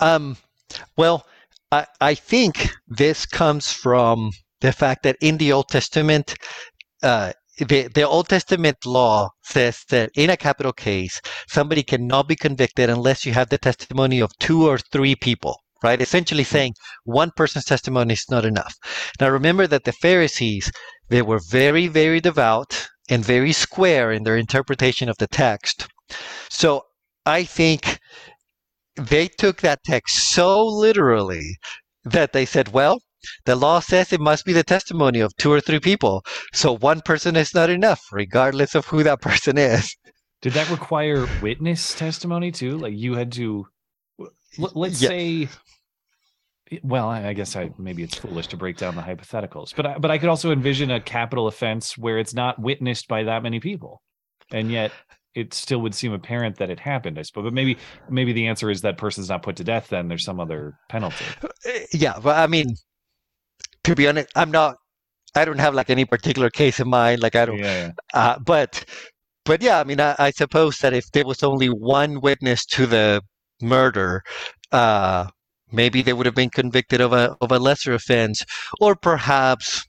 Um, 0.00 0.36
well, 0.96 1.26
I, 1.70 1.86
I 2.00 2.14
think 2.14 2.70
this 2.88 3.24
comes 3.24 3.72
from 3.72 4.32
the 4.60 4.72
fact 4.72 5.04
that 5.04 5.16
in 5.20 5.38
the 5.38 5.52
Old 5.52 5.68
Testament, 5.68 6.34
uh, 7.02 7.32
the, 7.58 7.88
the 7.88 8.06
Old 8.06 8.28
Testament 8.28 8.86
law 8.86 9.30
says 9.42 9.84
that 9.90 10.10
in 10.14 10.30
a 10.30 10.36
capital 10.36 10.72
case, 10.72 11.20
somebody 11.48 11.82
cannot 11.82 12.28
be 12.28 12.36
convicted 12.36 12.88
unless 12.88 13.26
you 13.26 13.32
have 13.32 13.50
the 13.50 13.58
testimony 13.58 14.20
of 14.20 14.30
two 14.38 14.66
or 14.66 14.78
three 14.78 15.14
people, 15.14 15.60
right? 15.82 16.00
Essentially 16.00 16.44
hmm. 16.44 16.54
saying 16.54 16.74
one 17.04 17.30
person's 17.36 17.66
testimony 17.66 18.14
is 18.14 18.26
not 18.30 18.44
enough. 18.44 18.74
Now 19.20 19.28
remember 19.28 19.66
that 19.66 19.84
the 19.84 19.92
Pharisees, 19.92 20.70
they 21.08 21.22
were 21.22 21.40
very, 21.50 21.88
very 21.88 22.20
devout 22.20 22.88
and 23.08 23.24
very 23.24 23.52
square 23.52 24.12
in 24.12 24.22
their 24.22 24.36
interpretation 24.36 25.08
of 25.08 25.18
the 25.18 25.26
text. 25.26 25.88
So 26.48 26.84
I 27.26 27.44
think 27.44 27.98
they 28.96 29.28
took 29.28 29.60
that 29.60 29.84
text 29.84 30.32
so 30.32 30.64
literally 30.64 31.56
that 32.04 32.32
they 32.32 32.46
said, 32.46 32.72
well, 32.72 33.00
the 33.44 33.56
law 33.56 33.80
says 33.80 34.12
it 34.12 34.20
must 34.20 34.44
be 34.44 34.52
the 34.52 34.64
testimony 34.64 35.20
of 35.20 35.36
two 35.36 35.52
or 35.52 35.60
three 35.60 35.80
people. 35.80 36.24
So 36.52 36.76
one 36.76 37.00
person 37.00 37.36
is 37.36 37.54
not 37.54 37.70
enough, 37.70 38.00
regardless 38.12 38.74
of 38.74 38.86
who 38.86 39.02
that 39.02 39.20
person 39.28 39.58
is. 39.58 39.96
Did 40.40 40.54
that 40.54 40.70
require 40.70 41.26
witness 41.40 41.94
testimony 41.94 42.50
too? 42.50 42.76
Like 42.76 42.94
you 42.94 43.14
had 43.14 43.32
to, 43.32 43.66
let's 44.58 45.00
yeah. 45.00 45.08
say, 45.08 45.48
well, 46.82 47.08
I 47.08 47.32
guess 47.32 47.54
I 47.54 47.70
maybe 47.78 48.02
it's 48.02 48.16
foolish 48.16 48.48
to 48.48 48.56
break 48.56 48.76
down 48.76 48.96
the 48.96 49.02
hypotheticals, 49.02 49.74
but 49.74 49.86
I, 49.86 49.98
but 49.98 50.10
I 50.10 50.18
could 50.18 50.28
also 50.28 50.50
envision 50.50 50.90
a 50.90 51.00
capital 51.00 51.46
offense 51.46 51.96
where 51.96 52.18
it's 52.18 52.34
not 52.34 52.58
witnessed 52.58 53.08
by 53.08 53.24
that 53.24 53.42
many 53.42 53.60
people, 53.60 54.02
and 54.50 54.70
yet 54.70 54.90
it 55.34 55.54
still 55.54 55.80
would 55.80 55.94
seem 55.94 56.12
apparent 56.12 56.56
that 56.56 56.70
it 56.70 56.80
happened. 56.80 57.18
I 57.18 57.22
suppose, 57.22 57.44
but 57.44 57.52
maybe 57.52 57.78
maybe 58.08 58.32
the 58.32 58.46
answer 58.46 58.70
is 58.70 58.82
that 58.82 58.98
person's 58.98 59.28
not 59.28 59.42
put 59.42 59.56
to 59.56 59.64
death. 59.64 59.88
Then 59.88 60.08
there's 60.08 60.24
some 60.24 60.40
other 60.40 60.78
penalty. 60.88 61.24
Uh, 61.42 61.48
yeah, 61.92 62.18
but 62.22 62.36
I 62.36 62.46
mean, 62.46 62.74
to 63.84 63.94
be 63.94 64.08
honest, 64.08 64.28
I'm 64.34 64.50
not. 64.50 64.76
I 65.34 65.44
don't 65.44 65.58
have 65.58 65.74
like 65.74 65.88
any 65.88 66.04
particular 66.04 66.50
case 66.50 66.78
in 66.78 66.88
mind. 66.88 67.22
Like 67.22 67.36
I 67.36 67.46
don't. 67.46 67.58
Yeah. 67.58 67.64
yeah. 67.64 67.92
Uh, 68.12 68.38
but 68.38 68.84
but 69.44 69.62
yeah, 69.62 69.80
I 69.80 69.84
mean, 69.84 70.00
I, 70.00 70.14
I, 70.18 70.30
suppose 70.30 70.78
that 70.78 70.92
if 70.92 71.10
there 71.12 71.26
was 71.26 71.42
only 71.42 71.68
one 71.68 72.20
witness 72.20 72.64
to 72.66 72.86
the 72.86 73.22
murder, 73.60 74.22
uh, 74.70 75.26
maybe 75.72 76.02
they 76.02 76.12
would 76.12 76.26
have 76.26 76.34
been 76.34 76.50
convicted 76.50 77.00
of 77.00 77.12
a 77.12 77.36
of 77.40 77.50
a 77.50 77.58
lesser 77.58 77.94
offense, 77.94 78.44
or 78.80 78.94
perhaps 78.94 79.86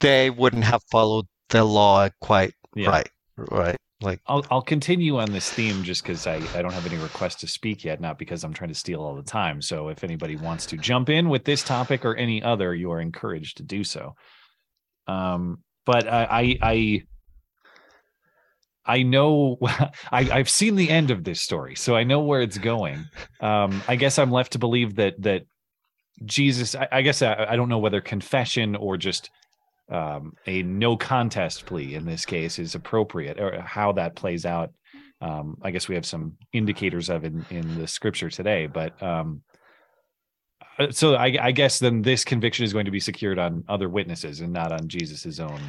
they 0.00 0.30
wouldn't 0.30 0.64
have 0.64 0.82
followed 0.90 1.26
the 1.48 1.64
law 1.64 2.08
quite 2.20 2.54
yeah. 2.74 2.88
right. 2.88 3.08
right? 3.36 3.76
Like 4.02 4.20
I'll 4.26 4.44
I'll 4.50 4.62
continue 4.62 5.18
on 5.18 5.32
this 5.32 5.50
theme 5.50 5.82
just 5.82 6.02
because 6.02 6.26
I, 6.26 6.36
I 6.54 6.62
don't 6.62 6.72
have 6.72 6.86
any 6.86 7.00
requests 7.00 7.36
to 7.36 7.46
speak 7.46 7.84
yet, 7.84 8.00
not 8.00 8.18
because 8.18 8.44
I'm 8.44 8.52
trying 8.52 8.70
to 8.70 8.74
steal 8.74 9.00
all 9.00 9.14
the 9.14 9.22
time. 9.22 9.62
So 9.62 9.88
if 9.88 10.04
anybody 10.04 10.36
wants 10.36 10.66
to 10.66 10.76
jump 10.76 11.08
in 11.08 11.28
with 11.28 11.44
this 11.44 11.62
topic 11.62 12.04
or 12.04 12.16
any 12.16 12.42
other, 12.42 12.74
you 12.74 12.90
are 12.92 13.00
encouraged 13.00 13.58
to 13.58 13.62
do 13.62 13.84
so. 13.84 14.14
Um, 15.06 15.58
but 15.86 16.08
I 16.08 16.24
I 16.30 16.58
I, 16.62 17.02
I 18.84 19.02
know 19.02 19.58
I, 19.62 19.90
I've 20.10 20.50
seen 20.50 20.76
the 20.76 20.90
end 20.90 21.10
of 21.10 21.24
this 21.24 21.40
story, 21.40 21.76
so 21.76 21.94
I 21.94 22.04
know 22.04 22.20
where 22.20 22.42
it's 22.42 22.58
going. 22.58 23.04
Um, 23.40 23.82
I 23.88 23.96
guess 23.96 24.18
I'm 24.18 24.30
left 24.30 24.52
to 24.52 24.58
believe 24.58 24.96
that 24.96 25.20
that 25.22 25.42
Jesus. 26.24 26.74
I, 26.74 26.88
I 26.90 27.02
guess 27.02 27.22
I, 27.22 27.46
I 27.48 27.56
don't 27.56 27.68
know 27.68 27.78
whether 27.78 28.00
confession 28.00 28.76
or 28.76 28.96
just 28.96 29.30
um, 29.92 30.32
a 30.46 30.62
no 30.62 30.96
contest 30.96 31.66
plea 31.66 31.94
in 31.94 32.04
this 32.06 32.24
case 32.24 32.58
is 32.58 32.74
appropriate, 32.74 33.38
or 33.38 33.60
how 33.60 33.92
that 33.92 34.16
plays 34.16 34.44
out. 34.46 34.70
Um, 35.20 35.56
I 35.62 35.70
guess 35.70 35.88
we 35.88 35.94
have 35.94 36.06
some 36.06 36.36
indicators 36.52 37.10
of 37.10 37.24
in 37.24 37.44
in 37.50 37.78
the 37.78 37.86
scripture 37.86 38.30
today, 38.30 38.66
but 38.66 39.00
um, 39.02 39.42
uh, 40.78 40.90
so 40.90 41.14
I, 41.14 41.36
I 41.40 41.52
guess 41.52 41.78
then 41.78 42.02
this 42.02 42.24
conviction 42.24 42.64
is 42.64 42.72
going 42.72 42.86
to 42.86 42.90
be 42.90 43.00
secured 43.00 43.38
on 43.38 43.64
other 43.68 43.88
witnesses 43.88 44.40
and 44.40 44.52
not 44.52 44.72
on 44.72 44.88
Jesus's 44.88 45.38
own. 45.38 45.60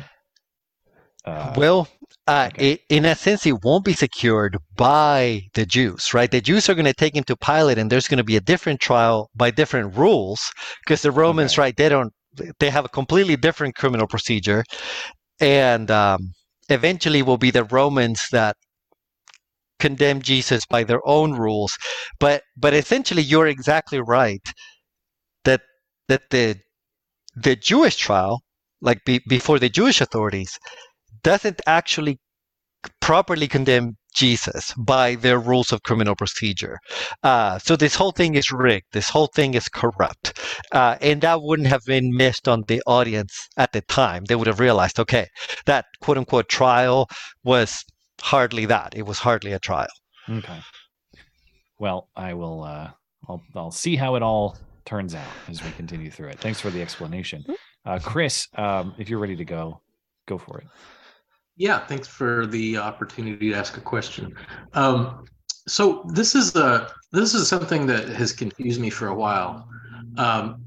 Uh, 1.26 1.54
well, 1.56 1.88
uh, 2.28 2.50
okay. 2.54 2.74
it, 2.74 2.82
in 2.90 3.06
a 3.06 3.16
sense, 3.16 3.46
it 3.46 3.64
won't 3.64 3.86
be 3.86 3.94
secured 3.94 4.58
by 4.76 5.42
the 5.54 5.66
Jews, 5.66 6.14
right? 6.14 6.30
The 6.30 6.42
Jews 6.42 6.68
are 6.68 6.74
going 6.76 6.86
to 6.86 6.94
take 6.94 7.16
him 7.16 7.24
to 7.26 7.36
Pilate, 7.38 7.78
and 7.78 7.90
there's 7.90 8.08
going 8.10 8.18
to 8.18 8.26
be 8.26 8.36
a 8.36 8.42
different 8.42 8.82
trial 8.82 9.30
by 9.36 9.52
different 9.52 9.96
rules 9.96 10.52
because 10.84 11.02
the 11.02 11.12
Romans, 11.12 11.54
Okay. 11.54 11.62
right? 11.62 11.78
They 11.78 11.90
don't. 11.90 12.14
They 12.60 12.70
have 12.70 12.86
a 12.86 12.90
completely 12.90 13.36
different 13.36 13.76
criminal 13.76 14.08
procedure, 14.08 14.64
and 15.40 15.90
um, 15.92 16.34
eventually 16.70 17.22
will 17.22 17.38
be 17.38 17.52
the 17.52 17.64
Romans 17.64 18.22
that 18.32 18.56
condemn 19.80 20.22
Jesus 20.22 20.66
by 20.66 20.84
their 20.84 21.02
own 21.06 21.34
rules. 21.34 21.78
But 22.20 22.44
but 22.58 22.74
essentially, 22.74 23.22
you're 23.22 23.48
exactly 23.48 24.00
right 24.00 24.42
that 25.44 25.62
that 26.08 26.30
the 26.30 26.58
the 27.36 27.56
Jewish 27.56 27.98
trial, 27.98 28.42
like 28.82 29.00
be, 29.06 29.22
before 29.28 29.60
the 29.60 29.70
Jewish 29.70 30.02
authorities, 30.02 30.58
doesn't 31.24 31.62
actually 31.66 32.20
properly 33.02 33.48
condemn 33.48 33.98
Jesus 34.14 34.74
by 34.78 35.16
their 35.16 35.40
rules 35.40 35.72
of 35.72 35.84
criminal 35.84 36.16
procedure. 36.16 36.80
Uh, 37.24 37.60
so 37.60 37.76
this 37.76 37.96
whole 37.96 38.12
thing 38.12 38.36
is 38.36 38.52
rigged. 38.52 38.88
This 38.92 39.10
whole 39.10 39.28
thing 39.28 39.54
is 39.54 39.68
corrupt, 39.70 40.40
uh, 40.72 40.98
and 41.02 41.22
that 41.22 41.42
wouldn't 41.42 41.68
have 41.68 41.84
been 41.86 42.16
missed 42.16 42.48
on 42.48 42.64
the 42.68 42.82
audience 42.86 43.48
at 43.58 43.72
the 43.74 43.82
time. 43.82 44.26
They 44.26 44.36
would 44.36 44.48
have 44.48 44.60
realized, 44.60 45.00
okay, 45.00 45.28
that 45.66 45.86
quote 46.02 46.18
unquote 46.18 46.50
trial 46.50 47.08
was 47.44 47.84
hardly 48.22 48.66
that. 48.68 48.94
It 48.96 49.06
was 49.06 49.20
hardly 49.20 49.52
a 49.54 49.60
trial. 49.60 49.88
Okay. 50.30 50.60
Well, 51.80 52.10
I 52.16 52.34
will. 52.34 52.64
Uh, 52.64 52.92
I'll 53.28 53.44
I'll 53.56 53.72
see 53.72 53.96
how 53.96 54.16
it 54.16 54.24
all 54.24 54.58
turns 54.86 55.16
out 55.16 55.28
as 55.50 55.64
we 55.64 55.72
continue 55.72 56.12
through 56.12 56.30
it. 56.30 56.40
Thanks 56.40 56.60
for 56.60 56.70
the 56.70 56.82
explanation, 56.82 57.46
uh, 57.86 58.00
Chris. 58.00 58.48
Um, 58.56 58.94
if 58.98 59.10
you're 59.10 59.20
ready 59.20 59.36
to 59.36 59.46
go, 59.46 59.82
go 60.26 60.38
for 60.38 60.60
it. 60.60 60.68
Yeah, 61.56 61.86
thanks 61.86 62.08
for 62.08 62.48
the 62.48 62.78
opportunity 62.78 63.52
to 63.52 63.56
ask 63.56 63.78
a 63.78 63.82
question. 63.82 64.36
Um, 64.74 65.26
so 65.68 66.04
this 66.14 66.36
is 66.36 66.56
a 66.56 66.92
this 67.12 67.34
is 67.34 67.48
something 67.48 67.86
that 67.88 68.10
has 68.10 68.34
confused 68.34 68.82
me 68.82 68.90
for 68.90 69.08
a 69.08 69.16
while. 69.16 69.68
Um, 70.18 70.66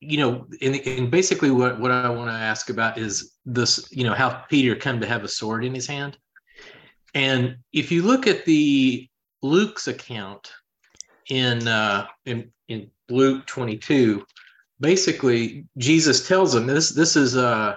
you 0.00 0.18
know, 0.18 0.46
and, 0.62 0.76
and 0.86 1.10
basically 1.10 1.50
what, 1.50 1.80
what 1.80 1.90
I 1.90 2.08
want 2.08 2.30
to 2.30 2.36
ask 2.36 2.70
about 2.70 2.98
is 2.98 3.32
this, 3.44 3.88
you 3.90 4.04
know, 4.04 4.14
how 4.14 4.44
Peter 4.48 4.76
come 4.76 5.00
to 5.00 5.06
have 5.06 5.24
a 5.24 5.28
sword 5.28 5.64
in 5.64 5.74
his 5.74 5.86
hand. 5.86 6.16
And 7.14 7.56
if 7.72 7.90
you 7.90 8.02
look 8.02 8.26
at 8.26 8.44
the 8.44 9.08
Luke's 9.42 9.88
account 9.88 10.52
in 11.28 11.66
uh, 11.66 12.06
in 12.24 12.50
in 12.68 12.90
Luke 13.08 13.46
22, 13.46 14.24
basically 14.80 15.64
Jesus 15.78 16.28
tells 16.28 16.54
him 16.54 16.66
this 16.66 16.90
this 16.90 17.16
is 17.16 17.36
uh 17.36 17.76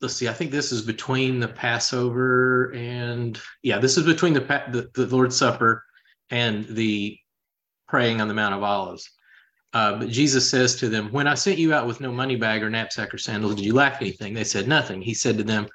let's 0.00 0.14
see, 0.14 0.28
I 0.28 0.32
think 0.32 0.50
this 0.50 0.72
is 0.72 0.82
between 0.82 1.40
the 1.40 1.48
Passover 1.48 2.72
and 2.74 3.40
yeah, 3.62 3.78
this 3.78 3.96
is 3.96 4.04
between 4.04 4.32
the 4.32 4.40
the, 4.40 4.90
the 4.94 5.06
Lord's 5.06 5.36
Supper 5.36 5.84
and 6.30 6.66
the 6.66 7.18
praying 7.88 8.20
on 8.20 8.28
the 8.28 8.34
Mount 8.34 8.54
of 8.54 8.62
Olives. 8.62 9.10
Uh, 9.74 9.98
but 9.98 10.08
Jesus 10.08 10.48
says 10.48 10.76
to 10.76 10.88
them, 10.88 11.12
When 11.12 11.26
I 11.26 11.34
sent 11.34 11.58
you 11.58 11.74
out 11.74 11.86
with 11.86 12.00
no 12.00 12.12
money 12.12 12.36
bag 12.36 12.62
or 12.62 12.70
knapsack 12.70 13.12
or 13.12 13.18
sandals, 13.18 13.54
did 13.54 13.64
you 13.64 13.74
lack 13.74 14.00
anything? 14.00 14.32
They 14.32 14.44
said 14.44 14.66
nothing. 14.66 15.02
He 15.02 15.14
said 15.14 15.36
to 15.38 15.44
them, 15.44 15.66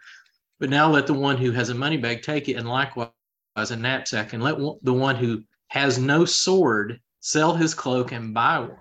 But 0.59 0.69
now 0.69 0.89
let 0.89 1.05
the 1.05 1.13
one 1.13 1.37
who 1.37 1.51
has 1.51 1.69
a 1.69 1.75
money 1.75 1.97
bag 1.97 2.21
take 2.21 2.49
it, 2.49 2.53
and 2.53 2.67
likewise 2.67 3.09
a 3.55 3.75
knapsack, 3.75 4.33
and 4.33 4.41
let 4.41 4.57
one, 4.57 4.77
the 4.81 4.93
one 4.93 5.15
who 5.15 5.43
has 5.67 5.99
no 5.99 6.25
sword 6.25 6.99
sell 7.19 7.55
his 7.55 7.73
cloak 7.73 8.11
and 8.11 8.33
buy 8.33 8.59
one. 8.59 8.77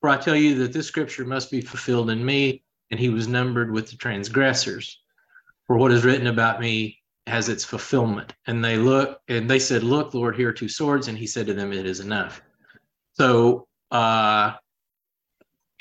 For 0.00 0.10
I 0.10 0.18
tell 0.18 0.36
you 0.36 0.56
that 0.58 0.72
this 0.72 0.86
scripture 0.86 1.24
must 1.24 1.50
be 1.50 1.62
fulfilled 1.62 2.10
in 2.10 2.24
me 2.24 2.62
and 2.90 3.00
he 3.00 3.08
was 3.08 3.28
numbered 3.28 3.70
with 3.70 3.90
the 3.90 3.96
transgressors. 3.96 5.00
For 5.66 5.76
what 5.76 5.92
is 5.92 6.04
written 6.04 6.28
about 6.28 6.60
me 6.60 7.02
has 7.26 7.48
its 7.48 7.64
fulfillment. 7.64 8.34
And 8.46 8.64
they 8.64 8.76
look 8.76 9.20
and 9.28 9.50
they 9.50 9.58
said, 9.58 9.82
Look, 9.82 10.14
Lord, 10.14 10.36
here 10.36 10.50
are 10.50 10.52
two 10.52 10.68
swords. 10.68 11.08
And 11.08 11.18
he 11.18 11.26
said 11.26 11.46
to 11.46 11.54
them, 11.54 11.72
It 11.72 11.86
is 11.86 12.00
enough. 12.00 12.40
So 13.14 13.66
uh 13.90 14.52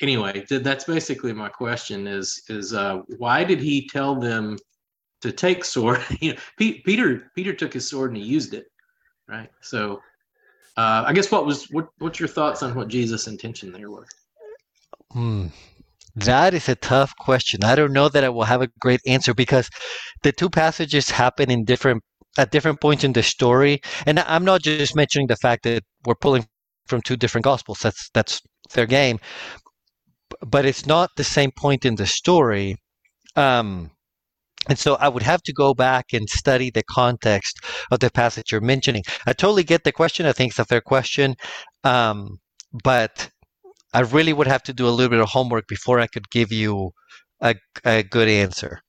anyway, 0.01 0.45
th- 0.47 0.63
that's 0.63 0.85
basically 0.85 1.33
my 1.33 1.49
question 1.49 2.07
is 2.07 2.41
is 2.49 2.73
uh 2.73 3.01
why 3.17 3.43
did 3.43 3.59
he 3.59 3.87
tell 3.87 4.15
them 4.15 4.57
to 5.21 5.31
take 5.31 5.63
sword? 5.63 6.03
you 6.19 6.33
know, 6.33 6.39
Pe- 6.57 6.81
Peter 6.81 7.31
Peter 7.35 7.53
took 7.53 7.73
his 7.73 7.87
sword 7.87 8.11
and 8.11 8.17
he 8.17 8.23
used 8.23 8.53
it, 8.53 8.65
right? 9.27 9.49
So 9.61 10.01
uh 10.77 11.03
I 11.05 11.13
guess 11.13 11.31
what 11.31 11.45
was 11.45 11.69
what 11.69 11.89
what's 11.99 12.19
your 12.19 12.29
thoughts 12.29 12.63
on 12.63 12.73
what 12.73 12.87
Jesus' 12.87 13.27
intention 13.27 13.71
there 13.71 13.91
was? 13.91 14.07
Hmm. 15.11 15.47
That 16.15 16.53
is 16.53 16.69
a 16.69 16.75
tough 16.75 17.13
question. 17.17 17.63
I 17.63 17.75
don't 17.75 17.91
know 17.93 18.09
that 18.09 18.23
I 18.23 18.29
will 18.29 18.45
have 18.45 18.61
a 18.61 18.69
great 18.79 19.01
answer 19.05 19.33
because 19.33 19.69
the 20.23 20.31
two 20.31 20.49
passages 20.49 21.09
happen 21.09 21.51
in 21.51 21.65
different 21.65 22.03
at 22.37 22.51
different 22.51 22.81
points 22.81 23.03
in 23.03 23.13
the 23.13 23.23
story, 23.23 23.81
and 24.05 24.19
I'm 24.19 24.45
not 24.45 24.61
just 24.61 24.95
mentioning 24.95 25.27
the 25.27 25.37
fact 25.37 25.63
that 25.63 25.83
we're 26.05 26.15
pulling 26.15 26.45
from 26.87 27.01
two 27.01 27.15
different 27.17 27.43
gospels. 27.43 27.79
That's 27.79 28.09
that's 28.13 28.41
their 28.73 28.85
game, 28.85 29.19
but 30.41 30.65
it's 30.65 30.85
not 30.85 31.09
the 31.17 31.23
same 31.23 31.51
point 31.57 31.85
in 31.85 31.95
the 31.95 32.05
story. 32.05 32.77
Um, 33.35 33.91
and 34.69 34.79
so 34.79 34.95
I 34.95 35.09
would 35.09 35.23
have 35.23 35.43
to 35.43 35.53
go 35.53 35.73
back 35.73 36.07
and 36.13 36.29
study 36.29 36.71
the 36.71 36.83
context 36.83 37.59
of 37.91 37.99
the 37.99 38.09
passage 38.09 38.51
you're 38.51 38.61
mentioning. 38.61 39.03
I 39.25 39.33
totally 39.33 39.63
get 39.63 39.83
the 39.83 39.91
question. 39.91 40.25
I 40.25 40.33
think 40.33 40.51
it's 40.51 40.59
a 40.59 40.65
fair 40.65 40.81
question, 40.81 41.35
um, 41.83 42.39
but 42.83 43.29
I 43.95 44.01
really 44.01 44.33
would 44.33 44.47
have 44.47 44.63
to 44.63 44.73
do 44.73 44.87
a 44.87 44.93
little 44.95 45.09
bit 45.09 45.19
of 45.19 45.29
homework 45.29 45.67
before 45.67 45.99
I 45.99 46.07
could 46.07 46.29
give 46.29 46.51
you 46.51 46.91
a, 47.41 47.55
a 47.83 48.03
good 48.03 48.27
answer. 48.27 48.81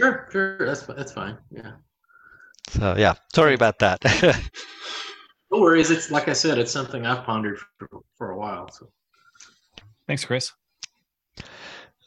Sure, 0.00 0.28
sure, 0.30 0.66
that's 0.66 0.82
that's 0.82 1.12
fine. 1.12 1.38
Yeah. 1.50 1.72
So 2.70 2.94
yeah, 2.96 3.14
sorry 3.34 3.54
about 3.54 3.78
that. 3.80 3.98
No 5.50 5.60
worries. 5.60 5.90
It's 5.90 6.10
like 6.10 6.28
I 6.28 6.34
said, 6.34 6.58
it's 6.58 6.70
something 6.70 7.06
I've 7.06 7.24
pondered 7.24 7.58
for, 7.78 7.88
for 8.18 8.30
a 8.32 8.36
while. 8.36 8.70
So 8.70 8.90
Thanks, 10.06 10.24
Chris. 10.24 10.52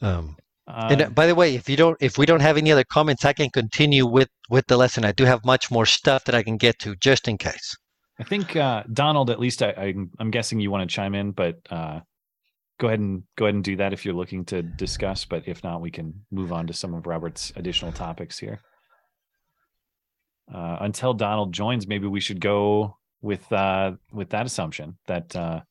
um, 0.00 0.36
Uh, 0.68 0.88
and 0.90 1.02
uh, 1.02 1.10
by 1.10 1.26
the 1.26 1.34
way, 1.34 1.56
if 1.56 1.68
you 1.68 1.76
don't, 1.76 1.96
if 2.00 2.18
we 2.18 2.24
don't 2.24 2.40
have 2.40 2.56
any 2.56 2.70
other 2.70 2.84
comments, 2.84 3.24
I 3.24 3.32
can 3.32 3.50
continue 3.50 4.06
with 4.06 4.28
with 4.48 4.66
the 4.68 4.76
lesson. 4.76 5.04
I 5.04 5.10
do 5.12 5.24
have 5.24 5.44
much 5.44 5.70
more 5.72 5.86
stuff 5.86 6.24
that 6.26 6.36
I 6.36 6.44
can 6.44 6.56
get 6.56 6.78
to, 6.80 6.94
just 6.96 7.26
in 7.26 7.36
case. 7.36 7.76
I 8.22 8.24
think 8.24 8.54
uh, 8.54 8.84
Donald, 8.92 9.30
at 9.30 9.40
least 9.40 9.64
I, 9.64 9.72
I'm, 9.76 10.10
I'm 10.20 10.30
guessing 10.30 10.60
you 10.60 10.70
want 10.70 10.88
to 10.88 10.94
chime 10.94 11.16
in, 11.16 11.32
but 11.32 11.58
uh, 11.70 11.98
go 12.78 12.86
ahead 12.86 13.00
and 13.00 13.24
go 13.36 13.46
ahead 13.46 13.56
and 13.56 13.64
do 13.64 13.74
that 13.78 13.92
if 13.92 14.04
you're 14.04 14.14
looking 14.14 14.44
to 14.44 14.62
discuss. 14.62 15.24
But 15.24 15.48
if 15.48 15.64
not, 15.64 15.80
we 15.80 15.90
can 15.90 16.24
move 16.30 16.52
on 16.52 16.68
to 16.68 16.72
some 16.72 16.94
of 16.94 17.08
Robert's 17.08 17.52
additional 17.56 17.90
topics 17.90 18.38
here. 18.38 18.60
Uh, 20.54 20.76
until 20.82 21.14
Donald 21.14 21.52
joins, 21.52 21.88
maybe 21.88 22.06
we 22.06 22.20
should 22.20 22.40
go 22.40 22.96
with 23.22 23.52
uh, 23.52 23.92
with 24.12 24.30
that 24.30 24.46
assumption 24.46 24.98
that, 25.08 25.34
uh, 25.34 25.62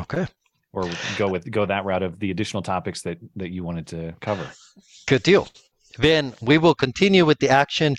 Okay. 0.00 0.26
or 0.72 0.90
go 1.16 1.28
with 1.28 1.48
go 1.48 1.64
that 1.64 1.84
route 1.84 2.02
of 2.02 2.18
the 2.18 2.32
additional 2.32 2.62
topics 2.62 3.02
that 3.02 3.18
that 3.36 3.50
you 3.50 3.62
wanted 3.62 3.86
to 3.88 4.14
cover. 4.20 4.50
Good 5.06 5.22
deal. 5.22 5.46
Then 5.96 6.34
we 6.42 6.58
will 6.58 6.74
continue 6.74 7.24
with 7.24 7.38
the 7.38 7.50
action. 7.50 7.94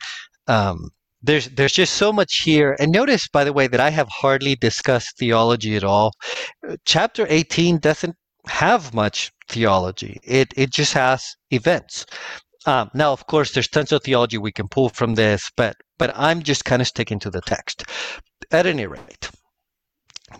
Um, 0.47 0.89
there's 1.21 1.49
there's 1.49 1.73
just 1.73 1.93
so 1.95 2.13
much 2.13 2.41
here, 2.43 2.75
and 2.79 2.91
notice, 2.91 3.27
by 3.27 3.43
the 3.43 3.53
way, 3.53 3.67
that 3.67 3.79
I 3.79 3.89
have 3.89 4.07
hardly 4.09 4.55
discussed 4.55 5.17
theology 5.17 5.75
at 5.75 5.83
all. 5.83 6.13
Chapter 6.85 7.25
18 7.29 7.79
doesn't 7.79 8.15
have 8.47 8.93
much 8.93 9.31
theology. 9.49 10.19
It 10.23 10.53
it 10.55 10.71
just 10.71 10.93
has 10.93 11.35
events. 11.51 12.05
Um, 12.65 12.89
now, 12.93 13.13
of 13.13 13.25
course, 13.27 13.53
there's 13.53 13.67
tons 13.67 13.91
of 13.91 14.03
theology 14.03 14.37
we 14.37 14.51
can 14.51 14.67
pull 14.67 14.89
from 14.89 15.15
this, 15.15 15.49
but 15.55 15.75
but 15.97 16.11
I'm 16.15 16.41
just 16.43 16.65
kind 16.65 16.81
of 16.81 16.87
sticking 16.87 17.19
to 17.19 17.29
the 17.29 17.41
text. 17.41 17.83
At 18.51 18.65
any 18.65 18.87
rate, 18.87 19.29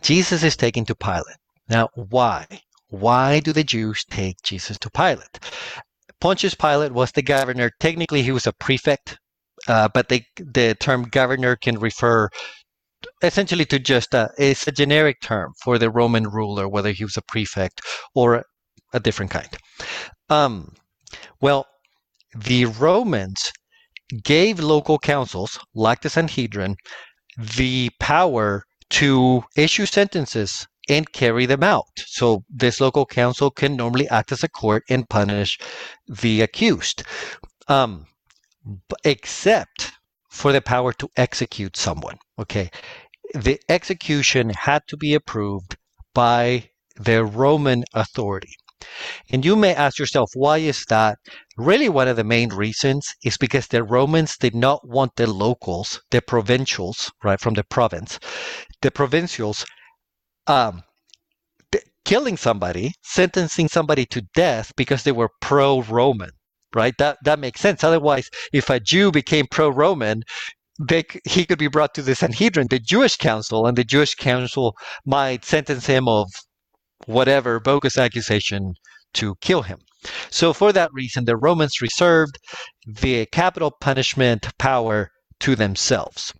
Jesus 0.02 0.44
is 0.44 0.56
taken 0.56 0.86
to 0.86 0.96
Pilate. 0.96 1.38
Now, 1.70 1.90
why? 1.94 2.48
Why 2.88 3.40
do 3.40 3.54
the 3.54 3.64
Jews 3.64 4.04
take 4.10 4.42
Jesus 4.42 4.80
to 4.80 4.90
Pilate? 4.90 5.40
Pontius 6.20 6.56
Pilate 6.56 6.92
was 6.92 7.12
the 7.12 7.22
governor. 7.22 7.72
Technically, 7.80 8.24
he 8.24 8.32
was 8.32 8.48
a 8.48 8.54
prefect, 8.54 9.19
uh, 9.70 9.88
but 9.94 10.10
the 10.10 10.24
the 10.38 10.76
term 10.80 11.04
governor 11.04 11.56
can 11.56 11.80
refer 11.80 12.30
essentially 13.22 13.66
to 13.66 13.80
just 13.80 14.14
a, 14.14 14.30
it's 14.38 14.68
a 14.68 14.72
generic 14.72 15.22
term 15.22 15.54
for 15.64 15.78
the 15.78 15.90
Roman 15.90 16.26
ruler, 16.30 16.68
whether 16.68 16.92
he 16.92 17.04
was 17.04 17.18
a 17.18 17.22
prefect 17.22 17.82
or 18.14 18.44
a 18.94 19.00
different 19.00 19.32
kind. 19.32 19.58
Um, 20.30 20.74
well, 21.40 21.66
the 22.36 22.66
Romans 22.66 23.52
gave 24.24 24.60
local 24.60 25.00
councils, 25.00 25.60
like 25.74 26.02
the 26.02 26.10
Sanhedrin, 26.10 26.76
the 27.38 27.90
power 28.00 28.64
to 28.90 29.44
issue 29.56 29.86
sentences 29.86 30.68
and 30.90 31.12
carry 31.14 31.46
them 31.46 31.64
out. 31.64 31.86
So 31.98 32.44
this 32.50 32.82
local 32.82 33.06
council 33.06 33.52
can 33.52 33.76
normally 33.76 34.10
act 34.10 34.32
as 34.32 34.44
a 34.44 34.50
court 34.50 34.84
and 34.90 35.08
punish 35.08 35.60
the 36.08 36.42
accused, 36.42 37.04
um, 37.68 38.08
except 39.04 39.92
for 40.30 40.52
the 40.52 40.62
power 40.62 40.94
to 40.94 41.10
execute 41.18 41.76
someone. 41.76 42.18
Okay, 42.38 42.70
the 43.34 43.60
execution 43.70 44.50
had 44.50 44.84
to 44.88 44.98
be 44.98 45.14
approved 45.14 45.78
by 46.14 46.70
the 46.96 47.24
Roman 47.24 47.84
authority. 47.94 48.54
And 49.30 49.44
you 49.44 49.56
may 49.56 49.76
ask 49.76 50.00
yourself, 50.00 50.32
why 50.34 50.60
is 50.60 50.86
that? 50.90 51.18
Really, 51.58 51.90
one 51.90 52.08
of 52.08 52.16
the 52.16 52.24
main 52.24 52.50
reasons 52.50 53.06
is 53.24 53.38
because 53.38 53.68
the 53.68 53.84
Romans 53.84 54.38
did 54.38 54.56
not 54.56 54.88
want 54.88 55.16
the 55.16 55.28
locals, 55.28 56.02
the 56.12 56.22
provincials, 56.22 57.12
right, 57.24 57.40
from 57.40 57.56
the 57.56 57.64
province, 57.64 58.20
the 58.82 58.92
provincials, 58.92 59.66
um, 60.48 60.84
killing 62.06 62.38
somebody, 62.38 62.94
sentencing 63.04 63.68
somebody 63.68 64.06
to 64.06 64.22
death 64.34 64.72
because 64.76 65.04
they 65.04 65.12
were 65.12 65.30
pro-Roman, 65.42 66.32
right? 66.74 66.94
That 66.98 67.18
that 67.24 67.40
makes 67.40 67.62
sense. 67.62 67.84
Otherwise, 67.84 68.30
if 68.54 68.70
a 68.70 68.80
Jew 68.80 69.12
became 69.12 69.48
pro-Roman, 69.50 70.24
they, 70.80 71.04
he 71.26 71.46
could 71.46 71.60
be 71.60 71.68
brought 71.68 71.94
to 71.96 72.02
the 72.02 72.16
Sanhedrin, 72.16 72.68
the 72.70 72.80
Jewish 72.80 73.18
council, 73.18 73.66
and 73.68 73.78
the 73.78 73.84
Jewish 73.84 74.16
council 74.16 74.76
might 75.06 75.44
sentence 75.44 75.86
him 75.88 76.08
of 76.08 76.28
whatever 77.06 77.60
bogus 77.60 77.98
accusation 77.98 78.74
to 79.16 79.36
kill 79.42 79.64
him. 79.64 79.80
So, 80.30 80.54
for 80.54 80.72
that 80.72 80.92
reason, 80.94 81.26
the 81.26 81.36
Romans 81.36 81.82
reserved 81.82 82.38
the 82.86 83.26
capital 83.28 83.72
punishment 83.82 84.48
power 84.58 85.10
to 85.42 85.56
themselves. 85.56 86.34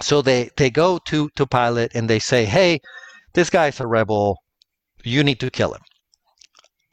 So 0.00 0.22
they, 0.22 0.50
they 0.56 0.70
go 0.70 0.98
to, 1.06 1.28
to 1.36 1.46
Pilate 1.46 1.94
and 1.94 2.08
they 2.08 2.18
say, 2.18 2.44
hey, 2.44 2.80
this 3.34 3.50
guy's 3.50 3.80
a 3.80 3.86
rebel. 3.86 4.38
You 5.04 5.22
need 5.22 5.40
to 5.40 5.50
kill 5.50 5.74
him. 5.74 5.82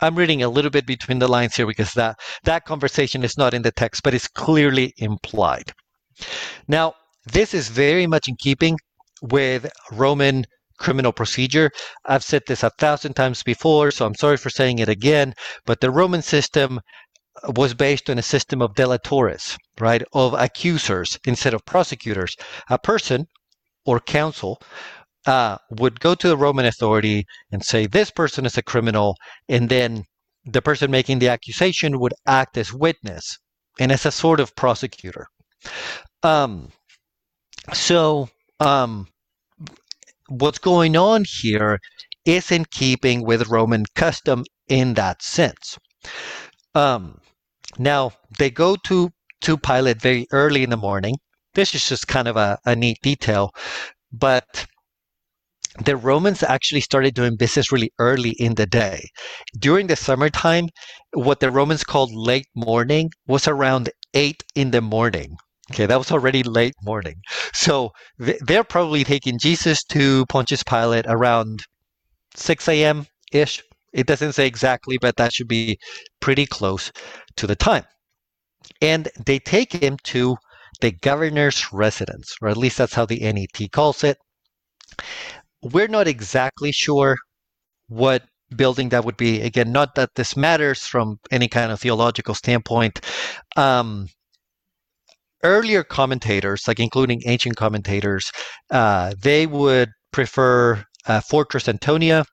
I'm 0.01 0.15
reading 0.15 0.41
a 0.41 0.49
little 0.49 0.71
bit 0.71 0.85
between 0.85 1.19
the 1.19 1.27
lines 1.27 1.55
here 1.55 1.67
because 1.67 1.93
that, 1.93 2.19
that 2.43 2.65
conversation 2.65 3.23
is 3.23 3.37
not 3.37 3.53
in 3.53 3.63
the 3.63 3.71
text, 3.71 4.01
but 4.03 4.13
it's 4.13 4.27
clearly 4.27 4.93
implied. 4.97 5.73
Now, 6.67 6.93
this 7.25 7.53
is 7.53 7.67
very 7.69 8.07
much 8.07 8.27
in 8.27 8.35
keeping 8.37 8.77
with 9.21 9.69
Roman 9.91 10.45
criminal 10.77 11.11
procedure. 11.11 11.69
I've 12.05 12.23
said 12.23 12.43
this 12.47 12.63
a 12.63 12.69
thousand 12.69 13.13
times 13.13 13.43
before, 13.43 13.91
so 13.91 14.05
I'm 14.05 14.15
sorry 14.15 14.37
for 14.37 14.49
saying 14.49 14.79
it 14.79 14.89
again, 14.89 15.33
but 15.65 15.81
the 15.81 15.91
Roman 15.91 16.21
system 16.21 16.79
was 17.55 17.73
based 17.73 18.09
on 18.09 18.17
a 18.17 18.23
system 18.23 18.61
of 18.61 18.73
delatores, 18.75 19.57
right, 19.79 20.03
of 20.13 20.33
accusers 20.33 21.17
instead 21.25 21.53
of 21.53 21.65
prosecutors. 21.65 22.35
A 22.69 22.77
person 22.79 23.27
or 23.85 23.99
council 23.99 24.61
uh, 25.29 25.59
would 25.69 25.99
go 25.99 26.15
to 26.15 26.27
the 26.27 26.35
Roman 26.35 26.65
authority 26.65 27.23
and 27.51 27.63
say, 27.63 27.85
This 27.85 28.09
person 28.09 28.47
is 28.47 28.57
a 28.57 28.63
criminal, 28.63 29.15
and 29.47 29.69
then 29.69 30.05
the 30.43 30.61
person 30.61 30.89
making 30.89 31.19
the 31.19 31.29
accusation 31.29 31.99
would 31.99 32.15
act 32.25 32.57
as 32.57 32.73
witness 32.73 33.37
and 33.79 33.91
as 33.91 34.07
a 34.07 34.11
sort 34.11 34.39
of 34.39 34.55
prosecutor. 34.55 35.27
Um, 36.23 36.69
so, 37.73 38.29
um, 38.59 39.07
what's 40.29 40.57
going 40.57 40.97
on 40.97 41.25
here 41.41 41.79
is 42.25 42.51
in 42.51 42.65
keeping 42.71 43.23
with 43.23 43.49
Roman 43.49 43.85
custom 43.95 44.43
in 44.67 44.95
that 44.95 45.21
sense. 45.21 45.77
Um, 46.73 47.19
now, 47.77 48.13
they 48.39 48.49
go 48.49 48.75
to, 48.87 49.11
to 49.41 49.57
Pilate 49.57 50.01
very 50.01 50.25
early 50.31 50.63
in 50.63 50.71
the 50.71 50.77
morning. 50.77 51.17
This 51.53 51.75
is 51.75 51.87
just 51.87 52.07
kind 52.07 52.27
of 52.27 52.35
a, 52.35 52.57
a 52.65 52.75
neat 52.75 52.97
detail, 53.03 53.51
but 54.11 54.65
the 55.77 55.95
Romans 55.95 56.43
actually 56.43 56.81
started 56.81 57.13
doing 57.13 57.35
business 57.35 57.71
really 57.71 57.91
early 57.99 58.31
in 58.39 58.55
the 58.55 58.65
day. 58.65 59.07
During 59.57 59.87
the 59.87 59.95
summertime, 59.95 60.69
what 61.13 61.39
the 61.39 61.51
Romans 61.51 61.83
called 61.83 62.11
late 62.13 62.47
morning 62.55 63.11
was 63.27 63.47
around 63.47 63.89
8 64.13 64.43
in 64.55 64.71
the 64.71 64.81
morning. 64.81 65.37
Okay, 65.71 65.85
that 65.85 65.97
was 65.97 66.11
already 66.11 66.41
late 66.41 66.73
morning. 66.81 67.21
So 67.53 67.91
they're 68.17 68.63
probably 68.63 69.03
taking 69.03 69.37
Jesus 69.37 69.83
to 69.85 70.25
Pontius 70.25 70.63
Pilate 70.63 71.05
around 71.07 71.63
6 72.35 72.67
a.m. 72.69 73.05
ish. 73.31 73.61
It 73.93 74.07
doesn't 74.07 74.33
say 74.33 74.47
exactly, 74.47 74.97
but 74.99 75.17
that 75.17 75.33
should 75.33 75.47
be 75.47 75.77
pretty 76.19 76.47
close 76.47 76.91
to 77.35 77.45
the 77.45 77.55
time. 77.55 77.85
And 78.81 79.09
they 79.25 79.39
take 79.39 79.73
him 79.73 79.97
to 80.05 80.37
the 80.81 80.91
governor's 80.91 81.71
residence, 81.71 82.35
or 82.41 82.49
at 82.49 82.57
least 82.57 82.77
that's 82.77 82.93
how 82.93 83.05
the 83.05 83.19
NET 83.19 83.71
calls 83.71 84.03
it. 84.03 84.17
We're 85.61 85.87
not 85.87 86.07
exactly 86.07 86.71
sure 86.71 87.17
what 87.87 88.23
building 88.55 88.89
that 88.89 89.05
would 89.05 89.17
be. 89.17 89.41
Again, 89.41 89.71
not 89.71 89.95
that 89.95 90.15
this 90.15 90.35
matters 90.37 90.85
from 90.85 91.19
any 91.31 91.47
kind 91.47 91.71
of 91.71 91.79
theological 91.79 92.33
standpoint. 92.33 93.01
Um, 93.55 94.07
earlier 95.43 95.83
commentators, 95.83 96.67
like 96.67 96.79
including 96.79 97.21
ancient 97.25 97.55
commentators, 97.55 98.31
uh, 98.71 99.13
they 99.21 99.47
would 99.47 99.89
prefer 100.11 100.83
uh, 101.05 101.21
Fortress 101.21 101.67
Antonia, 101.67 102.25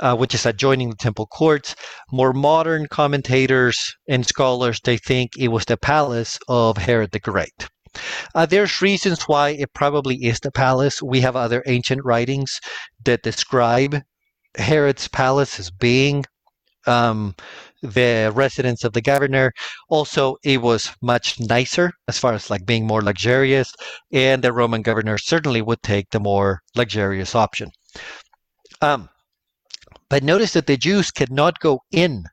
uh, 0.00 0.16
which 0.16 0.34
is 0.34 0.46
adjoining 0.46 0.90
the 0.90 0.96
temple 0.96 1.26
courts. 1.26 1.74
More 2.12 2.32
modern 2.32 2.86
commentators 2.88 3.94
and 4.08 4.26
scholars, 4.26 4.80
they 4.84 4.98
think 4.98 5.32
it 5.38 5.48
was 5.48 5.64
the 5.64 5.76
palace 5.76 6.38
of 6.48 6.76
Herod 6.78 7.12
the 7.12 7.20
Great. 7.20 7.68
Uh, 8.34 8.46
there's 8.46 8.82
reasons 8.82 9.22
why 9.22 9.50
it 9.50 9.72
probably 9.74 10.16
is 10.16 10.40
the 10.40 10.52
palace. 10.52 11.02
We 11.02 11.20
have 11.20 11.36
other 11.36 11.62
ancient 11.66 12.04
writings 12.04 12.60
that 13.04 13.22
describe 13.22 14.02
Herod's 14.56 15.08
palace 15.08 15.58
as 15.60 15.70
being 15.70 16.24
um, 16.86 17.34
the 17.82 18.32
residence 18.34 18.84
of 18.84 18.92
the 18.92 19.00
governor. 19.00 19.52
Also, 19.88 20.36
it 20.44 20.62
was 20.62 20.92
much 21.02 21.38
nicer 21.40 21.92
as 22.08 22.18
far 22.18 22.32
as 22.32 22.50
like 22.50 22.64
being 22.64 22.86
more 22.86 23.02
luxurious, 23.02 23.72
and 24.12 24.42
the 24.42 24.52
Roman 24.52 24.82
governor 24.82 25.18
certainly 25.18 25.62
would 25.62 25.82
take 25.82 26.10
the 26.10 26.20
more 26.20 26.60
luxurious 26.74 27.34
option. 27.34 27.70
Um, 28.80 29.08
but 30.08 30.22
notice 30.22 30.52
that 30.52 30.66
the 30.66 30.76
Jews 30.76 31.10
cannot 31.10 31.58
go 31.58 31.80
in 31.90 32.24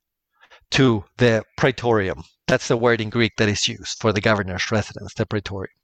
to 0.72 1.04
the 1.18 1.44
praetorium. 1.58 2.24
That's 2.48 2.68
the 2.68 2.78
word 2.78 3.02
in 3.02 3.10
Greek 3.10 3.34
that 3.38 3.50
is 3.50 3.68
used 3.68 4.00
for 4.00 4.12
the 4.12 4.22
governor's 4.22 4.72
residence, 4.72 5.14
the 5.14 5.26
praetorium. 5.26 5.76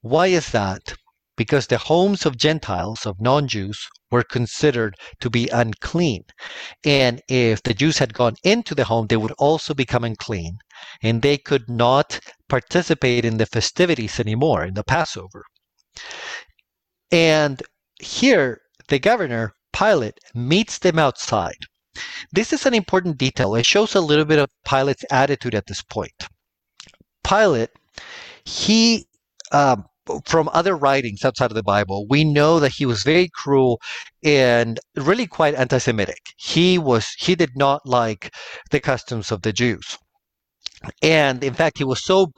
Why 0.00 0.28
is 0.28 0.50
that? 0.50 0.94
Because 1.36 1.66
the 1.66 1.78
homes 1.78 2.26
of 2.26 2.36
Gentiles, 2.36 3.06
of 3.06 3.20
non 3.20 3.48
Jews, 3.48 3.88
were 4.10 4.22
considered 4.22 4.94
to 5.20 5.30
be 5.30 5.48
unclean. 5.48 6.24
And 6.84 7.22
if 7.28 7.62
the 7.62 7.74
Jews 7.74 7.98
had 7.98 8.14
gone 8.14 8.36
into 8.44 8.74
the 8.74 8.84
home, 8.84 9.06
they 9.06 9.16
would 9.16 9.32
also 9.32 9.74
become 9.74 10.04
unclean. 10.04 10.58
And 11.02 11.22
they 11.22 11.38
could 11.38 11.68
not 11.68 12.20
participate 12.48 13.24
in 13.24 13.38
the 13.38 13.46
festivities 13.46 14.20
anymore, 14.20 14.64
in 14.64 14.74
the 14.74 14.84
Passover. 14.84 15.44
And 17.10 17.62
here, 18.00 18.60
the 18.88 18.98
governor, 18.98 19.54
Pilate, 19.72 20.18
meets 20.34 20.78
them 20.78 20.98
outside. 20.98 21.66
This 22.32 22.52
is 22.52 22.66
an 22.66 22.74
important 22.74 23.18
detail. 23.18 23.54
It 23.54 23.66
shows 23.66 23.94
a 23.94 24.00
little 24.00 24.24
bit 24.24 24.38
of 24.38 24.50
Pilate's 24.64 25.04
attitude 25.10 25.54
at 25.54 25.66
this 25.66 25.82
point. 25.82 26.28
Pilate, 27.22 27.70
he 28.44 29.06
um, 29.52 29.84
from 30.24 30.48
other 30.52 30.76
writings 30.76 31.24
outside 31.24 31.50
of 31.50 31.54
the 31.54 31.62
Bible, 31.62 32.06
we 32.08 32.24
know 32.24 32.58
that 32.58 32.72
he 32.72 32.86
was 32.86 33.02
very 33.02 33.28
cruel 33.34 33.80
and 34.24 34.80
really 34.96 35.26
quite 35.26 35.54
anti-Semitic. 35.54 36.34
He 36.36 36.78
was 36.78 37.08
he 37.18 37.34
did 37.34 37.56
not 37.56 37.86
like 37.86 38.34
the 38.70 38.80
customs 38.80 39.30
of 39.30 39.42
the 39.42 39.52
Jews, 39.52 39.98
and 41.02 41.44
in 41.44 41.54
fact, 41.54 41.78
he 41.78 41.84
was 41.84 42.04
so 42.04 42.32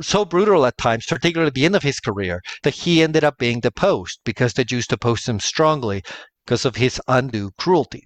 so 0.00 0.24
brutal 0.24 0.66
at 0.66 0.76
times, 0.76 1.06
particularly 1.06 1.48
at 1.48 1.54
the 1.54 1.64
end 1.64 1.74
of 1.74 1.82
his 1.82 1.98
career, 1.98 2.42
that 2.62 2.74
he 2.74 3.02
ended 3.02 3.24
up 3.24 3.38
being 3.38 3.60
deposed 3.60 4.20
because 4.24 4.52
the 4.52 4.64
Jews 4.64 4.86
deposed 4.86 5.26
him 5.26 5.40
strongly 5.40 6.02
because 6.44 6.64
of 6.64 6.76
his 6.76 7.00
undue 7.08 7.50
cruelty. 7.58 8.04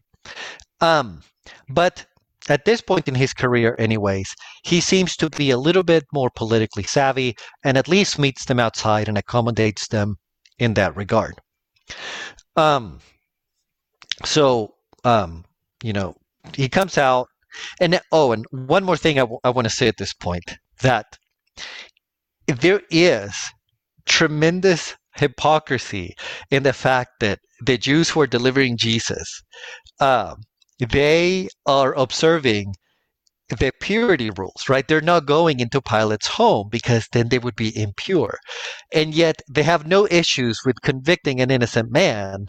Um, 0.80 1.22
but 1.68 2.06
at 2.48 2.64
this 2.64 2.80
point 2.80 3.08
in 3.08 3.14
his 3.14 3.34
career, 3.34 3.76
anyways, 3.78 4.34
he 4.64 4.80
seems 4.80 5.16
to 5.16 5.30
be 5.30 5.50
a 5.50 5.58
little 5.58 5.82
bit 5.84 6.04
more 6.12 6.30
politically 6.34 6.84
savvy 6.84 7.36
and 7.64 7.76
at 7.78 7.88
least 7.88 8.18
meets 8.18 8.44
them 8.46 8.60
outside 8.60 9.08
and 9.08 9.18
accommodates 9.18 9.88
them 9.88 10.16
in 10.58 10.74
that 10.74 10.96
regard. 10.96 11.34
Um, 12.56 13.00
so, 14.24 14.74
um, 15.04 15.44
you 15.82 15.92
know, 15.92 16.16
he 16.54 16.68
comes 16.68 16.98
out 16.98 17.28
And 17.80 18.00
oh, 18.12 18.32
and 18.32 18.46
one 18.52 18.84
more 18.84 18.96
thing 18.96 19.18
I, 19.18 19.22
w- 19.22 19.40
I 19.44 19.50
want 19.50 19.66
to 19.66 19.74
say 19.74 19.88
at 19.88 19.98
this 19.98 20.14
point 20.14 20.58
that 20.82 21.18
there 22.46 22.82
is 22.90 23.34
tremendous 24.06 24.94
hypocrisy 25.16 26.14
in 26.50 26.62
the 26.62 26.72
fact 26.72 27.20
that 27.20 27.40
the 27.60 27.78
Jews 27.78 28.10
who 28.10 28.20
are 28.20 28.26
delivering 28.26 28.76
Jesus, 28.76 29.42
um, 30.00 30.42
they 30.78 31.48
are 31.66 31.94
observing 31.94 32.74
the 33.48 33.72
purity 33.80 34.30
rules, 34.30 34.68
right? 34.68 34.86
They're 34.86 35.00
not 35.00 35.26
going 35.26 35.60
into 35.60 35.80
Pilate's 35.80 36.26
home 36.26 36.68
because 36.70 37.08
then 37.12 37.28
they 37.28 37.38
would 37.38 37.56
be 37.56 37.76
impure. 37.80 38.38
And 38.92 39.14
yet 39.14 39.40
they 39.48 39.62
have 39.62 39.86
no 39.86 40.06
issues 40.10 40.60
with 40.64 40.82
convicting 40.82 41.40
an 41.40 41.50
innocent 41.50 41.90
man. 41.90 42.46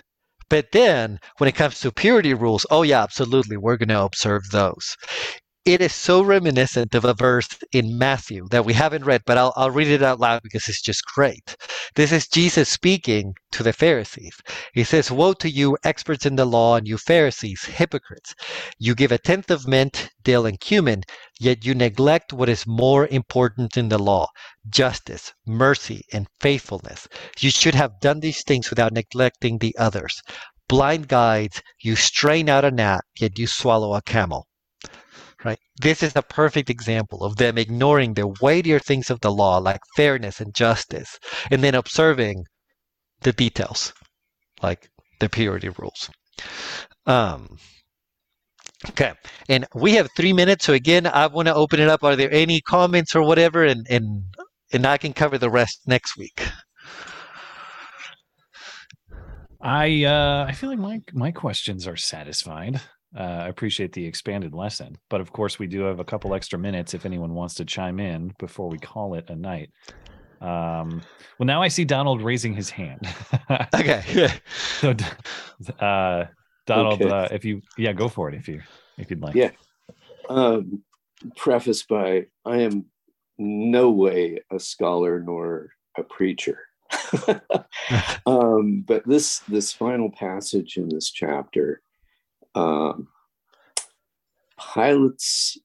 But 0.50 0.72
then 0.74 1.20
when 1.38 1.48
it 1.48 1.56
comes 1.56 1.80
to 1.80 1.92
purity 1.92 2.34
rules, 2.34 2.66
oh, 2.70 2.82
yeah, 2.82 3.04
absolutely, 3.04 3.56
we're 3.56 3.78
going 3.78 3.90
to 3.90 4.02
observe 4.02 4.44
those 4.52 4.96
it 5.74 5.82
is 5.82 5.94
so 5.94 6.24
reminiscent 6.24 6.96
of 6.96 7.06
a 7.06 7.14
verse 7.14 7.48
in 7.72 7.96
Matthew 7.96 8.48
that 8.50 8.66
we 8.66 8.74
haven't 8.74 9.06
read, 9.06 9.22
but 9.28 9.38
I'll, 9.38 9.54
I'll 9.56 9.70
read 9.70 9.88
it 9.88 10.02
out 10.02 10.20
loud 10.20 10.42
because 10.42 10.68
it's 10.68 10.82
just 10.82 11.06
great. 11.06 11.56
This 11.94 12.12
is 12.12 12.28
Jesus 12.28 12.70
speaking 12.70 13.36
to 13.52 13.62
the 13.62 13.72
Pharisees. 13.72 14.36
He 14.74 14.84
says, 14.84 15.12
Woe 15.12 15.34
to 15.34 15.48
you, 15.48 15.78
experts 15.84 16.26
in 16.26 16.38
the 16.38 16.46
law, 16.46 16.78
and 16.78 16.88
you 16.88 16.98
Pharisees, 16.98 17.66
hypocrites! 17.66 18.34
You 18.80 18.96
give 18.96 19.12
a 19.12 19.20
tenth 19.20 19.52
of 19.52 19.68
mint, 19.68 20.10
dill, 20.24 20.48
and 20.48 20.60
cumin, 20.60 21.04
yet 21.40 21.64
you 21.64 21.76
neglect 21.76 22.34
what 22.34 22.50
is 22.50 22.66
more 22.66 23.06
important 23.06 23.78
in 23.78 23.90
the 23.90 24.00
law 24.00 24.28
justice, 24.68 25.34
mercy, 25.46 26.02
and 26.12 26.28
faithfulness. 26.40 27.08
You 27.40 27.52
should 27.52 27.76
have 27.76 28.00
done 28.02 28.22
these 28.22 28.44
things 28.44 28.72
without 28.72 28.94
neglecting 28.94 29.60
the 29.60 29.76
others. 29.78 30.20
Blind 30.68 31.08
guides, 31.08 31.62
you 31.80 31.96
strain 31.96 32.50
out 32.50 32.66
a 32.66 32.72
gnat, 32.72 33.02
yet 33.20 33.38
you 33.38 33.46
swallow 33.46 33.94
a 33.94 34.02
camel 34.02 34.49
right? 35.44 35.60
This 35.82 36.04
is 36.04 36.16
a 36.16 36.22
perfect 36.22 36.70
example 36.70 37.24
of 37.24 37.38
them 37.38 37.58
ignoring 37.58 38.14
the 38.14 38.28
weightier 38.42 38.80
things 38.80 39.10
of 39.10 39.22
the 39.22 39.32
law, 39.32 39.58
like 39.58 39.82
fairness 39.96 40.40
and 40.40 40.54
justice, 40.54 41.18
and 41.52 41.64
then 41.64 41.76
observing 41.76 42.46
the 43.22 43.34
details, 43.34 43.94
like 44.62 44.90
the 45.20 45.30
purity 45.30 45.70
rules. 45.70 46.10
Um, 47.06 47.58
okay, 48.90 49.14
and 49.48 49.66
we 49.74 49.94
have 49.96 50.10
three 50.16 50.34
minutes, 50.34 50.66
so 50.66 50.74
again, 50.74 51.08
I 51.08 51.28
want 51.28 51.48
to 51.48 51.56
open 51.56 51.80
it 51.80 51.90
up. 51.90 52.04
Are 52.04 52.16
there 52.16 52.32
any 52.32 52.62
comments 52.62 53.16
or 53.16 53.24
whatever, 53.24 53.64
and 53.64 53.86
and 53.90 54.24
and 54.72 54.86
I 54.86 54.98
can 54.98 55.14
cover 55.14 55.38
the 55.38 55.50
rest 55.50 55.82
next 55.88 56.18
week. 56.18 56.48
I 59.62 60.06
uh, 60.06 60.46
I 60.48 60.54
feel 60.54 60.70
like 60.70 60.80
my 60.80 61.02
my 61.14 61.32
questions 61.32 61.88
are 61.88 61.98
satisfied. 61.98 62.80
Uh, 63.18 63.22
I 63.22 63.48
appreciate 63.48 63.92
the 63.92 64.06
expanded 64.06 64.54
lesson, 64.54 64.98
but 65.10 65.20
of 65.20 65.32
course 65.32 65.58
we 65.58 65.66
do 65.66 65.82
have 65.82 66.00
a 66.00 66.04
couple 66.04 66.36
extra 66.36 66.60
minutes 66.60 66.94
if 66.94 67.06
anyone 67.06 67.34
wants 67.34 67.56
to 67.56 67.66
chime 67.66 68.00
in 68.00 68.34
before 68.38 68.70
we 68.70 68.78
call 68.78 69.16
it 69.16 69.30
a 69.30 69.36
night. 69.36 69.72
Um, 70.42 71.02
well, 71.38 71.48
now 71.48 71.62
I 71.62 71.68
see 71.68 71.86
Donald 71.86 72.22
raising 72.22 72.54
his 72.54 72.70
hand. 72.70 73.08
okay. 73.74 74.30
so, 74.80 74.96
uh, 75.80 76.26
Donald, 76.66 77.02
okay. 77.02 77.10
uh, 77.10 77.28
if 77.32 77.44
you 77.44 77.62
yeah, 77.78 77.94
go 77.94 78.08
for 78.08 78.30
it 78.30 78.36
if 78.36 78.48
you 78.48 78.62
if 78.98 79.10
you'd 79.10 79.22
like. 79.22 79.36
Yeah. 79.36 79.52
Um, 80.30 80.84
preface 81.36 81.84
by 81.84 82.28
I 82.46 82.58
am 82.58 82.86
no 83.40 83.90
way 83.90 84.40
a 84.52 84.60
scholar 84.60 85.20
nor 85.20 85.72
a 85.98 86.04
preacher. 86.04 86.60
um, 88.26 88.84
but 88.88 89.06
this 89.08 89.40
this 89.40 89.74
final 89.74 90.12
passage 90.12 90.78
in 90.78 90.90
this 90.90 91.10
chapter 91.10 91.82
um, 92.56 93.08
Pilate's 94.60 95.58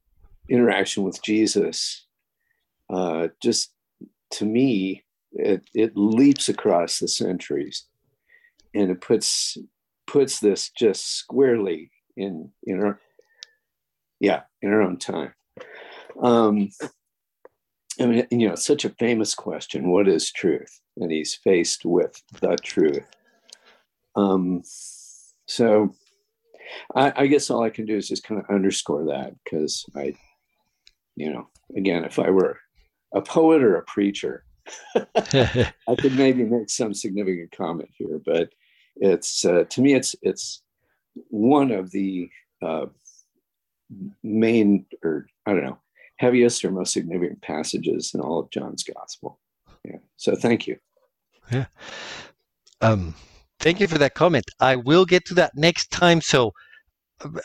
interaction 0.49 1.03
with 1.03 1.22
Jesus, 1.22 2.07
uh, 2.91 3.28
just 3.43 3.72
to 4.32 4.45
me, 4.45 5.05
it, 5.32 5.62
it 5.74 5.97
leaps 5.97 6.49
across 6.49 6.99
the 6.99 7.09
centuries, 7.09 7.87
and 8.74 8.91
it 8.91 9.01
puts 9.01 9.57
puts 10.07 10.39
this 10.39 10.70
just 10.70 11.16
squarely 11.16 11.91
in 12.16 12.51
in 12.64 12.82
our 12.82 13.01
yeah 14.20 14.43
in 14.62 14.72
our 14.72 14.82
own 14.82 14.99
time. 14.99 15.35
Um, 16.22 16.70
I 18.01 18.07
mean, 18.07 18.26
you 18.30 18.49
know, 18.49 18.55
such 18.55 18.85
a 18.85 18.91
famous 18.91 19.35
question: 19.35 19.91
What 19.91 20.09
is 20.09 20.30
truth? 20.30 20.80
And 20.97 21.11
he's 21.11 21.35
faced 21.35 21.85
with 21.85 22.22
the 22.41 22.57
truth. 22.62 23.07
Um, 24.14 24.62
so 25.47 25.95
I, 26.94 27.12
I 27.16 27.26
guess 27.26 27.50
all 27.50 27.62
I 27.62 27.70
can 27.70 27.86
do 27.86 27.96
is 27.96 28.08
just 28.08 28.24
kind 28.24 28.40
of 28.40 28.54
underscore 28.54 29.04
that 29.06 29.34
because 29.42 29.84
I, 29.96 30.14
you 31.16 31.32
know, 31.32 31.48
again, 31.76 32.04
if 32.04 32.18
I 32.18 32.30
were 32.30 32.58
a 33.14 33.20
poet 33.20 33.62
or 33.62 33.76
a 33.76 33.84
preacher, 33.84 34.44
I 34.96 35.94
could 35.98 36.16
maybe 36.16 36.44
make 36.44 36.70
some 36.70 36.94
significant 36.94 37.52
comment 37.56 37.90
here, 37.96 38.20
but 38.24 38.50
it's 38.96 39.44
uh, 39.44 39.64
to 39.70 39.80
me, 39.80 39.94
it's 39.94 40.14
it's 40.22 40.62
one 41.28 41.70
of 41.70 41.90
the 41.90 42.30
uh, 42.62 42.86
main, 44.22 44.86
or 45.02 45.26
I 45.46 45.52
don't 45.52 45.64
know, 45.64 45.78
heaviest 46.16 46.64
or 46.64 46.70
most 46.70 46.92
significant 46.92 47.42
passages 47.42 48.12
in 48.14 48.20
all 48.20 48.38
of 48.38 48.50
John's 48.50 48.84
Gospel. 48.84 49.38
Yeah. 49.84 49.98
So 50.16 50.34
thank 50.34 50.66
you. 50.66 50.78
Yeah. 51.50 51.66
Um, 52.80 53.14
Thank 53.64 53.80
you 53.80 53.86
for 53.86 53.96
that 53.96 54.12
comment. 54.12 54.44
I 54.60 54.76
will 54.76 55.06
get 55.06 55.24
to 55.24 55.34
that 55.36 55.56
next 55.56 55.90
time. 55.90 56.20
So, 56.20 56.52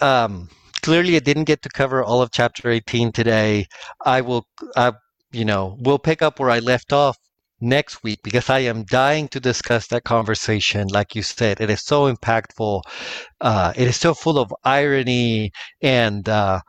um, 0.02 0.50
clearly, 0.82 1.16
I 1.16 1.20
didn't 1.20 1.46
get 1.46 1.62
to 1.64 1.70
cover 1.70 2.04
all 2.04 2.22
of 2.22 2.32
chapter 2.32 2.70
18 2.70 3.12
today. 3.12 3.68
I 4.06 4.22
will, 4.22 4.46
uh, 4.76 4.94
you 5.32 5.46
know, 5.46 5.78
we'll 5.80 6.00
pick 6.00 6.22
up 6.22 6.40
where 6.40 6.50
I 6.50 6.60
left 6.60 6.94
off 6.94 7.18
next 7.62 8.04
week 8.04 8.20
because 8.24 8.50
I 8.50 8.60
am 8.60 8.86
dying 8.86 9.28
to 9.30 9.40
discuss 9.40 9.88
that 9.88 10.04
conversation. 10.04 10.88
Like 10.88 11.16
you 11.16 11.24
said, 11.24 11.62
it 11.62 11.70
is 11.70 11.84
so 11.84 12.14
impactful. 12.14 12.82
Uh, 13.42 13.74
it 13.76 13.88
is 13.88 13.98
so 13.98 14.14
full 14.14 14.40
of 14.40 14.54
irony 14.64 15.52
and. 15.82 16.28
Uh, 16.28 16.62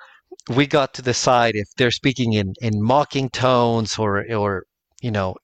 we 0.49 0.67
got 0.67 0.95
to 0.95 1.03
decide 1.03 1.55
if 1.55 1.69
they're 1.77 1.91
speaking 1.91 2.33
in, 2.33 2.55
in 2.61 2.83
mocking 2.83 3.29
tones 3.29 3.99
or 3.99 4.25
or 4.33 4.65
you 5.03 5.11
know 5.11 5.37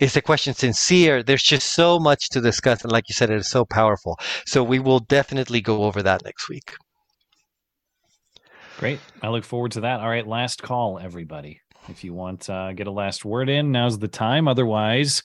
is 0.00 0.14
the 0.14 0.22
question 0.22 0.54
sincere? 0.54 1.22
There's 1.22 1.42
just 1.42 1.72
so 1.72 2.00
much 2.00 2.30
to 2.30 2.40
discuss. 2.40 2.82
And 2.82 2.90
like 2.90 3.08
you 3.08 3.14
said, 3.14 3.30
it 3.30 3.36
is 3.36 3.50
so 3.50 3.64
powerful. 3.64 4.18
So 4.46 4.64
we 4.64 4.78
will 4.78 5.00
definitely 5.00 5.60
go 5.60 5.84
over 5.84 6.02
that 6.02 6.24
next 6.24 6.48
week. 6.48 6.74
Great. 8.78 8.98
I 9.22 9.28
look 9.28 9.44
forward 9.44 9.72
to 9.72 9.82
that. 9.82 10.00
All 10.00 10.08
right. 10.08 10.26
Last 10.26 10.62
call, 10.62 10.98
everybody. 10.98 11.60
If 11.88 12.02
you 12.02 12.14
want 12.14 12.42
to 12.42 12.54
uh, 12.54 12.72
get 12.72 12.86
a 12.86 12.90
last 12.90 13.24
word 13.24 13.50
in, 13.50 13.72
now's 13.72 13.98
the 13.98 14.08
time. 14.08 14.48
Otherwise, 14.48 15.22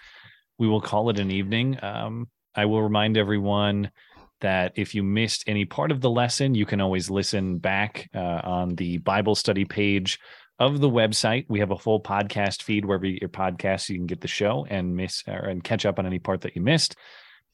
we 0.58 0.68
will 0.68 0.82
call 0.82 1.10
it 1.10 1.20
an 1.20 1.32
evening. 1.32 1.78
Um, 1.82 2.28
I 2.54 2.66
will 2.66 2.82
remind 2.82 3.18
everyone 3.18 3.92
that 4.42 4.74
if 4.76 4.94
you 4.94 5.04
missed 5.04 5.46
any 5.48 5.64
part 5.66 5.92
of 5.92 6.02
the 6.02 6.10
lesson, 6.10 6.54
you 6.54 6.66
can 6.66 6.82
always 6.82 7.10
listen 7.10 7.58
back 7.58 8.10
uh, 8.14 8.42
on 8.44 8.76
the 8.76 8.98
Bible 9.00 9.36
study 9.36 9.64
page 9.64 10.20
of 10.60 10.80
the 10.80 10.90
website. 10.90 11.46
We 11.50 11.60
have 11.60 11.72
a 11.72 11.78
full 11.78 12.02
podcast 12.02 12.64
feed 12.64 12.86
wherever 12.86 13.06
you 13.06 13.14
get 13.14 13.22
your 13.22 13.30
podcasts. 13.30 13.90
You 13.90 13.98
can 13.98 14.08
get 14.08 14.22
the 14.22 14.28
show 14.28 14.66
and 14.70 14.96
miss 14.96 15.24
or, 15.28 15.34
and 15.34 15.64
catch 15.64 15.86
up 15.86 16.00
on 16.00 16.06
any 16.06 16.20
part 16.20 16.42
that 16.42 16.56
you 16.56 16.62
missed. 16.62 16.96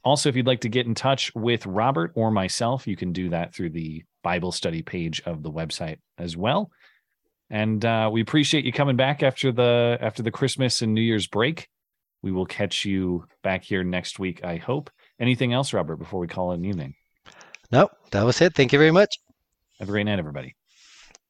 Also, 0.03 0.29
if 0.29 0.35
you'd 0.35 0.47
like 0.47 0.61
to 0.61 0.69
get 0.69 0.87
in 0.87 0.95
touch 0.95 1.33
with 1.35 1.65
Robert 1.65 2.11
or 2.15 2.31
myself, 2.31 2.87
you 2.87 2.95
can 2.95 3.11
do 3.11 3.29
that 3.29 3.53
through 3.53 3.69
the 3.69 4.03
Bible 4.23 4.51
study 4.51 4.81
page 4.81 5.21
of 5.25 5.43
the 5.43 5.51
website 5.51 5.97
as 6.17 6.35
well. 6.35 6.71
And 7.49 7.83
uh, 7.83 8.09
we 8.11 8.21
appreciate 8.21 8.65
you 8.65 8.71
coming 8.71 8.95
back 8.95 9.23
after 9.23 9.51
the 9.51 9.97
after 10.01 10.23
the 10.23 10.31
Christmas 10.31 10.81
and 10.81 10.93
New 10.93 11.01
Year's 11.01 11.27
break. 11.27 11.67
We 12.23 12.31
will 12.31 12.45
catch 12.45 12.85
you 12.85 13.25
back 13.43 13.63
here 13.63 13.83
next 13.83 14.19
week, 14.19 14.43
I 14.43 14.57
hope. 14.57 14.89
Anything 15.19 15.53
else, 15.53 15.73
Robert, 15.73 15.97
before 15.97 16.19
we 16.19 16.27
call 16.27 16.51
it 16.51 16.59
an 16.59 16.65
evening? 16.65 16.95
No, 17.71 17.89
that 18.11 18.23
was 18.23 18.41
it. 18.41 18.53
Thank 18.55 18.73
you 18.73 18.79
very 18.79 18.91
much. 18.91 19.17
Have 19.79 19.89
a 19.89 19.91
great 19.91 20.03
night, 20.03 20.19
everybody. 20.19 20.55